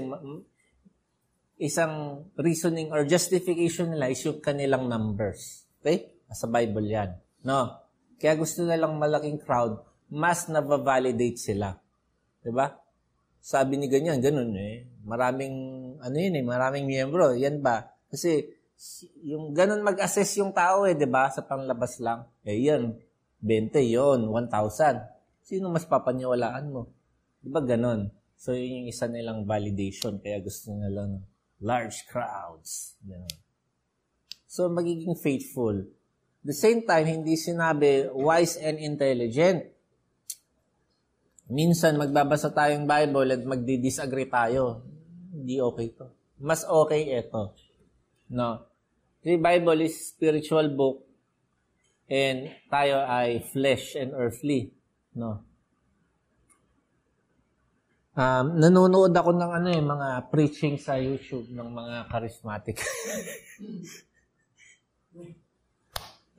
isang 1.59 2.25
reasoning 2.39 2.91
or 2.95 3.03
justification 3.03 3.91
nila 3.91 4.11
is 4.11 4.23
yung 4.23 4.39
kanilang 4.39 4.87
numbers. 4.87 5.67
Okay? 5.83 6.15
Sa 6.31 6.47
Bible 6.47 6.87
yan. 6.87 7.11
No? 7.43 7.75
Kaya 8.19 8.35
gusto 8.35 8.63
nilang 8.63 8.99
malaking 8.99 9.39
crowd, 9.39 9.79
mas 10.11 10.47
na-validate 10.51 11.39
sila. 11.39 11.79
'Di 12.43 12.51
ba? 12.51 12.75
Sabi 13.39 13.79
ni 13.79 13.87
ganyan, 13.87 14.19
ganun 14.19 14.51
eh. 14.59 14.85
Maraming, 15.07 15.55
ano 15.99 16.15
yun 16.15 16.35
eh, 16.37 16.45
maraming 16.45 16.85
miyembro. 16.85 17.33
Yan 17.33 17.63
ba? 17.63 17.87
Kasi, 18.11 18.45
yung 19.27 19.51
ganun 19.51 19.83
mag-assess 19.83 20.39
yung 20.39 20.55
tao 20.55 20.87
eh, 20.87 20.95
di 20.95 21.07
ba? 21.07 21.27
Sa 21.31 21.43
panglabas 21.43 21.99
lang. 22.03 22.27
Eh, 22.47 22.59
yan. 22.59 22.95
20 23.39 23.71
yon 23.87 24.27
1,000. 24.27 25.43
Sino 25.43 25.71
mas 25.71 25.87
papaniwalaan 25.87 26.65
mo? 26.69 26.91
Di 27.39 27.47
ba 27.47 27.63
ganun? 27.63 28.11
So, 28.39 28.55
yun 28.55 28.83
yung 28.83 28.87
isa 28.91 29.07
nilang 29.07 29.43
validation. 29.43 30.19
Kaya 30.19 30.39
gusto 30.39 30.71
nila 30.71 31.07
ng 31.07 31.23
large 31.63 32.07
crowds. 32.07 32.95
Ganun. 33.03 33.35
So, 34.47 34.71
magiging 34.71 35.15
faithful. 35.19 35.87
The 36.39 36.55
same 36.55 36.87
time, 36.87 37.03
hindi 37.03 37.35
sinabi 37.35 38.07
wise 38.15 38.55
and 38.59 38.79
intelligent. 38.79 39.67
Minsan, 41.49 41.97
magbabasa 41.97 42.53
tayong 42.53 42.85
Bible 42.85 43.33
at 43.33 43.41
magdi-disagree 43.41 44.29
tayo. 44.29 44.85
Hindi 45.33 45.57
okay 45.57 45.89
to. 45.97 46.07
Mas 46.37 46.61
okay 46.63 47.09
ito. 47.09 47.57
No. 48.29 48.69
The 49.25 49.35
Bible 49.41 49.81
is 49.83 49.97
spiritual 50.13 50.69
book 50.77 51.03
and 52.07 52.53
tayo 52.69 53.01
ay 53.03 53.41
flesh 53.49 53.97
and 53.97 54.13
earthly. 54.13 54.71
No. 55.17 55.43
Um, 58.19 58.59
nanonood 58.59 59.15
ako 59.15 59.31
ng 59.33 59.51
ano 59.51 59.67
eh, 59.71 59.79
mga 59.79 60.09
preaching 60.29 60.75
sa 60.77 60.99
YouTube 60.99 61.49
ng 61.49 61.69
mga 61.71 62.11
charismatic. 62.11 62.77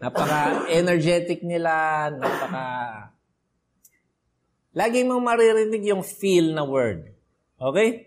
napaka-energetic 0.00 1.44
nila, 1.44 2.08
napaka... 2.12 2.64
Lagi 4.70 5.02
mong 5.02 5.22
maririnig 5.22 5.82
yung 5.90 6.06
feel 6.06 6.54
na 6.54 6.62
word. 6.62 7.10
Okay? 7.58 8.06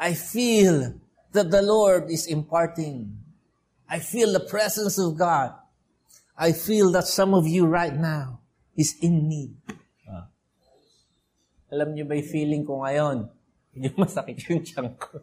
I 0.00 0.16
feel 0.16 0.96
that 1.36 1.52
the 1.52 1.60
Lord 1.60 2.08
is 2.08 2.24
imparting. 2.24 3.20
I 3.84 4.00
feel 4.00 4.32
the 4.32 4.40
presence 4.40 4.96
of 4.96 5.18
God. 5.20 5.52
I 6.40 6.56
feel 6.56 6.88
that 6.96 7.04
some 7.04 7.36
of 7.36 7.44
you 7.44 7.68
right 7.68 7.92
now 7.92 8.40
is 8.72 8.96
in 9.04 9.28
me. 9.28 9.52
Ah. 10.08 10.32
Alam 11.68 11.92
niyo 11.92 12.08
ba 12.08 12.16
yung 12.16 12.30
feeling 12.32 12.62
ko 12.64 12.80
ngayon? 12.80 13.28
Hindi 13.76 13.92
masakit 13.92 14.40
yung 14.48 14.64
tiyan 14.64 14.96
ko. 14.96 15.20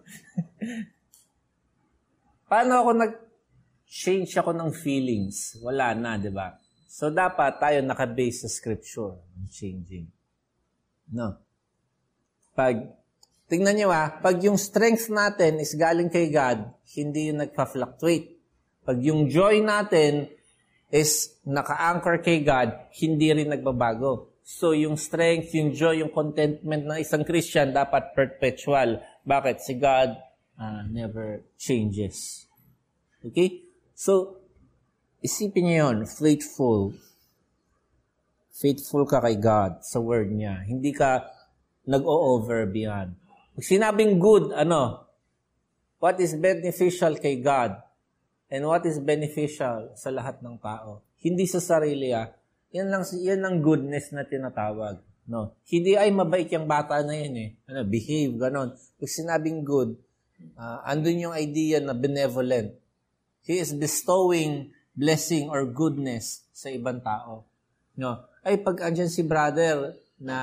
Paano 2.53 2.85
ako 2.85 2.89
nag-change 3.01 4.31
ako 4.37 4.53
ng 4.53 4.69
feelings? 4.77 5.57
Wala 5.59 5.97
na, 5.97 6.21
di 6.21 6.29
ba? 6.29 6.53
So, 6.85 7.09
dapat 7.09 7.57
tayo 7.57 7.81
nakabase 7.81 8.45
sa 8.45 8.49
scripture. 8.53 9.17
Changing. 9.49 10.16
No. 11.11 11.39
Pag, 12.57 12.91
tingnan 13.47 13.75
niyo 13.77 13.89
ah, 13.93 14.11
pag 14.19 14.41
yung 14.43 14.59
strength 14.59 15.07
natin 15.07 15.61
is 15.61 15.77
galing 15.77 16.11
kay 16.11 16.27
God, 16.33 16.73
hindi 16.97 17.31
yung 17.31 17.39
nagpa-fluctuate. 17.43 18.35
Pag 18.87 18.97
yung 19.03 19.27
joy 19.27 19.59
natin 19.63 20.31
is 20.91 21.35
naka-anchor 21.43 22.23
kay 22.23 22.43
God, 22.43 22.73
hindi 22.99 23.31
rin 23.31 23.51
nagbabago. 23.51 24.35
So, 24.47 24.71
yung 24.71 24.95
strength, 24.95 25.51
yung 25.59 25.75
joy, 25.75 25.99
yung 25.99 26.15
contentment 26.15 26.87
ng 26.87 27.03
isang 27.03 27.27
Christian 27.27 27.75
dapat 27.75 28.15
perpetual. 28.15 29.03
Bakit? 29.27 29.59
Si 29.59 29.75
God 29.75 30.15
uh, 30.55 30.87
never 30.87 31.43
changes. 31.59 32.47
Okay? 33.19 33.67
So, 33.91 34.39
isipin 35.19 35.67
niyo 35.67 35.91
yun, 35.91 35.97
faithful. 36.07 36.95
Faithful 38.57 39.05
ka 39.05 39.21
kay 39.21 39.37
God 39.37 39.85
sa 39.85 40.01
word 40.01 40.33
niya. 40.33 40.65
Hindi 40.65 40.89
ka 40.89 41.29
nag-o-over 41.85 42.65
beyond. 42.65 43.13
Pag 43.53 43.65
sinabing 43.65 44.17
good, 44.17 44.49
ano? 44.57 45.05
What 46.01 46.17
is 46.17 46.33
beneficial 46.33 47.17
kay 47.21 47.41
God? 47.41 47.87
and 48.47 48.63
what 48.63 48.83
is 48.87 48.99
beneficial 48.99 49.91
sa 49.93 50.09
lahat 50.11 50.39
ng 50.39 50.55
tao. 50.59 51.03
Hindi 51.19 51.45
sa 51.47 51.59
sarili 51.59 52.15
ah. 52.15 52.31
Yan 52.71 52.91
lang 52.91 53.03
yan 53.15 53.43
ang 53.43 53.63
goodness 53.63 54.11
na 54.11 54.27
tinatawag, 54.27 54.99
no. 55.27 55.55
Hindi 55.67 55.95
ay 55.95 56.11
mabait 56.11 56.47
yung 56.51 56.67
bata 56.67 56.99
na 57.03 57.15
yan 57.15 57.35
eh. 57.35 57.49
Ano, 57.67 57.83
behave 57.87 58.35
ganon. 58.35 58.75
Pag 58.75 59.11
sinabing 59.11 59.63
good, 59.63 59.95
uh, 60.55 60.83
andun 60.87 61.27
yung 61.31 61.35
idea 61.35 61.79
na 61.83 61.95
benevolent. 61.95 62.75
He 63.47 63.59
is 63.59 63.71
bestowing 63.71 64.75
blessing 64.91 65.47
or 65.47 65.63
goodness 65.63 66.43
sa 66.51 66.67
ibang 66.71 66.99
tao. 66.99 67.47
No. 67.95 68.27
Ay 68.47 68.63
pag 68.63 68.79
andyan 68.79 69.11
si 69.11 69.27
brother 69.27 69.91
na 70.23 70.39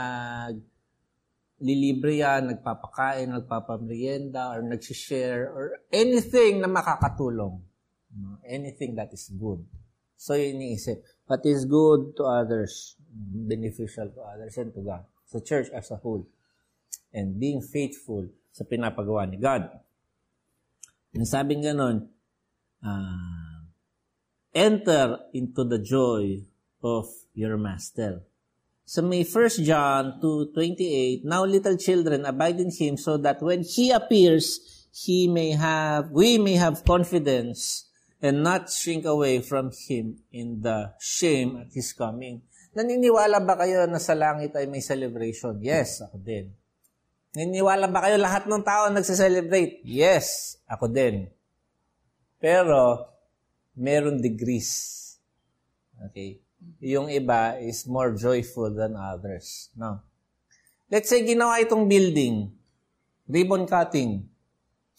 lilibre 1.64 2.20
yan, 2.20 2.52
nagpapakain, 2.52 3.32
nagpapamerienda, 3.32 4.52
or 4.52 4.60
nagsishare, 4.60 5.48
or 5.48 5.80
anything 5.88 6.60
na 6.60 6.68
makakatulong 6.68 7.64
anything 8.46 8.94
that 8.94 9.12
is 9.12 9.30
good. 9.34 9.64
So, 10.16 10.34
yun 10.34 10.60
iniisip. 10.60 11.02
What 11.26 11.42
is 11.44 11.64
good 11.64 12.16
to 12.16 12.24
others, 12.24 12.96
beneficial 13.48 14.12
to 14.12 14.20
others 14.22 14.56
and 14.56 14.72
to 14.74 14.80
God. 14.80 15.04
Sa 15.26 15.40
church 15.40 15.68
as 15.74 15.90
a 15.90 15.96
whole. 15.96 16.28
And 17.12 17.40
being 17.40 17.62
faithful 17.62 18.28
sa 18.52 18.64
pinapagawa 18.64 19.26
ni 19.30 19.40
God. 19.40 19.66
Ang 21.14 21.26
sabing 21.26 21.62
ganon, 21.62 22.10
uh, 22.82 23.58
enter 24.54 25.30
into 25.34 25.62
the 25.66 25.78
joy 25.82 26.42
of 26.84 27.08
your 27.32 27.56
master. 27.56 28.22
So 28.84 29.00
may 29.00 29.24
1 29.24 29.64
John 29.64 30.20
2:28, 30.20 31.24
Now 31.24 31.48
little 31.48 31.80
children 31.80 32.28
abide 32.28 32.60
in 32.60 32.68
him 32.68 33.00
so 33.00 33.16
that 33.24 33.40
when 33.40 33.64
he 33.64 33.90
appears, 33.90 34.60
he 34.92 35.26
may 35.26 35.56
have 35.56 36.12
we 36.12 36.36
may 36.36 36.60
have 36.60 36.84
confidence 36.84 37.88
and 38.24 38.40
not 38.40 38.72
shrink 38.72 39.04
away 39.04 39.44
from 39.44 39.68
Him 39.68 40.24
in 40.32 40.64
the 40.64 40.96
shame 40.96 41.60
at 41.60 41.68
His 41.76 41.92
coming. 41.92 42.40
Naniniwala 42.72 43.44
ba 43.44 43.60
kayo 43.60 43.84
na 43.84 44.00
sa 44.00 44.16
langit 44.16 44.56
ay 44.56 44.64
may 44.64 44.80
celebration? 44.80 45.60
Yes, 45.60 46.00
ako 46.00 46.16
din. 46.24 46.56
Naniniwala 47.36 47.92
ba 47.92 48.08
kayo 48.08 48.16
lahat 48.16 48.48
ng 48.48 48.64
tao 48.64 48.88
nagse-celebrate? 48.88 49.84
Yes, 49.84 50.56
ako 50.64 50.88
din. 50.88 51.28
Pero, 52.40 53.04
meron 53.76 54.24
degrees. 54.24 55.02
Okay? 56.10 56.43
Yung 56.84 57.08
iba 57.08 57.56
is 57.60 57.88
more 57.88 58.12
joyful 58.12 58.72
than 58.72 58.96
others. 58.96 59.72
No? 59.74 60.04
Let's 60.92 61.08
say, 61.08 61.24
ginawa 61.24 61.58
itong 61.64 61.88
building, 61.88 62.52
ribbon 63.26 63.64
cutting. 63.64 64.28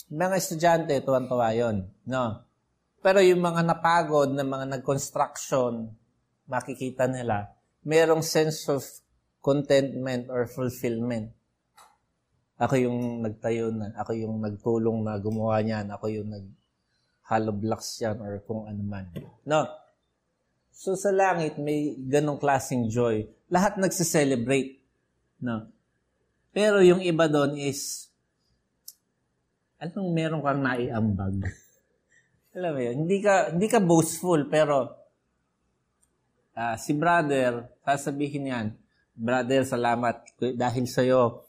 Mga 0.09 0.35
estudyante, 0.37 0.93
tuwan-tuwa 1.05 1.49
yun. 1.53 1.85
No? 2.09 2.41
Pero 3.05 3.21
yung 3.21 3.41
mga 3.41 3.61
napagod 3.61 4.33
na 4.33 4.41
mga 4.41 4.77
nag-construction, 4.77 5.93
makikita 6.49 7.05
nila, 7.05 7.53
merong 7.85 8.25
sense 8.25 8.65
of 8.69 8.81
contentment 9.45 10.25
or 10.33 10.49
fulfillment. 10.49 11.29
Ako 12.57 12.81
yung 12.81 13.21
nagtayo 13.21 13.69
na, 13.69 13.93
ako 13.93 14.11
yung 14.17 14.41
nagtulong 14.41 15.05
na 15.05 15.21
gumawa 15.21 15.61
niyan, 15.61 15.93
ako 15.93 16.05
yung 16.09 16.29
nag 16.33 16.45
hollow 17.25 17.53
blocks 17.53 18.01
yan 18.01 18.21
or 18.21 18.41
kung 18.45 18.69
ano 18.69 18.81
man. 18.85 19.09
No. 19.45 19.65
So 20.75 20.99
sa 20.99 21.15
langit, 21.15 21.55
may 21.55 21.95
ganong 21.95 22.35
klaseng 22.35 22.91
joy. 22.91 23.23
Lahat 23.47 23.79
nagse-celebrate. 23.79 24.83
No. 25.39 25.71
Pero 26.51 26.83
yung 26.83 26.99
iba 26.99 27.31
doon 27.31 27.55
is, 27.55 28.11
anong 29.79 30.11
meron 30.11 30.43
kang 30.43 30.59
naiambag? 30.59 31.47
Alam 32.59 32.71
mo 32.75 32.81
yun, 32.83 32.95
hindi 33.07 33.23
ka, 33.23 33.55
hindi 33.55 33.67
ka 33.71 33.79
boastful, 33.79 34.51
pero 34.51 35.07
uh, 36.55 36.75
si 36.75 36.91
brother, 36.95 37.79
sasabihin 37.83 38.51
yan, 38.51 38.67
brother, 39.15 39.63
salamat 39.63 40.35
dahil 40.59 40.85
sa'yo, 40.87 41.47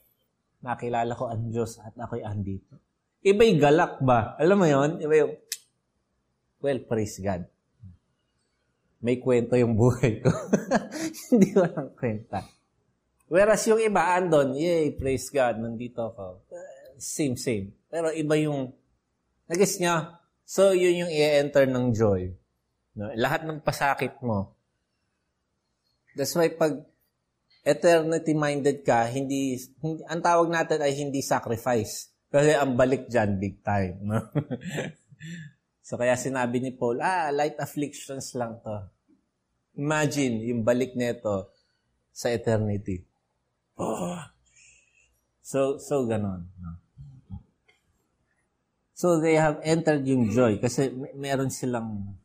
nakilala 0.62 1.14
ko 1.18 1.30
ang 1.30 1.50
Diyos 1.50 1.82
at 1.82 1.94
ako'y 1.98 2.22
andito. 2.22 2.78
Iba'y 3.26 3.58
galak 3.58 3.98
ba? 4.02 4.38
Alam 4.38 4.56
mo 4.62 4.66
yon 4.70 5.02
Iba 5.02 5.14
yung, 5.26 5.34
well, 6.62 6.80
praise 6.86 7.18
God. 7.18 7.46
May 9.06 9.22
kwento 9.22 9.54
yung 9.54 9.78
buhay 9.78 10.18
ko. 10.18 10.34
Hindi 11.30 11.54
walang 11.54 11.94
kwenta. 11.94 12.42
Whereas 13.30 13.62
yung 13.70 13.78
iba, 13.78 14.18
andon, 14.18 14.58
yay, 14.58 14.90
praise 14.98 15.30
God, 15.30 15.62
nandito 15.62 16.10
ako. 16.10 16.42
same, 16.98 17.38
same. 17.38 17.70
Pero 17.86 18.10
iba 18.10 18.34
yung, 18.34 18.74
nagis 19.46 19.78
niya, 19.78 20.18
So, 20.46 20.70
yun 20.70 21.02
yung 21.02 21.10
i-enter 21.10 21.66
ng 21.66 21.90
joy. 21.90 22.30
No? 22.94 23.10
Lahat 23.18 23.42
ng 23.42 23.58
pasakit 23.66 24.22
mo. 24.22 24.54
That's 26.14 26.38
why 26.38 26.54
pag 26.54 26.86
eternity-minded 27.66 28.86
ka, 28.86 29.10
hindi, 29.10 29.58
hindi, 29.82 30.06
ang 30.06 30.22
tawag 30.22 30.46
natin 30.46 30.86
ay 30.86 30.94
hindi 30.94 31.18
sacrifice. 31.18 32.14
Kasi 32.30 32.54
ang 32.54 32.78
balik 32.78 33.10
dyan, 33.10 33.42
big 33.42 33.58
time. 33.66 34.06
No? 34.06 34.22
so, 35.86 35.98
kaya 35.98 36.14
sinabi 36.14 36.62
ni 36.62 36.70
Paul, 36.78 37.02
ah, 37.02 37.34
light 37.34 37.58
afflictions 37.58 38.30
lang 38.38 38.62
to. 38.62 38.86
Imagine, 39.76 40.40
yung 40.48 40.64
balik 40.64 40.96
nito 40.96 41.52
sa 42.16 42.32
eternity. 42.32 43.04
Oh. 43.76 44.16
So, 45.44 45.76
so 45.76 46.08
ganon. 46.08 46.48
No? 46.58 46.80
So, 48.96 49.20
they 49.20 49.36
have 49.36 49.60
entered 49.60 50.08
yung 50.08 50.32
joy 50.32 50.56
kasi 50.56 50.88
meron 51.12 51.52
silang 51.52 52.16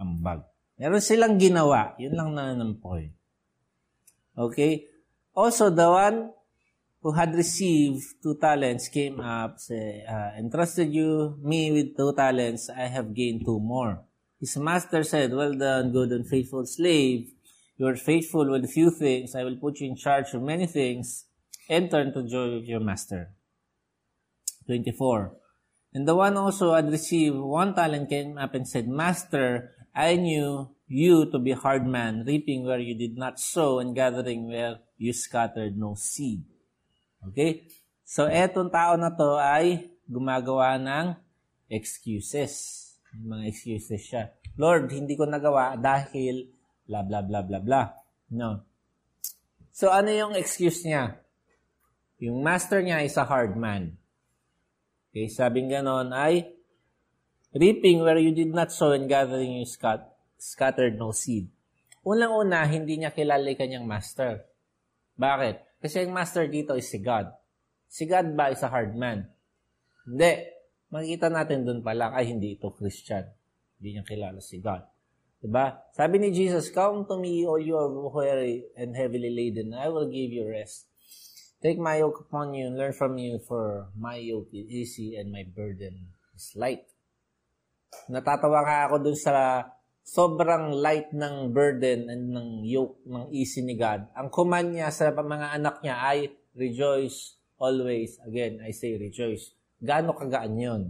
ambag. 0.00 0.48
Meron 0.80 1.04
silang 1.04 1.36
ginawa. 1.36 1.92
Yun 2.00 2.16
lang 2.16 2.32
na 2.32 2.56
ng 2.56 2.80
point. 2.80 3.12
Okay? 4.32 4.88
Also, 5.36 5.68
the 5.68 5.84
one 5.84 6.32
who 7.04 7.12
had 7.12 7.36
received 7.36 8.00
two 8.24 8.40
talents 8.40 8.88
came 8.88 9.20
up, 9.20 9.60
say, 9.60 10.00
uh, 10.08 10.32
entrusted 10.40 10.88
you 10.88 11.36
me 11.44 11.68
with 11.68 11.92
two 12.00 12.16
talents, 12.16 12.72
I 12.72 12.88
have 12.88 13.12
gained 13.12 13.44
two 13.44 13.60
more. 13.60 14.00
His 14.42 14.58
master 14.58 15.06
said, 15.06 15.30
Well 15.30 15.54
done, 15.54 15.94
good 15.94 16.10
and 16.10 16.26
faithful 16.26 16.66
slave. 16.66 17.30
You 17.78 17.86
are 17.86 17.94
faithful 17.94 18.50
with 18.50 18.66
few 18.66 18.90
things. 18.90 19.38
I 19.38 19.46
will 19.46 19.54
put 19.54 19.78
you 19.78 19.86
in 19.86 19.94
charge 19.94 20.34
of 20.34 20.42
many 20.42 20.66
things. 20.66 21.30
Enter 21.70 22.02
into 22.02 22.26
joy 22.26 22.58
of 22.58 22.66
your 22.66 22.82
master. 22.82 23.30
24. 24.66 25.30
And 25.94 26.08
the 26.08 26.16
one 26.18 26.36
also 26.36 26.74
had 26.74 26.90
received 26.90 27.38
one 27.38 27.72
talent 27.78 28.10
came 28.10 28.36
up 28.36 28.54
and 28.58 28.66
said, 28.66 28.88
Master, 28.88 29.70
I 29.94 30.16
knew 30.16 30.74
you 30.88 31.30
to 31.30 31.38
be 31.38 31.52
a 31.52 31.62
hard 31.62 31.86
man, 31.86 32.24
reaping 32.26 32.66
where 32.66 32.80
you 32.80 32.98
did 32.98 33.16
not 33.16 33.38
sow 33.38 33.78
and 33.78 33.94
gathering 33.94 34.48
where 34.48 34.80
you 34.98 35.12
scattered 35.12 35.78
no 35.78 35.94
seed. 35.94 36.42
Okay? 37.28 37.68
So, 38.02 38.26
etong 38.26 38.74
tao 38.74 38.98
na 38.98 39.14
to 39.14 39.38
ay 39.38 39.86
gumagawa 40.10 40.82
ng 40.82 41.14
excuses. 41.70 42.91
Mga 43.12 43.44
excuses 43.48 44.02
siya. 44.02 44.32
Lord, 44.56 44.88
hindi 44.92 45.16
ko 45.16 45.28
nagawa 45.28 45.76
dahil 45.76 46.48
blah, 46.88 47.04
blah, 47.04 47.24
blah, 47.24 47.44
blah, 47.44 47.62
blah. 47.62 47.86
No. 48.32 48.64
So, 49.72 49.92
ano 49.92 50.12
yung 50.12 50.36
excuse 50.36 50.84
niya? 50.84 51.20
Yung 52.20 52.40
master 52.40 52.80
niya 52.80 53.04
is 53.04 53.16
a 53.16 53.24
hard 53.24 53.56
man. 53.56 53.96
Okay, 55.12 55.28
sabing 55.28 55.68
ganon 55.68 56.12
ay, 56.12 56.56
reaping 57.52 58.00
where 58.00 58.16
you 58.16 58.32
did 58.32 58.48
not 58.48 58.72
sow 58.72 58.96
and 58.96 59.08
gathering 59.08 59.60
you 59.60 59.68
scat- 59.68 60.08
scattered 60.40 60.96
no 60.96 61.12
seed. 61.12 61.52
Unang-una, 62.02 62.64
hindi 62.64 62.96
niya 62.96 63.12
kilala 63.12 63.44
yung 63.44 63.60
kanyang 63.60 63.86
master. 63.86 64.48
Bakit? 65.20 65.80
Kasi 65.84 66.08
yung 66.08 66.16
master 66.16 66.48
dito 66.48 66.72
is 66.78 66.88
si 66.88 66.98
God. 66.98 67.28
Si 67.92 68.08
God 68.08 68.32
ba 68.32 68.48
is 68.48 68.64
a 68.64 68.72
hard 68.72 68.96
man? 68.96 69.28
Hindi. 70.08 70.48
Makikita 70.92 71.32
natin 71.32 71.64
doon 71.64 71.80
pa 71.80 71.96
lang, 71.96 72.12
ay 72.12 72.28
hindi 72.28 72.60
ito 72.60 72.68
Christian. 72.76 73.24
Hindi 73.80 73.96
niya 73.96 74.04
kilala 74.04 74.44
si 74.44 74.60
God. 74.60 74.84
Diba? 75.40 75.88
Sabi 75.96 76.20
ni 76.20 76.30
Jesus, 76.30 76.68
Come 76.68 77.08
to 77.08 77.16
me, 77.16 77.48
all 77.48 77.58
you 77.58 77.74
are 77.74 77.88
weary 77.88 78.68
and 78.76 78.92
heavily 78.92 79.32
laden, 79.32 79.72
I 79.72 79.88
will 79.88 80.06
give 80.06 80.28
you 80.30 80.44
rest. 80.44 80.86
Take 81.64 81.80
my 81.80 81.98
yoke 81.98 82.28
upon 82.28 82.52
you 82.52 82.68
and 82.68 82.76
learn 82.76 82.92
from 82.92 83.16
you, 83.16 83.40
for 83.40 83.88
my 83.96 84.20
yoke 84.20 84.52
is 84.52 84.68
easy 84.68 85.16
and 85.16 85.32
my 85.32 85.48
burden 85.48 86.12
is 86.36 86.52
light. 86.54 86.84
Natatawa 88.12 88.60
ka 88.62 88.74
ako 88.92 88.96
dun 89.00 89.16
sa 89.16 89.66
sobrang 90.02 90.76
light 90.76 91.14
ng 91.14 91.54
burden 91.54 92.10
and 92.10 92.34
ng 92.34 92.66
yoke 92.68 93.00
ng 93.08 93.30
easy 93.32 93.64
ni 93.64 93.78
God. 93.78 94.10
Ang 94.12 94.28
command 94.28 94.74
niya 94.74 94.90
sa 94.90 95.14
mga 95.14 95.56
anak 95.56 95.80
niya 95.80 95.96
ay 96.02 96.34
rejoice 96.52 97.40
always. 97.56 98.18
Again, 98.26 98.60
I 98.60 98.74
say 98.74 98.98
rejoice. 98.98 99.54
Gaano 99.82 100.14
kagaan 100.14 100.54
yun? 100.54 100.82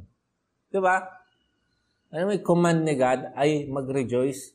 Di 0.69 0.77
ba? 0.77 1.01
Ano 2.13 2.29
may 2.29 2.45
command 2.45 2.85
ni 2.85 2.93
God 2.93 3.33
ay 3.33 3.65
mag-rejoice 3.73 4.53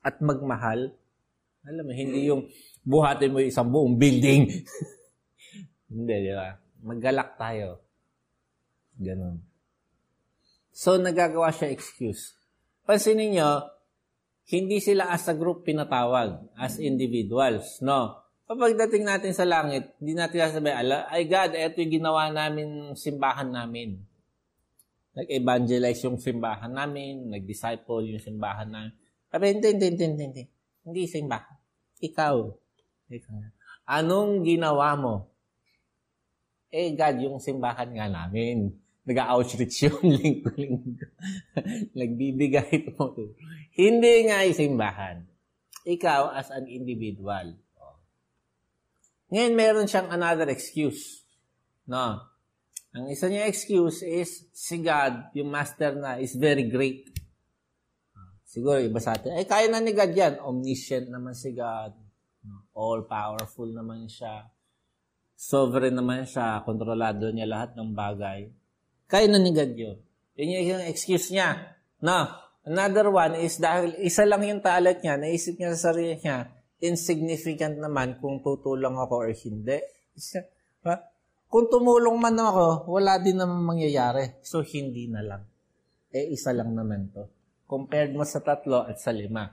at 0.00 0.16
magmahal. 0.24 0.96
Alam 1.68 1.84
mo, 1.84 1.92
hindi 1.92 2.32
yung 2.32 2.48
buhatin 2.80 3.36
mo 3.36 3.44
isang 3.44 3.68
buong 3.68 4.00
building. 4.00 4.48
Hindi, 5.90 6.14
di 6.30 6.32
ba? 6.34 6.54
Maggalak 6.86 7.34
tayo. 7.38 7.82
Ganun. 8.98 9.42
So, 10.70 10.98
nagagawa 10.98 11.50
siya 11.50 11.74
excuse. 11.74 12.38
Pansinin 12.86 13.34
nyo, 13.34 13.50
hindi 14.46 14.78
sila 14.78 15.10
as 15.10 15.26
a 15.26 15.34
group 15.34 15.66
pinatawag, 15.66 16.54
as 16.54 16.78
individuals, 16.78 17.82
no? 17.82 18.25
Kapag 18.46 18.78
dating 18.78 19.02
natin 19.02 19.34
sa 19.34 19.42
langit, 19.42 19.98
hindi 19.98 20.14
natin 20.14 20.38
sasabihin, 20.38 20.94
ay 21.10 21.26
God, 21.26 21.50
eto 21.58 21.82
yung 21.82 21.98
ginawa 21.98 22.30
namin 22.30 22.94
simbahan 22.94 23.50
namin. 23.50 23.98
Nag-evangelize 25.18 26.06
yung 26.06 26.22
simbahan 26.22 26.70
namin, 26.70 27.26
nag-disciple 27.26 28.06
yung 28.06 28.22
simbahan 28.22 28.70
namin. 28.70 28.94
Sabi, 29.34 29.44
hindi, 29.50 29.68
hindi, 29.74 29.86
hindi, 29.90 30.24
hindi. 30.30 30.44
Hindi 30.86 31.00
simbahan. 31.10 31.56
Ikaw, 31.98 32.34
Anong 33.86 34.46
ginawa 34.46 34.94
mo? 34.94 35.14
Eh, 36.70 36.94
God, 36.94 37.16
yung 37.22 37.38
simbahan 37.42 37.90
nga 37.94 38.06
namin. 38.06 38.70
Nag-outreach 39.06 39.78
yun, 39.90 40.06
linggo-linggo. 40.06 41.06
Nagbibigay 41.98 42.70
ito. 42.82 43.34
Hindi 43.74 44.30
nga 44.30 44.42
simbahan. 44.50 45.22
Ikaw 45.86 46.34
as 46.34 46.50
an 46.50 46.66
individual. 46.70 47.54
Ngayon, 49.30 49.54
meron 49.58 49.86
siyang 49.90 50.08
another 50.10 50.46
excuse. 50.50 51.26
No? 51.86 52.22
Ang 52.94 53.12
isa 53.12 53.26
niya 53.26 53.50
excuse 53.50 54.00
is, 54.06 54.48
si 54.54 54.80
God, 54.80 55.34
yung 55.36 55.50
master 55.50 55.98
na, 55.98 56.16
is 56.22 56.34
very 56.38 56.66
great. 56.70 57.10
Siguro, 58.46 58.80
iba 58.80 59.02
sa 59.02 59.18
atin, 59.18 59.36
ay, 59.36 59.44
kaya 59.44 59.68
na 59.68 59.82
ni 59.82 59.92
God 59.92 60.12
yan. 60.14 60.40
Omniscient 60.40 61.10
naman 61.12 61.36
si 61.36 61.52
God 61.52 62.06
all-powerful 62.76 63.72
naman 63.72 64.06
siya. 64.06 64.46
Sovereign 65.36 65.96
naman 65.96 66.24
siya, 66.24 66.64
kontrolado 66.64 67.28
niya 67.32 67.48
lahat 67.48 67.76
ng 67.76 67.92
bagay. 67.92 68.48
Kaya 69.08 69.26
na 69.28 69.40
ni 69.40 69.52
God 69.52 69.72
yun. 69.76 69.98
Yun 70.36 70.76
yung 70.76 70.84
excuse 70.84 71.32
niya. 71.32 71.76
No, 72.04 72.28
another 72.68 73.08
one 73.08 73.40
is 73.40 73.56
dahil 73.56 73.96
isa 74.00 74.28
lang 74.28 74.44
yung 74.44 74.60
talent 74.60 75.00
niya, 75.00 75.16
naisip 75.16 75.56
niya 75.56 75.72
sa 75.76 75.92
sarili 75.92 76.20
niya, 76.20 76.52
insignificant 76.82 77.80
naman 77.80 78.20
kung 78.20 78.44
tutulong 78.44 78.96
ako 79.00 79.14
or 79.26 79.30
hindi. 79.32 79.78
Kung 81.46 81.66
tumulong 81.70 82.18
man 82.18 82.36
ako, 82.36 82.90
wala 82.90 83.16
din 83.22 83.38
naman 83.38 83.64
mangyayari. 83.64 84.40
So, 84.42 84.60
hindi 84.60 85.08
na 85.08 85.22
lang. 85.22 85.42
Eh, 86.12 86.34
isa 86.34 86.52
lang 86.52 86.74
naman 86.74 87.12
to. 87.14 87.28
Compared 87.66 88.12
mo 88.12 88.22
sa 88.22 88.42
tatlo 88.42 88.86
at 88.86 89.00
sa 89.00 89.14
lima. 89.14 89.50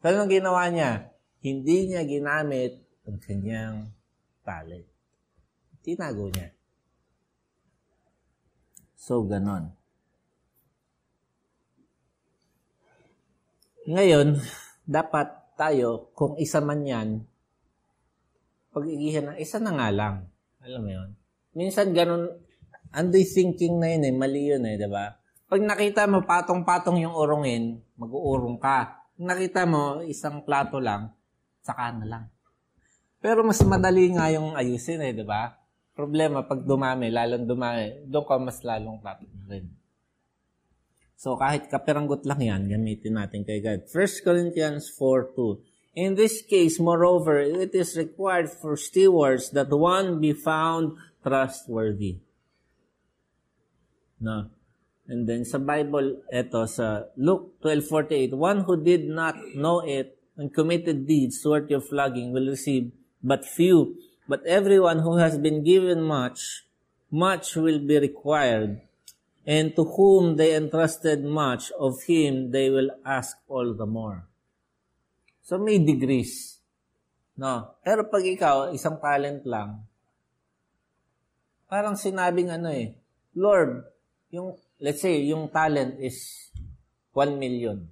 So, 0.00 0.10
anong 0.12 0.32
ginawa 0.32 0.70
niya? 0.70 1.16
hindi 1.46 1.86
niya 1.86 2.02
ginamit 2.02 2.82
ang 3.06 3.22
kanyang 3.22 3.76
talent. 4.42 4.90
Tinago 5.78 6.26
niya. 6.26 6.50
So, 8.98 9.22
ganon. 9.22 9.70
Ngayon, 13.86 14.42
dapat 14.82 15.30
tayo, 15.56 16.12
kung 16.12 16.36
isa 16.36 16.60
man 16.60 16.84
yan, 16.84 17.08
pag-igihan 18.76 19.32
na, 19.32 19.40
isa 19.40 19.56
na 19.56 19.72
nga 19.72 19.88
lang. 19.88 20.14
Alam 20.60 20.80
mo 20.84 20.90
yun? 20.92 21.10
Minsan 21.56 21.96
ganun, 21.96 22.28
andoy 22.92 23.24
thinking 23.24 23.80
na 23.80 23.96
yun 23.96 24.04
eh, 24.04 24.12
mali 24.12 24.52
yun 24.52 24.68
eh, 24.68 24.76
di 24.76 24.84
ba? 24.84 25.16
Pag 25.48 25.64
nakita 25.64 26.04
mo 26.04 26.20
patong-patong 26.28 27.00
yung 27.00 27.16
urongin, 27.16 27.80
mag-uurong 27.96 28.60
ka. 28.60 29.08
Pag 29.16 29.24
nakita 29.24 29.64
mo 29.64 30.04
isang 30.04 30.44
plato 30.44 30.76
lang, 30.76 31.16
saka 31.64 31.96
na 31.96 32.04
lang. 32.04 32.24
Pero 33.24 33.40
mas 33.40 33.58
madali 33.64 34.12
nga 34.12 34.28
yung 34.28 34.52
ayusin 34.52 35.00
eh, 35.00 35.16
di 35.16 35.24
ba? 35.24 35.56
Problema, 35.96 36.44
pag 36.44 36.60
dumami, 36.60 37.08
lalong 37.08 37.48
dumami, 37.48 38.04
doon 38.04 38.26
ka 38.28 38.36
mas 38.36 38.60
lalong 38.60 39.00
rin. 39.48 39.72
So, 41.16 41.40
kahit 41.40 41.72
kapiranggot 41.72 42.28
lang 42.28 42.40
yan, 42.44 42.62
gamitin 42.68 43.16
natin 43.16 43.42
kay 43.42 43.64
God. 43.64 43.88
1 43.88 44.24
Corinthians 44.24 44.92
4.2 44.92 45.96
In 45.96 46.12
this 46.12 46.44
case, 46.44 46.76
moreover, 46.76 47.40
it 47.40 47.72
is 47.72 47.96
required 47.96 48.52
for 48.52 48.76
stewards 48.76 49.48
that 49.56 49.72
one 49.72 50.20
be 50.20 50.36
found 50.36 51.00
trustworthy. 51.24 52.20
No. 54.20 54.52
And 55.08 55.24
then 55.24 55.48
sa 55.48 55.56
Bible, 55.56 56.20
eto 56.28 56.68
sa 56.68 57.08
Luke 57.16 57.56
12.48, 57.64 58.36
one 58.36 58.68
who 58.68 58.76
did 58.76 59.08
not 59.08 59.40
know 59.56 59.80
it 59.80 60.20
and 60.36 60.52
committed 60.52 61.08
deeds 61.08 61.40
worthy 61.40 61.72
of 61.72 61.88
flogging 61.88 62.36
will 62.36 62.44
receive 62.44 62.92
but 63.24 63.48
few. 63.48 63.96
But 64.28 64.44
everyone 64.44 65.00
who 65.00 65.16
has 65.16 65.38
been 65.38 65.64
given 65.64 66.02
much, 66.02 66.66
much 67.08 67.56
will 67.56 67.78
be 67.78 67.96
required. 67.96 68.84
And 69.46 69.78
to 69.78 69.86
whom 69.86 70.34
they 70.34 70.58
entrusted 70.58 71.22
much, 71.22 71.70
of 71.78 72.02
him 72.10 72.50
they 72.50 72.66
will 72.66 72.90
ask 73.06 73.38
all 73.46 73.78
the 73.78 73.86
more. 73.86 74.26
So 75.46 75.62
may 75.62 75.78
degrees. 75.78 76.58
No? 77.38 77.78
Pero 77.86 78.10
pag 78.10 78.26
ikaw, 78.26 78.74
isang 78.74 78.98
talent 78.98 79.46
lang, 79.46 79.86
parang 81.70 81.94
sinabing 81.94 82.50
ano 82.50 82.74
eh, 82.74 82.98
Lord, 83.38 83.86
yung, 84.34 84.58
let's 84.82 84.98
say, 84.98 85.22
yung 85.22 85.46
talent 85.54 86.02
is 86.02 86.50
1 87.14 87.38
million. 87.38 87.86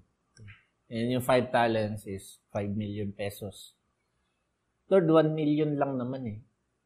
And 0.90 1.06
yung 1.14 1.22
5 1.22 1.54
talents 1.54 2.02
is 2.10 2.42
5 2.50 2.74
million 2.74 3.14
pesos. 3.14 3.78
Lord, 4.90 5.06
1 5.06 5.30
million 5.30 5.78
lang 5.78 5.94
naman 5.94 6.22
eh. 6.26 6.38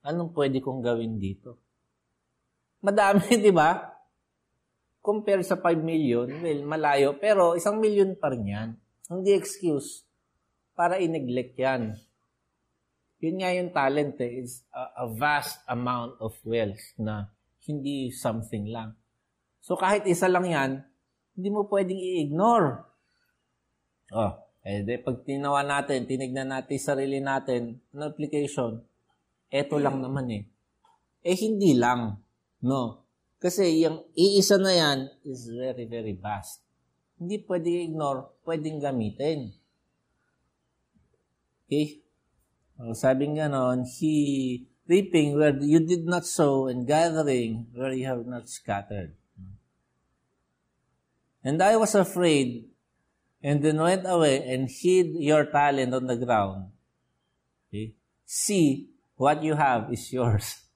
Anong 0.04 0.36
pwede 0.36 0.60
kong 0.60 0.84
gawin 0.84 1.16
dito? 1.16 1.56
Madami, 2.84 3.32
di 3.48 3.50
ba? 3.50 3.87
Compare 5.08 5.40
sa 5.40 5.56
5 5.56 5.80
million, 5.80 6.28
well, 6.28 6.60
malayo. 6.68 7.16
Pero 7.16 7.56
isang 7.56 7.80
million 7.80 8.12
pa 8.12 8.28
rin 8.28 8.44
yan. 8.44 8.68
Hindi 9.08 9.32
excuse 9.32 10.04
para 10.76 11.00
i-neglect 11.00 11.56
yan. 11.56 11.96
Yun 13.24 13.40
nga 13.40 13.50
yung 13.56 13.72
talent 13.72 14.20
eh, 14.20 14.44
is 14.44 14.68
a, 14.68 15.02
a 15.02 15.06
vast 15.08 15.64
amount 15.64 16.20
of 16.20 16.36
wealth 16.44 16.92
na 17.00 17.32
hindi 17.64 18.12
something 18.12 18.68
lang. 18.68 18.92
So 19.64 19.80
kahit 19.80 20.04
isa 20.04 20.28
lang 20.28 20.44
yan, 20.44 20.84
hindi 21.32 21.48
mo 21.48 21.64
pwedeng 21.72 21.96
i-ignore. 21.96 22.84
Oh, 24.12 24.32
eh, 24.60 24.84
de, 24.84 25.00
pag 25.00 25.24
tinawa 25.24 25.64
natin, 25.64 26.04
tinignan 26.04 26.52
natin 26.52 26.76
sarili 26.76 27.24
natin, 27.24 27.80
ng 27.90 28.04
application, 28.04 28.84
eto 29.48 29.80
lang 29.80 30.04
naman 30.04 30.28
eh. 30.28 30.42
Eh, 31.24 31.36
hindi 31.40 31.72
lang. 31.74 32.20
No. 32.62 33.07
Kasi 33.38 33.86
yung 33.86 34.02
iisa 34.18 34.58
na 34.58 34.74
yan 34.74 34.98
is 35.22 35.46
very, 35.46 35.86
very 35.86 36.18
vast. 36.18 36.58
Hindi 37.18 37.42
pwedeng 37.46 37.94
ignore, 37.94 38.42
pwedeng 38.42 38.82
gamitin. 38.82 39.54
Okay? 41.66 42.02
Ang 42.78 42.94
sabi 42.98 43.30
nga 43.34 43.46
noon, 43.46 43.86
he 43.86 44.66
reaping 44.88 45.36
where 45.38 45.54
you 45.54 45.78
did 45.84 46.06
not 46.06 46.24
sow 46.24 46.66
and 46.66 46.86
gathering 46.88 47.66
where 47.74 47.92
you 47.92 48.06
have 48.06 48.24
not 48.26 48.48
scattered. 48.48 49.14
And 51.44 51.62
I 51.62 51.76
was 51.76 51.94
afraid 51.94 52.66
and 53.42 53.62
then 53.62 53.78
went 53.78 54.06
away 54.06 54.42
and 54.42 54.68
hid 54.68 55.14
your 55.14 55.46
talent 55.46 55.94
on 55.94 56.06
the 56.06 56.16
ground. 56.16 56.70
Okay? 57.68 57.94
See, 58.24 58.90
what 59.16 59.42
you 59.42 59.54
have 59.54 59.92
is 59.92 60.12
yours. 60.12 60.60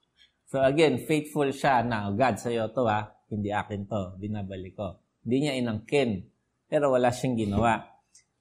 So 0.53 0.61
again, 0.61 1.09
faithful 1.09 1.49
siya 1.49 1.81
na, 1.81 2.13
oh, 2.13 2.13
God, 2.13 2.37
sa'yo 2.37 2.69
to 2.77 2.85
ha, 2.85 3.09
hindi 3.33 3.49
akin 3.49 3.89
to, 3.89 4.21
binabalik 4.21 4.77
ko. 4.77 5.01
Hindi 5.25 5.49
niya 5.49 5.57
inangkin, 5.57 6.29
pero 6.69 6.93
wala 6.93 7.09
siyang 7.09 7.41
ginawa. 7.41 7.81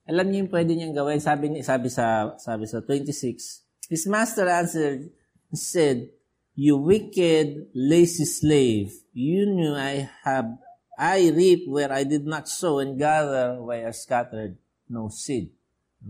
Alam 0.03 0.27
niyo 0.27 0.43
yung 0.43 0.51
pwede 0.51 0.75
niyang 0.75 0.91
gawin, 0.91 1.23
sabi, 1.23 1.55
ni, 1.55 1.63
sabi, 1.63 1.87
sa, 1.87 2.35
sabi 2.35 2.67
sa 2.67 2.83
26, 2.83 3.87
His 3.87 4.03
master 4.11 4.43
answered, 4.51 5.07
said, 5.55 6.11
You 6.51 6.83
wicked, 6.83 7.71
lazy 7.71 8.27
slave, 8.27 8.91
you 9.15 9.47
knew 9.47 9.71
I 9.71 10.11
have 10.27 10.59
I 10.99 11.31
reap 11.31 11.63
where 11.71 11.95
I 11.95 12.03
did 12.03 12.27
not 12.27 12.51
sow 12.51 12.83
and 12.83 12.99
gather 12.99 13.63
where 13.63 13.87
I 13.87 13.95
scattered 13.95 14.59
no 14.91 15.07
seed. 15.07 15.55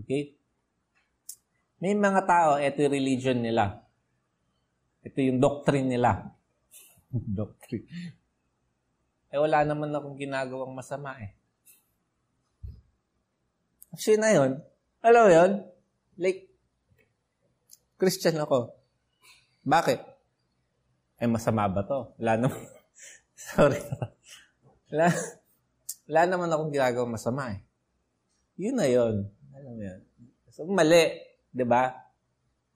Okay? 0.02 0.34
May 1.78 1.94
mga 1.94 2.26
tao, 2.26 2.58
ito 2.58 2.82
yung 2.82 2.92
religion 2.98 3.38
nila. 3.46 3.86
Ito 5.02 5.18
yung 5.18 5.42
doctrine 5.42 5.90
nila. 5.90 6.30
doctrine. 7.40 7.86
Eh, 9.32 9.40
wala 9.40 9.64
naman 9.64 9.90
akong 9.96 10.20
ginagawang 10.20 10.76
masama 10.76 11.16
eh. 11.24 11.32
Actually 13.92 14.20
na 14.20 14.32
yun. 14.32 14.52
Alam 15.04 15.22
mo 15.28 15.32
yun? 15.32 15.52
Like, 16.20 16.52
Christian 17.96 18.40
ako. 18.40 18.76
Bakit? 19.64 20.00
Eh, 21.22 21.30
masama 21.30 21.70
ba 21.70 21.86
to? 21.86 22.14
Wala 22.18 22.34
naman. 22.38 22.62
Sorry. 23.52 23.82
Wala, 24.90 25.08
wala 26.10 26.22
naman 26.28 26.50
akong 26.52 26.74
ginagawa 26.74 27.06
masama 27.08 27.54
eh. 27.56 27.60
Yun 28.60 28.76
na 28.78 28.88
yun. 28.90 29.26
Alam 29.56 29.72
mo 29.78 29.84
yun. 29.86 30.02
So, 30.52 30.68
mali. 30.68 31.04
ba? 31.08 31.56
Diba? 31.56 31.84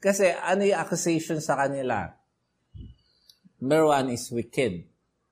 Kasi 0.06 0.30
ano 0.30 0.62
yung 0.62 0.78
accusation 0.78 1.42
sa 1.42 1.58
kanila? 1.58 2.14
Number 3.58 3.90
one 3.90 4.14
is 4.14 4.30
wicked. 4.30 4.86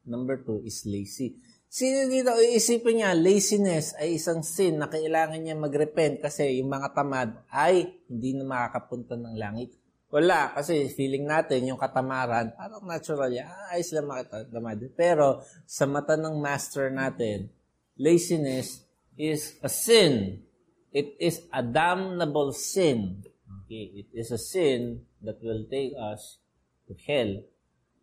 Number 0.10 0.42
two 0.42 0.66
is 0.66 0.82
lazy. 0.90 1.38
Sino 1.70 2.10
dito, 2.10 2.34
iisipin 2.34 3.02
niya, 3.02 3.14
laziness 3.14 3.94
ay 4.02 4.18
isang 4.18 4.42
sin 4.42 4.82
na 4.82 4.90
kailangan 4.90 5.38
niya 5.38 5.54
mag-repent 5.54 6.26
kasi 6.26 6.58
yung 6.58 6.74
mga 6.74 6.90
tamad 6.90 7.30
ay 7.54 8.02
hindi 8.10 8.34
na 8.34 8.46
makakapunta 8.50 9.14
ng 9.14 9.38
langit. 9.38 9.78
Wala, 10.14 10.54
kasi 10.54 10.90
feeling 10.94 11.26
natin 11.26 11.70
yung 11.70 11.78
katamaran, 11.82 12.54
parang 12.54 12.86
natural 12.86 13.30
yan, 13.34 13.50
ah, 13.50 13.74
ayos 13.74 13.90
lang 13.94 14.06
makita. 14.06 14.46
Pero 14.94 15.42
sa 15.66 15.90
mata 15.90 16.14
ng 16.14 16.38
master 16.38 16.94
natin, 16.94 17.50
laziness 17.98 18.86
is 19.18 19.58
a 19.66 19.70
sin. 19.70 20.46
It 20.94 21.18
is 21.18 21.42
a 21.50 21.66
damnable 21.66 22.54
sin. 22.54 23.26
Okay, 23.74 24.06
it 24.06 24.10
is 24.14 24.30
a 24.30 24.38
sin 24.38 25.02
that 25.26 25.42
will 25.42 25.66
take 25.66 25.98
us 25.98 26.38
to 26.86 26.94
hell. 27.10 27.42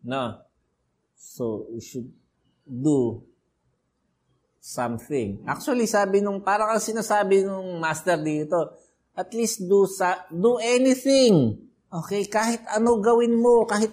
No. 0.03 0.43
So, 1.15 1.71
we 1.71 1.79
should 1.79 2.11
do 2.67 3.23
something. 4.59 5.47
Actually, 5.47 5.87
sabi 5.87 6.19
nung, 6.19 6.43
parang 6.43 6.75
sinasabi 6.75 7.47
nung 7.47 7.79
master 7.79 8.19
dito, 8.19 8.75
at 9.15 9.31
least 9.31 9.63
do, 9.63 9.87
sa, 9.87 10.27
do 10.27 10.59
anything 10.59 11.55
Okay, 11.91 12.23
kahit 12.23 12.63
ano 12.71 13.03
gawin 13.03 13.35
mo, 13.35 13.67
kahit 13.67 13.91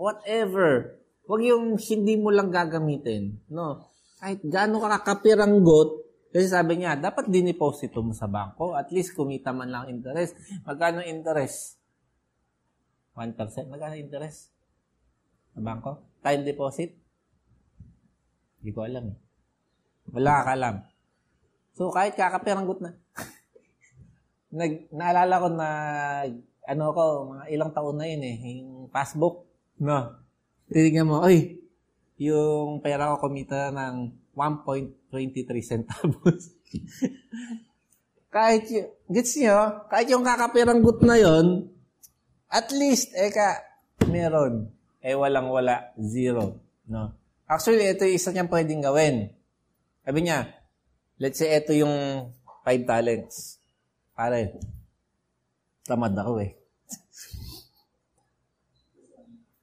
whatever. 0.00 0.96
Huwag 1.28 1.44
yung 1.44 1.76
hindi 1.76 2.16
mo 2.16 2.32
lang 2.32 2.48
gagamitin. 2.48 3.36
No? 3.52 3.92
Kahit 4.16 4.40
gaano 4.48 4.80
ka 4.80 4.96
kakapiranggot, 4.96 5.97
kasi 6.28 6.46
sabi 6.52 6.76
niya, 6.76 7.00
dapat 7.00 7.32
diniposito 7.32 8.04
mo 8.04 8.12
sa 8.12 8.28
bangko. 8.28 8.76
At 8.76 8.92
least 8.92 9.16
kumita 9.16 9.48
man 9.48 9.72
lang 9.72 9.88
interest. 9.88 10.36
Magkano 10.68 11.00
interest? 11.00 11.80
1%? 13.16 13.72
Magkano 13.72 13.96
interest? 13.96 14.52
Sa 15.56 15.60
bangko? 15.64 16.20
Time 16.20 16.44
deposit? 16.44 16.92
Hindi 18.60 18.70
ko 18.76 18.84
alam. 18.84 19.08
Eh. 19.08 19.16
Wala 20.12 20.44
ka 20.44 20.50
alam. 20.52 20.76
So, 21.72 21.88
kahit 21.88 22.12
kakapiranggot 22.12 22.84
na. 22.84 22.92
Nag, 24.58 24.92
naalala 24.92 25.34
ko 25.40 25.48
na 25.48 25.68
ano 26.68 26.84
ko, 26.92 27.02
mga 27.32 27.44
ilang 27.48 27.72
taon 27.72 27.96
na 27.96 28.04
yun 28.04 28.22
eh, 28.28 28.36
yung 28.60 28.92
passbook. 28.92 29.48
No. 29.80 30.20
Tinignan 30.68 31.08
mo, 31.08 31.24
ay, 31.24 31.56
yung 32.20 32.84
pera 32.84 33.16
ko 33.16 33.24
kumita 33.24 33.72
ng 33.72 34.12
1.23 34.38 35.50
centavos. 35.66 36.54
kahit 38.34 38.70
yung, 38.70 38.88
gets 39.10 39.34
nyo, 39.42 39.82
kahit 39.90 40.06
yung 40.14 40.22
kakapiranggot 40.22 41.02
na 41.02 41.18
yon 41.18 41.66
at 42.48 42.72
least, 42.72 43.12
eka, 43.12 43.60
meron. 44.08 44.72
Eh, 45.04 45.12
walang-wala, 45.12 45.92
zero. 46.00 46.56
No? 46.88 47.12
Actually, 47.44 47.92
ito 47.92 48.08
yung 48.08 48.16
isa 48.16 48.32
niyang 48.32 48.48
pwedeng 48.48 48.80
gawin. 48.80 49.28
Sabi 50.00 50.18
niya, 50.24 50.48
let's 51.20 51.36
say, 51.36 51.52
ito 51.52 51.76
yung 51.76 52.28
5 52.64 52.88
talents. 52.88 53.60
Pare, 54.16 54.56
tamad 55.86 56.12
ako 56.12 56.42
eh 56.42 56.52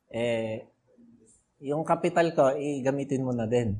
eh, 0.15 0.63
yung 1.59 1.83
capital 1.83 2.31
ko, 2.31 2.53
i-gamitin 2.55 3.25
mo 3.25 3.33
na 3.35 3.49
din. 3.49 3.75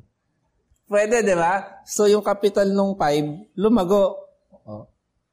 Pwede, 0.86 1.26
di 1.26 1.34
ba? 1.34 1.82
So, 1.82 2.06
yung 2.06 2.22
capital 2.22 2.70
nung 2.70 2.94
5, 2.94 3.58
lumago. 3.58 4.22
Oh. 4.62 4.86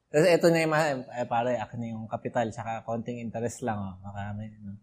Kasi 0.09 0.33
ito 0.33 0.49
na 0.49 0.65
yung, 0.65 0.73
eh, 1.05 1.25
pare, 1.29 1.61
akin 1.61 1.77
na 1.77 1.87
yung 1.93 2.09
capital, 2.09 2.49
tsaka 2.49 2.81
konting 2.81 3.21
interest 3.21 3.61
lang, 3.61 3.77
oh. 3.77 3.95
Marami, 4.01 4.49
no? 4.61 4.77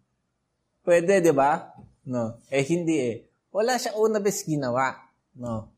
Pwede, 0.87 1.19
di 1.19 1.35
ba? 1.35 1.75
No. 2.07 2.39
Eh, 2.49 2.63
hindi 2.65 2.97
eh. 2.99 3.17
Wala 3.51 3.77
siya 3.77 3.99
una 3.99 4.23
bes 4.23 4.47
ginawa. 4.47 4.95
No. 5.35 5.75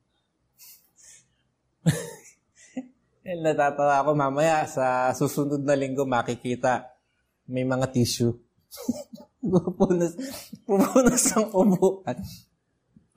eh, 3.27 3.37
natatawa 3.41 4.05
ako 4.05 4.11
mamaya 4.13 4.69
sa 4.69 5.11
susunod 5.17 5.65
na 5.65 5.73
linggo 5.73 6.05
makikita 6.05 6.93
may 7.49 7.65
mga 7.65 7.91
tissue. 7.91 8.37
Pupunas, 9.43 10.15
pupunas 10.63 11.25
ang 11.35 11.51
upuan. 11.51 12.15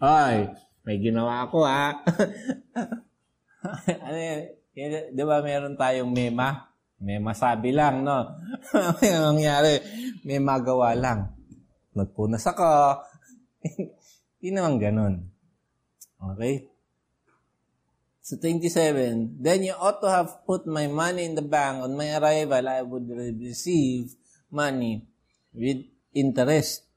Ay, 0.01 0.49
may 0.85 1.01
ginawa 1.01 1.49
ako 1.49 1.65
ha. 1.65 1.97
ano 4.05 4.17
yun? 4.21 4.41
Di 5.17 5.23
ba 5.25 5.41
meron 5.41 5.73
tayong 5.73 6.13
mema? 6.13 6.69
May 7.01 7.19
masabi 7.19 7.75
lang, 7.75 8.07
no? 8.07 8.39
Ang 9.03 9.35
nangyari, 9.35 9.81
may 10.23 10.39
magawa 10.39 10.95
lang. 10.95 11.35
Nagpunas 11.97 12.45
ako. 12.47 13.01
Hindi 14.39 14.49
naman 14.53 14.79
ganun. 14.79 15.13
Okay? 16.21 16.69
So 18.25 18.41
27, 18.41 19.37
then 19.37 19.65
you 19.65 19.77
ought 19.77 20.01
to 20.01 20.09
have 20.09 20.45
put 20.49 20.65
my 20.65 20.89
money 20.89 21.29
in 21.29 21.37
the 21.37 21.45
bank. 21.45 21.85
On 21.85 21.93
my 21.93 22.09
arrival, 22.17 22.65
I 22.65 22.81
would 22.81 23.05
receive 23.37 24.17
money 24.49 25.05
with 25.53 25.85
interest. 26.13 26.89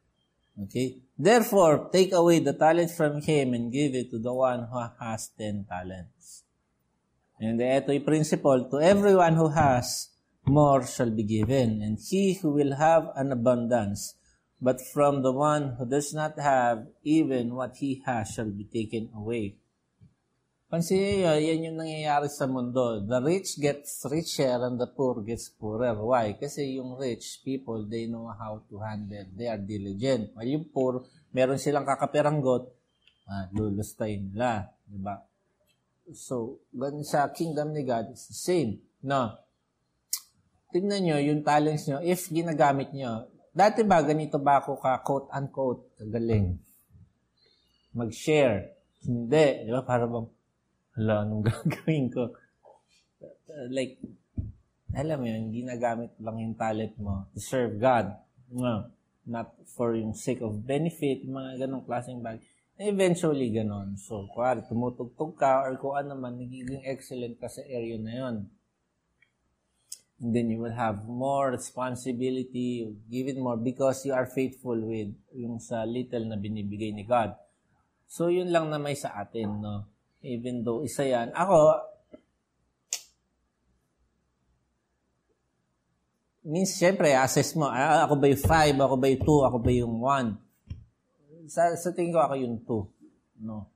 Okay? 0.57 1.05
Therefore, 1.19 1.91
take 1.91 2.14
away 2.14 2.39
the 2.39 2.55
talent 2.55 2.95
from 2.95 3.21
him 3.23 3.53
and 3.53 3.75
give 3.75 3.99
it 3.99 4.14
to 4.14 4.23
the 4.23 4.33
one 4.33 4.71
who 4.71 4.79
has 5.03 5.35
ten 5.35 5.66
talents. 5.66 6.47
And 7.43 7.59
ito 7.59 7.91
yung 7.91 8.07
principle, 8.07 8.71
to 8.71 8.79
everyone 8.79 9.35
who 9.35 9.51
has, 9.51 10.14
more 10.47 10.87
shall 10.87 11.11
be 11.11 11.27
given, 11.27 11.83
and 11.83 11.99
he 11.99 12.39
who 12.39 12.55
will 12.55 12.79
have 12.79 13.11
an 13.19 13.35
abundance. 13.35 14.14
But 14.62 14.79
from 14.81 15.23
the 15.23 15.35
one 15.35 15.75
who 15.75 15.87
does 15.87 16.14
not 16.14 16.39
have, 16.39 16.87
even 17.03 17.55
what 17.55 17.83
he 17.83 18.03
has 18.07 18.31
shall 18.31 18.51
be 18.51 18.66
taken 18.66 19.11
away. 19.14 19.59
Pansin 20.69 21.25
nyo, 21.25 21.33
yan 21.33 21.64
yung 21.64 21.81
nangyayari 21.81 22.29
sa 22.29 22.45
mundo. 22.45 23.01
The 23.01 23.25
rich 23.25 23.57
gets 23.57 24.05
richer 24.05 24.53
and 24.69 24.77
the 24.77 24.85
poor 24.85 25.25
gets 25.25 25.49
poorer. 25.49 25.97
Why? 25.97 26.37
Kasi 26.37 26.77
yung 26.77 27.01
rich 27.01 27.41
people, 27.41 27.89
they 27.89 28.05
know 28.05 28.29
how 28.37 28.61
to 28.69 28.77
handle. 28.85 29.25
They 29.33 29.49
are 29.49 29.57
diligent. 29.57 30.37
While 30.37 30.45
yung 30.45 30.69
poor, 30.69 31.09
meron 31.33 31.57
silang 31.57 31.89
kakaperanggot, 31.89 32.69
ah, 33.33 33.49
lulustayin 33.57 34.29
nila. 34.29 34.69
Diba? 34.85 35.25
So, 36.12 36.61
ganun 36.69 37.01
sa 37.01 37.33
kingdom 37.33 37.73
ni 37.73 37.89
God, 37.89 38.12
it's 38.12 38.29
the 38.29 38.37
same. 38.37 38.85
No. 39.01 39.41
Tingnan 40.69 41.01
nyo, 41.01 41.16
yung 41.16 41.49
talents 41.49 41.89
nyo, 41.89 42.05
if 42.05 42.29
ginagamit 42.29 42.93
nyo, 42.93 43.25
dati 43.57 43.89
ba 43.89 44.05
ganito 44.05 44.37
ba 44.37 44.61
ako 44.61 44.77
ka 44.77 45.01
quote-unquote, 45.01 45.97
kagaling? 45.97 46.61
Mag-share. 47.97 48.77
Hindi. 49.09 49.64
Di 49.64 49.73
ba? 49.73 49.81
Para 49.81 50.05
bang, 50.05 50.29
hala, 50.99 51.22
anong 51.22 51.46
gagawin 51.49 52.11
ko? 52.11 52.34
Like, 53.70 54.03
alam 54.92 55.22
mo 55.22 55.26
yun, 55.30 55.55
ginagamit 55.55 56.18
lang 56.18 56.36
yung 56.42 56.59
talent 56.59 56.99
mo 56.99 57.30
to 57.32 57.38
serve 57.38 57.78
God. 57.78 58.18
No. 58.51 58.90
Not 59.28 59.55
for 59.78 59.94
yung 59.94 60.16
sake 60.16 60.42
of 60.42 60.66
benefit, 60.66 61.22
mga 61.22 61.62
ganong 61.64 61.86
klaseng 61.86 62.18
bagay 62.18 62.42
eventually 62.78 63.51
ganon. 63.51 63.99
So, 63.99 64.30
kuwari, 64.30 64.62
tumutugtog 64.62 65.34
ka 65.34 65.66
or 65.66 65.74
kung 65.82 65.99
ano 65.99 66.14
man, 66.14 66.38
nagiging 66.38 66.86
excellent 66.86 67.34
ka 67.42 67.51
sa 67.51 67.66
area 67.66 67.99
na 67.99 68.14
yon. 68.14 68.36
And 70.18 70.30
then 70.34 70.51
you 70.51 70.62
will 70.62 70.74
have 70.74 71.07
more 71.07 71.51
responsibility, 71.55 72.86
give 73.11 73.30
it 73.30 73.38
more 73.38 73.59
because 73.59 74.03
you 74.07 74.14
are 74.14 74.26
faithful 74.26 74.78
with 74.78 75.14
yung 75.34 75.59
sa 75.62 75.86
little 75.86 76.26
na 76.26 76.38
binibigay 76.38 76.94
ni 76.94 77.03
God. 77.03 77.34
So, 78.07 78.30
yun 78.30 78.51
lang 78.51 78.70
na 78.70 78.78
may 78.78 78.94
sa 78.94 79.14
atin, 79.14 79.59
no? 79.62 79.86
Even 80.23 80.66
though 80.66 80.83
isa 80.83 81.07
yan. 81.07 81.31
Ako, 81.31 81.79
means, 86.49 86.75
syempre, 86.75 87.14
assess 87.14 87.55
mo, 87.55 87.71
ah, 87.71 88.09
ako 88.09 88.19
ba 88.19 88.27
yung 88.27 88.43
5, 88.43 88.79
ako 88.79 88.95
ba 88.99 89.07
yung 89.07 89.23
2, 89.23 89.49
ako 89.49 89.57
ba 89.62 89.71
yung 89.71 89.97
1 90.03 90.49
sa, 91.49 91.73
sa 91.75 91.91
tingin 91.97 92.12
ko 92.12 92.21
ako 92.21 92.37
yung 92.37 92.61
2. 92.62 93.45
No. 93.49 93.73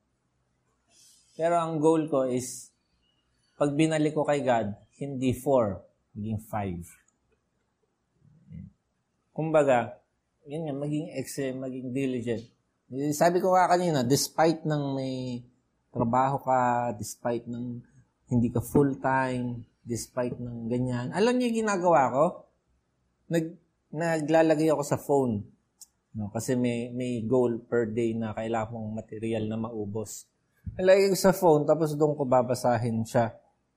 Pero 1.33 1.57
ang 1.57 1.81
goal 1.81 2.05
ko 2.07 2.29
is, 2.29 2.69
pag 3.57 3.73
binalik 3.73 4.13
ko 4.13 4.21
kay 4.21 4.45
God, 4.45 4.77
hindi 5.01 5.33
4, 5.33 6.13
maging 6.13 6.37
5. 6.45 9.33
Kumbaga, 9.33 9.97
yun 10.45 10.69
nga, 10.69 10.77
maging 10.77 11.09
excellent, 11.17 11.65
maging 11.65 11.89
diligent. 11.89 12.45
Sabi 13.17 13.41
ko 13.41 13.57
nga 13.57 13.65
kanina, 13.65 14.05
despite 14.05 14.61
ng 14.69 14.93
may 14.93 15.41
trabaho 15.93 16.41
ka, 16.41 16.91
despite 16.97 17.45
ng 17.45 17.79
hindi 18.27 18.49
ka 18.49 18.59
full-time, 18.59 19.61
despite 19.85 20.35
ng 20.41 20.67
ganyan, 20.67 21.13
alam 21.13 21.37
niyo 21.37 21.53
yung 21.53 21.59
ginagawa 21.63 22.01
ko? 22.09 22.25
Nag, 23.29 23.45
naglalagay 23.93 24.73
ako 24.73 24.83
sa 24.83 24.97
phone 24.97 25.53
No, 26.13 26.29
kasi 26.29 26.53
may, 26.53 26.93
may 26.93 27.25
goal 27.25 27.57
per 27.65 27.89
day 27.89 28.13
na 28.13 28.37
kailangan 28.37 28.69
mong 28.69 28.89
material 29.01 29.49
na 29.49 29.57
maubos. 29.57 30.29
Nalagay 30.77 31.09
ko 31.09 31.17
sa 31.17 31.33
phone, 31.33 31.65
tapos 31.65 31.97
doon 31.97 32.13
ko 32.13 32.21
babasahin 32.21 33.01
siya. 33.01 33.33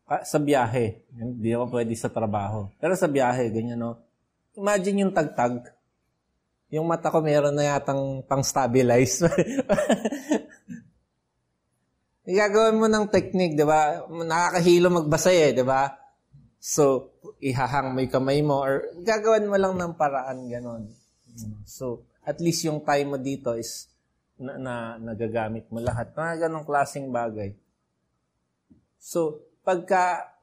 Sa 0.06 0.36
biyahe. 0.36 1.08
Hindi 1.16 1.56
ako 1.56 1.72
pwede 1.72 1.96
sa 1.96 2.12
trabaho. 2.12 2.68
Pero 2.76 2.92
sa 2.92 3.08
biyahe, 3.08 3.48
ganyan, 3.48 3.80
no? 3.80 4.04
Imagine 4.52 5.08
yung 5.08 5.16
tagtag. 5.16 5.64
Yung 6.68 6.84
mata 6.84 7.08
ko 7.08 7.24
meron 7.24 7.56
na 7.56 7.72
yatang 7.72 8.20
pang-stabilize. 8.28 9.24
Igagawin 12.26 12.82
mo 12.82 12.90
ng 12.90 13.06
technique, 13.06 13.54
di 13.54 13.62
ba? 13.62 14.02
Nakakahilo 14.10 14.90
magbasa 14.90 15.30
eh, 15.30 15.54
di 15.54 15.62
ba? 15.62 15.86
So, 16.58 17.14
ihahang 17.38 17.94
mo 17.94 18.02
yung 18.02 18.10
kamay 18.10 18.42
mo 18.42 18.58
or 18.58 18.90
gagawin 19.06 19.46
mo 19.46 19.54
lang 19.54 19.78
ng 19.78 19.94
paraan, 19.94 20.50
ganon. 20.50 20.90
So, 21.62 22.02
at 22.26 22.42
least 22.42 22.66
yung 22.66 22.82
time 22.82 23.14
mo 23.14 23.18
dito 23.22 23.54
is 23.54 23.86
na, 24.34 24.58
na 24.58 24.74
nagagamit 24.98 25.70
mo 25.70 25.78
lahat. 25.78 26.10
Mga 26.18 26.50
ganong 26.50 26.66
klaseng 26.66 27.14
bagay. 27.14 27.54
So, 28.98 29.46
pagka, 29.62 30.34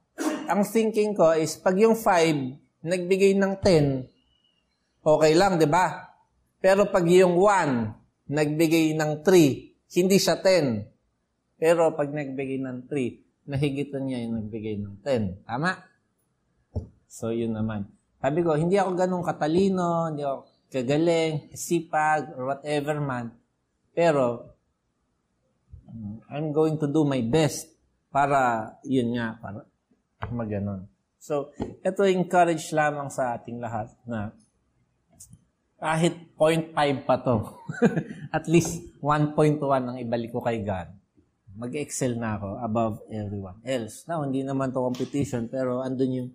ang 0.48 0.64
thinking 0.64 1.12
ko 1.12 1.36
is, 1.36 1.60
pag 1.60 1.76
yung 1.76 2.00
5, 2.00 2.80
nagbigay 2.80 3.36
ng 3.36 3.60
10, 3.60 5.04
okay 5.04 5.32
lang, 5.36 5.60
di 5.60 5.68
ba? 5.68 6.16
Pero 6.64 6.88
pag 6.88 7.04
yung 7.04 7.36
1, 7.36 8.32
nagbigay 8.32 8.96
ng 8.96 9.20
3, 9.20 10.00
hindi 10.00 10.16
siya 10.16 10.40
10. 10.40 10.93
Pero 11.64 11.96
pag 11.96 12.12
nagbigay 12.12 12.60
ng 12.60 12.92
3, 12.92 13.48
nahigitan 13.48 14.04
niya 14.04 14.28
yung 14.28 14.36
nagbigay 14.44 14.76
ng 14.84 15.00
10. 15.00 15.48
Tama? 15.48 15.80
So, 17.08 17.32
yun 17.32 17.56
naman. 17.56 17.88
Sabi 18.20 18.44
ko, 18.44 18.52
hindi 18.52 18.76
ako 18.76 18.92
ganun 18.92 19.24
katalino, 19.24 20.12
hindi 20.12 20.28
ako 20.28 20.44
kagaling, 20.68 21.56
sipag, 21.56 22.36
or 22.36 22.52
whatever 22.52 23.00
man. 23.00 23.32
Pero, 23.96 24.52
I'm 26.28 26.52
going 26.52 26.76
to 26.84 26.84
do 26.84 27.08
my 27.08 27.24
best 27.24 27.72
para, 28.12 28.76
yun 28.84 29.16
nga, 29.16 29.40
para 29.40 29.64
maganon. 30.28 30.84
So, 31.16 31.48
ito 31.80 32.04
encourage 32.04 32.76
lamang 32.76 33.08
sa 33.08 33.40
ating 33.40 33.56
lahat 33.56 33.88
na 34.04 34.36
kahit 35.80 36.12
0.5 36.36 37.08
pa 37.08 37.16
to, 37.24 37.56
at 38.36 38.44
least 38.52 38.84
1.1 39.00 39.64
ang 39.64 39.96
ibalik 39.96 40.28
ko 40.28 40.44
kay 40.44 40.60
God. 40.60 41.03
Mag-excel 41.54 42.18
na 42.18 42.34
ako 42.34 42.58
above 42.58 42.94
everyone 43.10 43.62
else. 43.62 44.02
Now, 44.10 44.26
hindi 44.26 44.42
naman 44.42 44.74
to 44.74 44.82
competition, 44.82 45.46
pero 45.46 45.80
andun 45.80 46.10
yung 46.10 46.30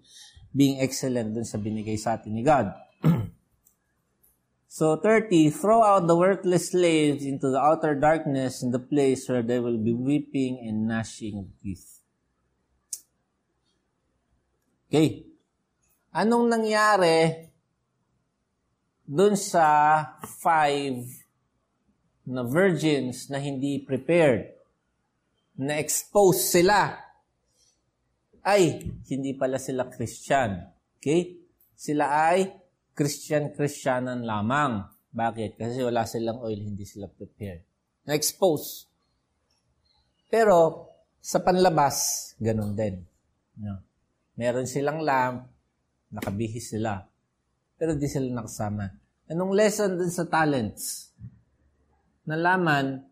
being 0.55 0.79
excellent 0.79 1.35
dun 1.35 1.45
sa 1.45 1.59
binigay 1.59 1.99
sa 1.99 2.17
atin 2.17 2.33
ni 2.33 2.43
God. 2.43 2.71
So 4.69 5.01
30, 5.01 5.49
throw 5.49 5.81
out 5.81 6.05
the 6.05 6.13
worthless 6.13 6.69
slaves 6.69 7.25
into 7.25 7.49
the 7.49 7.57
outer 7.57 7.97
darkness 7.97 8.61
in 8.61 8.69
the 8.69 8.77
place 8.77 9.25
where 9.25 9.41
they 9.41 9.57
will 9.57 9.81
be 9.81 9.97
weeping 9.97 10.61
and 10.61 10.85
gnashing 10.85 11.49
teeth. 11.57 12.05
Okay. 14.85 15.25
Anong 16.13 16.53
nangyari 16.53 17.49
dun 19.09 19.33
sa 19.33 20.05
five 20.37 21.01
na 22.29 22.45
virgins 22.45 23.25
na 23.33 23.41
hindi 23.41 23.81
prepared? 23.81 24.53
Na 25.59 25.75
expose 25.75 26.39
sila. 26.39 26.95
Ay, 28.39 28.79
hindi 29.11 29.35
pala 29.35 29.59
sila 29.59 29.91
Christian. 29.91 30.55
Okay? 30.95 31.43
Sila 31.75 32.31
ay 32.31 32.47
Christian-Christianan 32.95 34.23
lamang. 34.23 34.87
Bakit? 35.11 35.59
Kasi 35.59 35.83
wala 35.83 36.07
silang 36.07 36.39
oil, 36.39 36.63
hindi 36.63 36.87
sila 36.87 37.11
prepared. 37.11 37.63
Na-expose. 38.07 38.87
Pero, 40.31 40.87
sa 41.19 41.43
panlabas, 41.43 42.31
ganun 42.39 42.77
din. 42.77 43.03
No. 43.59 43.83
Meron 44.39 44.63
silang 44.63 45.03
lamp, 45.03 45.43
nakabihis 46.15 46.71
sila. 46.71 47.03
Pero 47.75 47.95
di 47.99 48.07
sila 48.07 48.31
nakasama. 48.31 48.87
Anong 49.27 49.51
lesson 49.51 49.99
dun 49.99 50.11
sa 50.11 50.23
talents? 50.27 51.11
Nalaman 52.23 53.08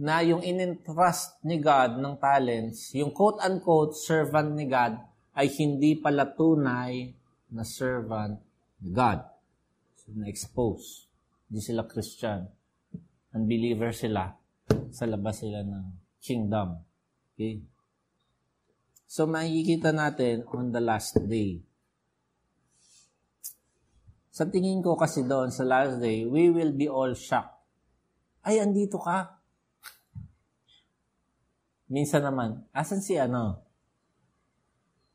na 0.00 0.24
yung 0.24 0.40
in-entrust 0.40 1.40
ni 1.44 1.60
God 1.60 2.00
ng 2.00 2.16
talents, 2.16 2.92
yung 2.96 3.12
quote-unquote 3.12 3.92
servant 3.96 4.56
ni 4.56 4.64
God, 4.64 4.96
ay 5.32 5.48
hindi 5.60 5.96
pala 5.96 6.28
tunay 6.28 7.12
na 7.52 7.64
servant 7.64 8.40
God. 8.80 9.20
So, 10.00 10.12
na-expose. 10.16 11.06
Hindi 11.48 11.60
sila 11.60 11.84
Christian. 11.84 12.48
Unbeliever 13.32 13.92
sila. 13.92 14.32
Sa 14.92 15.04
labas 15.04 15.40
sila 15.40 15.60
ng 15.64 15.84
kingdom. 16.20 16.80
Okay? 17.32 17.60
So, 19.08 19.28
makikita 19.28 19.92
natin 19.92 20.48
on 20.48 20.72
the 20.72 20.80
last 20.80 21.20
day. 21.28 21.60
Sa 24.32 24.48
tingin 24.48 24.80
ko 24.80 24.96
kasi 24.96 25.28
doon 25.28 25.52
sa 25.52 25.68
last 25.68 26.00
day, 26.00 26.24
we 26.24 26.48
will 26.48 26.72
be 26.72 26.88
all 26.88 27.12
shocked. 27.12 27.52
Ay, 28.40 28.64
andito 28.64 28.96
ka. 28.96 29.41
Minsan 31.92 32.24
naman, 32.24 32.64
asan 32.72 33.04
si 33.04 33.20
ano? 33.20 33.60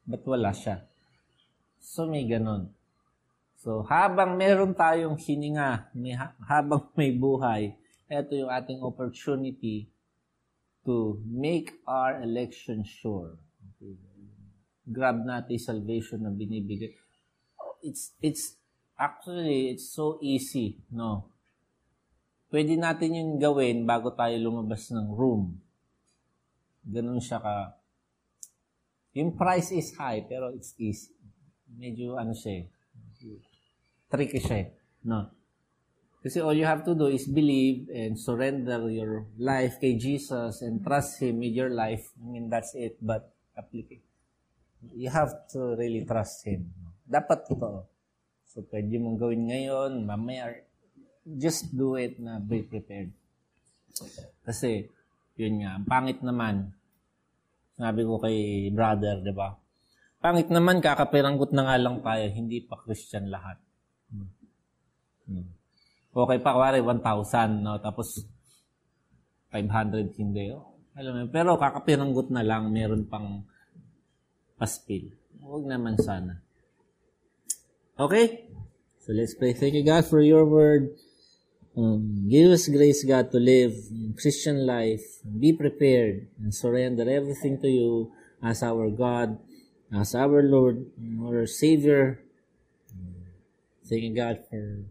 Ba't 0.06 0.22
wala 0.30 0.54
siya? 0.54 0.86
So, 1.82 2.06
may 2.06 2.30
ganon. 2.30 2.70
So, 3.58 3.82
habang 3.90 4.38
meron 4.38 4.78
tayong 4.78 5.18
hininga, 5.18 5.90
may, 5.98 6.14
habang 6.46 6.86
may 7.00 7.10
buhay, 7.10 7.74
ito 8.06 8.32
yung 8.38 8.54
ating 8.54 8.86
opportunity 8.86 9.90
to 10.86 11.18
make 11.26 11.74
our 11.90 12.22
election 12.22 12.86
sure. 12.86 13.42
Okay. 13.76 13.98
grab 14.88 15.20
natin 15.28 15.60
salvation 15.60 16.24
na 16.24 16.32
binibigay. 16.32 16.96
It's, 17.84 18.16
it's, 18.24 18.56
actually, 18.96 19.76
it's 19.76 19.92
so 19.92 20.18
easy, 20.24 20.80
no? 20.88 21.28
Pwede 22.48 22.80
natin 22.80 23.20
yung 23.20 23.32
gawin 23.36 23.84
bago 23.84 24.16
tayo 24.16 24.40
lumabas 24.40 24.88
ng 24.96 25.12
room. 25.12 25.60
Ganun 26.88 27.20
siya 27.20 27.44
ka. 27.44 27.76
Yung 29.20 29.36
price 29.36 29.76
is 29.76 29.92
high, 30.00 30.24
pero 30.24 30.56
it's 30.56 30.72
easy. 30.80 31.12
Medyo 31.76 32.16
ano 32.16 32.32
siya 32.32 32.64
eh. 32.64 32.66
Tricky 34.08 34.40
siya 34.40 34.58
eh. 34.64 34.68
No? 35.04 35.28
Kasi 36.24 36.44
all 36.44 36.56
you 36.56 36.68
have 36.68 36.84
to 36.84 36.96
do 36.96 37.08
is 37.08 37.28
believe 37.28 37.88
and 37.92 38.20
surrender 38.20 38.88
your 38.92 39.28
life 39.40 39.80
kay 39.80 39.96
Jesus 39.96 40.60
and 40.60 40.84
trust 40.84 41.24
Him 41.24 41.40
with 41.40 41.56
your 41.56 41.72
life. 41.72 42.12
I 42.20 42.26
mean, 42.28 42.52
that's 42.52 42.76
it. 42.76 43.00
But, 43.00 43.32
applicate. 43.56 44.04
You 44.94 45.10
have 45.10 45.48
to 45.56 45.76
really 45.80 46.04
trust 46.04 46.44
Him. 46.44 46.68
Dapat 47.08 47.48
totoo. 47.48 47.88
So, 48.48 48.66
pwede 48.68 48.98
mong 49.00 49.22
gawin 49.22 49.48
ngayon, 49.48 50.04
mamaya, 50.04 50.52
just 51.24 51.72
do 51.72 51.96
it 51.96 52.20
na 52.20 52.40
be 52.44 52.64
prepared. 52.66 53.14
Kasi, 54.44 54.90
yun 55.38 55.64
nga, 55.64 55.78
ang 55.78 55.86
pangit 55.86 56.20
naman, 56.26 56.76
sabi 57.78 58.02
ko 58.02 58.18
kay 58.18 58.68
brother, 58.74 59.22
di 59.22 59.30
ba? 59.32 59.54
Pangit 60.18 60.50
naman, 60.50 60.82
kakapiranggot 60.82 61.54
na 61.54 61.70
nga 61.70 61.78
lang 61.78 62.02
tayo, 62.02 62.26
hindi 62.34 62.58
pa 62.66 62.82
Christian 62.82 63.30
lahat. 63.30 63.62
Hmm. 64.10 64.30
Hmm. 65.30 65.48
Okay 66.10 66.42
pa, 66.42 66.58
kuwari, 66.58 66.82
1,000, 66.82 67.62
no? 67.62 67.78
Tapos, 67.78 68.26
500 69.54 70.18
hindi. 70.18 70.50
Oh, 70.50 70.82
alam 70.98 71.14
mo, 71.14 71.30
pero 71.30 71.62
kakapiranggot 71.62 72.34
na 72.34 72.42
lang, 72.42 72.74
meron 72.74 73.06
pang 73.06 73.46
paspil. 74.58 75.14
Huwag 75.38 75.70
naman 75.70 76.02
sana. 76.02 76.42
Okay? 78.02 78.50
So 79.06 79.14
let's 79.14 79.38
pray. 79.38 79.54
Thank 79.54 79.78
you, 79.78 79.86
God, 79.86 80.10
for 80.10 80.20
your 80.20 80.44
word. 80.44 80.98
Um, 81.78 82.26
give 82.26 82.50
us 82.50 82.66
grace, 82.68 83.06
God, 83.06 83.30
to 83.30 83.38
live 83.38 83.78
Christian 84.18 84.66
life. 84.66 85.22
Be 85.22 85.54
prepared 85.54 86.26
and 86.42 86.50
surrender 86.50 87.06
everything 87.06 87.62
to 87.62 87.70
you 87.70 88.10
as 88.42 88.66
our 88.66 88.90
God, 88.90 89.38
as 89.94 90.18
our 90.18 90.42
Lord, 90.42 90.90
our 91.22 91.46
Savior. 91.46 92.26
Thank 93.86 94.18
God, 94.18 94.42
for 94.50 94.90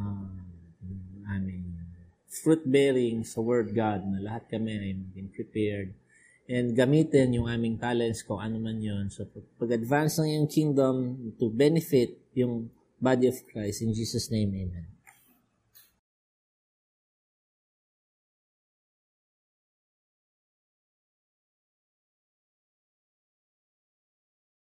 uh, 0.00 0.32
aming 1.28 1.68
fruit-bearing 2.40 3.24
sa 3.28 3.44
Word 3.44 3.76
God 3.76 4.08
na 4.08 4.24
lahat 4.24 4.48
kami 4.48 4.72
ay 4.72 4.92
maging 4.96 5.28
prepared 5.34 5.90
and 6.48 6.72
gamitin 6.72 7.36
yung 7.36 7.50
aming 7.50 7.76
talents 7.76 8.24
kung 8.24 8.40
ano 8.40 8.56
man 8.56 8.80
yun. 8.80 9.12
So, 9.12 9.28
pag-advance 9.60 10.24
ng 10.24 10.40
yung 10.40 10.48
kingdom 10.48 10.94
to 11.36 11.52
benefit 11.52 12.16
yung 12.32 12.72
body 12.96 13.28
of 13.28 13.36
Christ. 13.52 13.84
In 13.84 13.92
Jesus' 13.92 14.32
name, 14.32 14.56
Amen. 14.56 14.97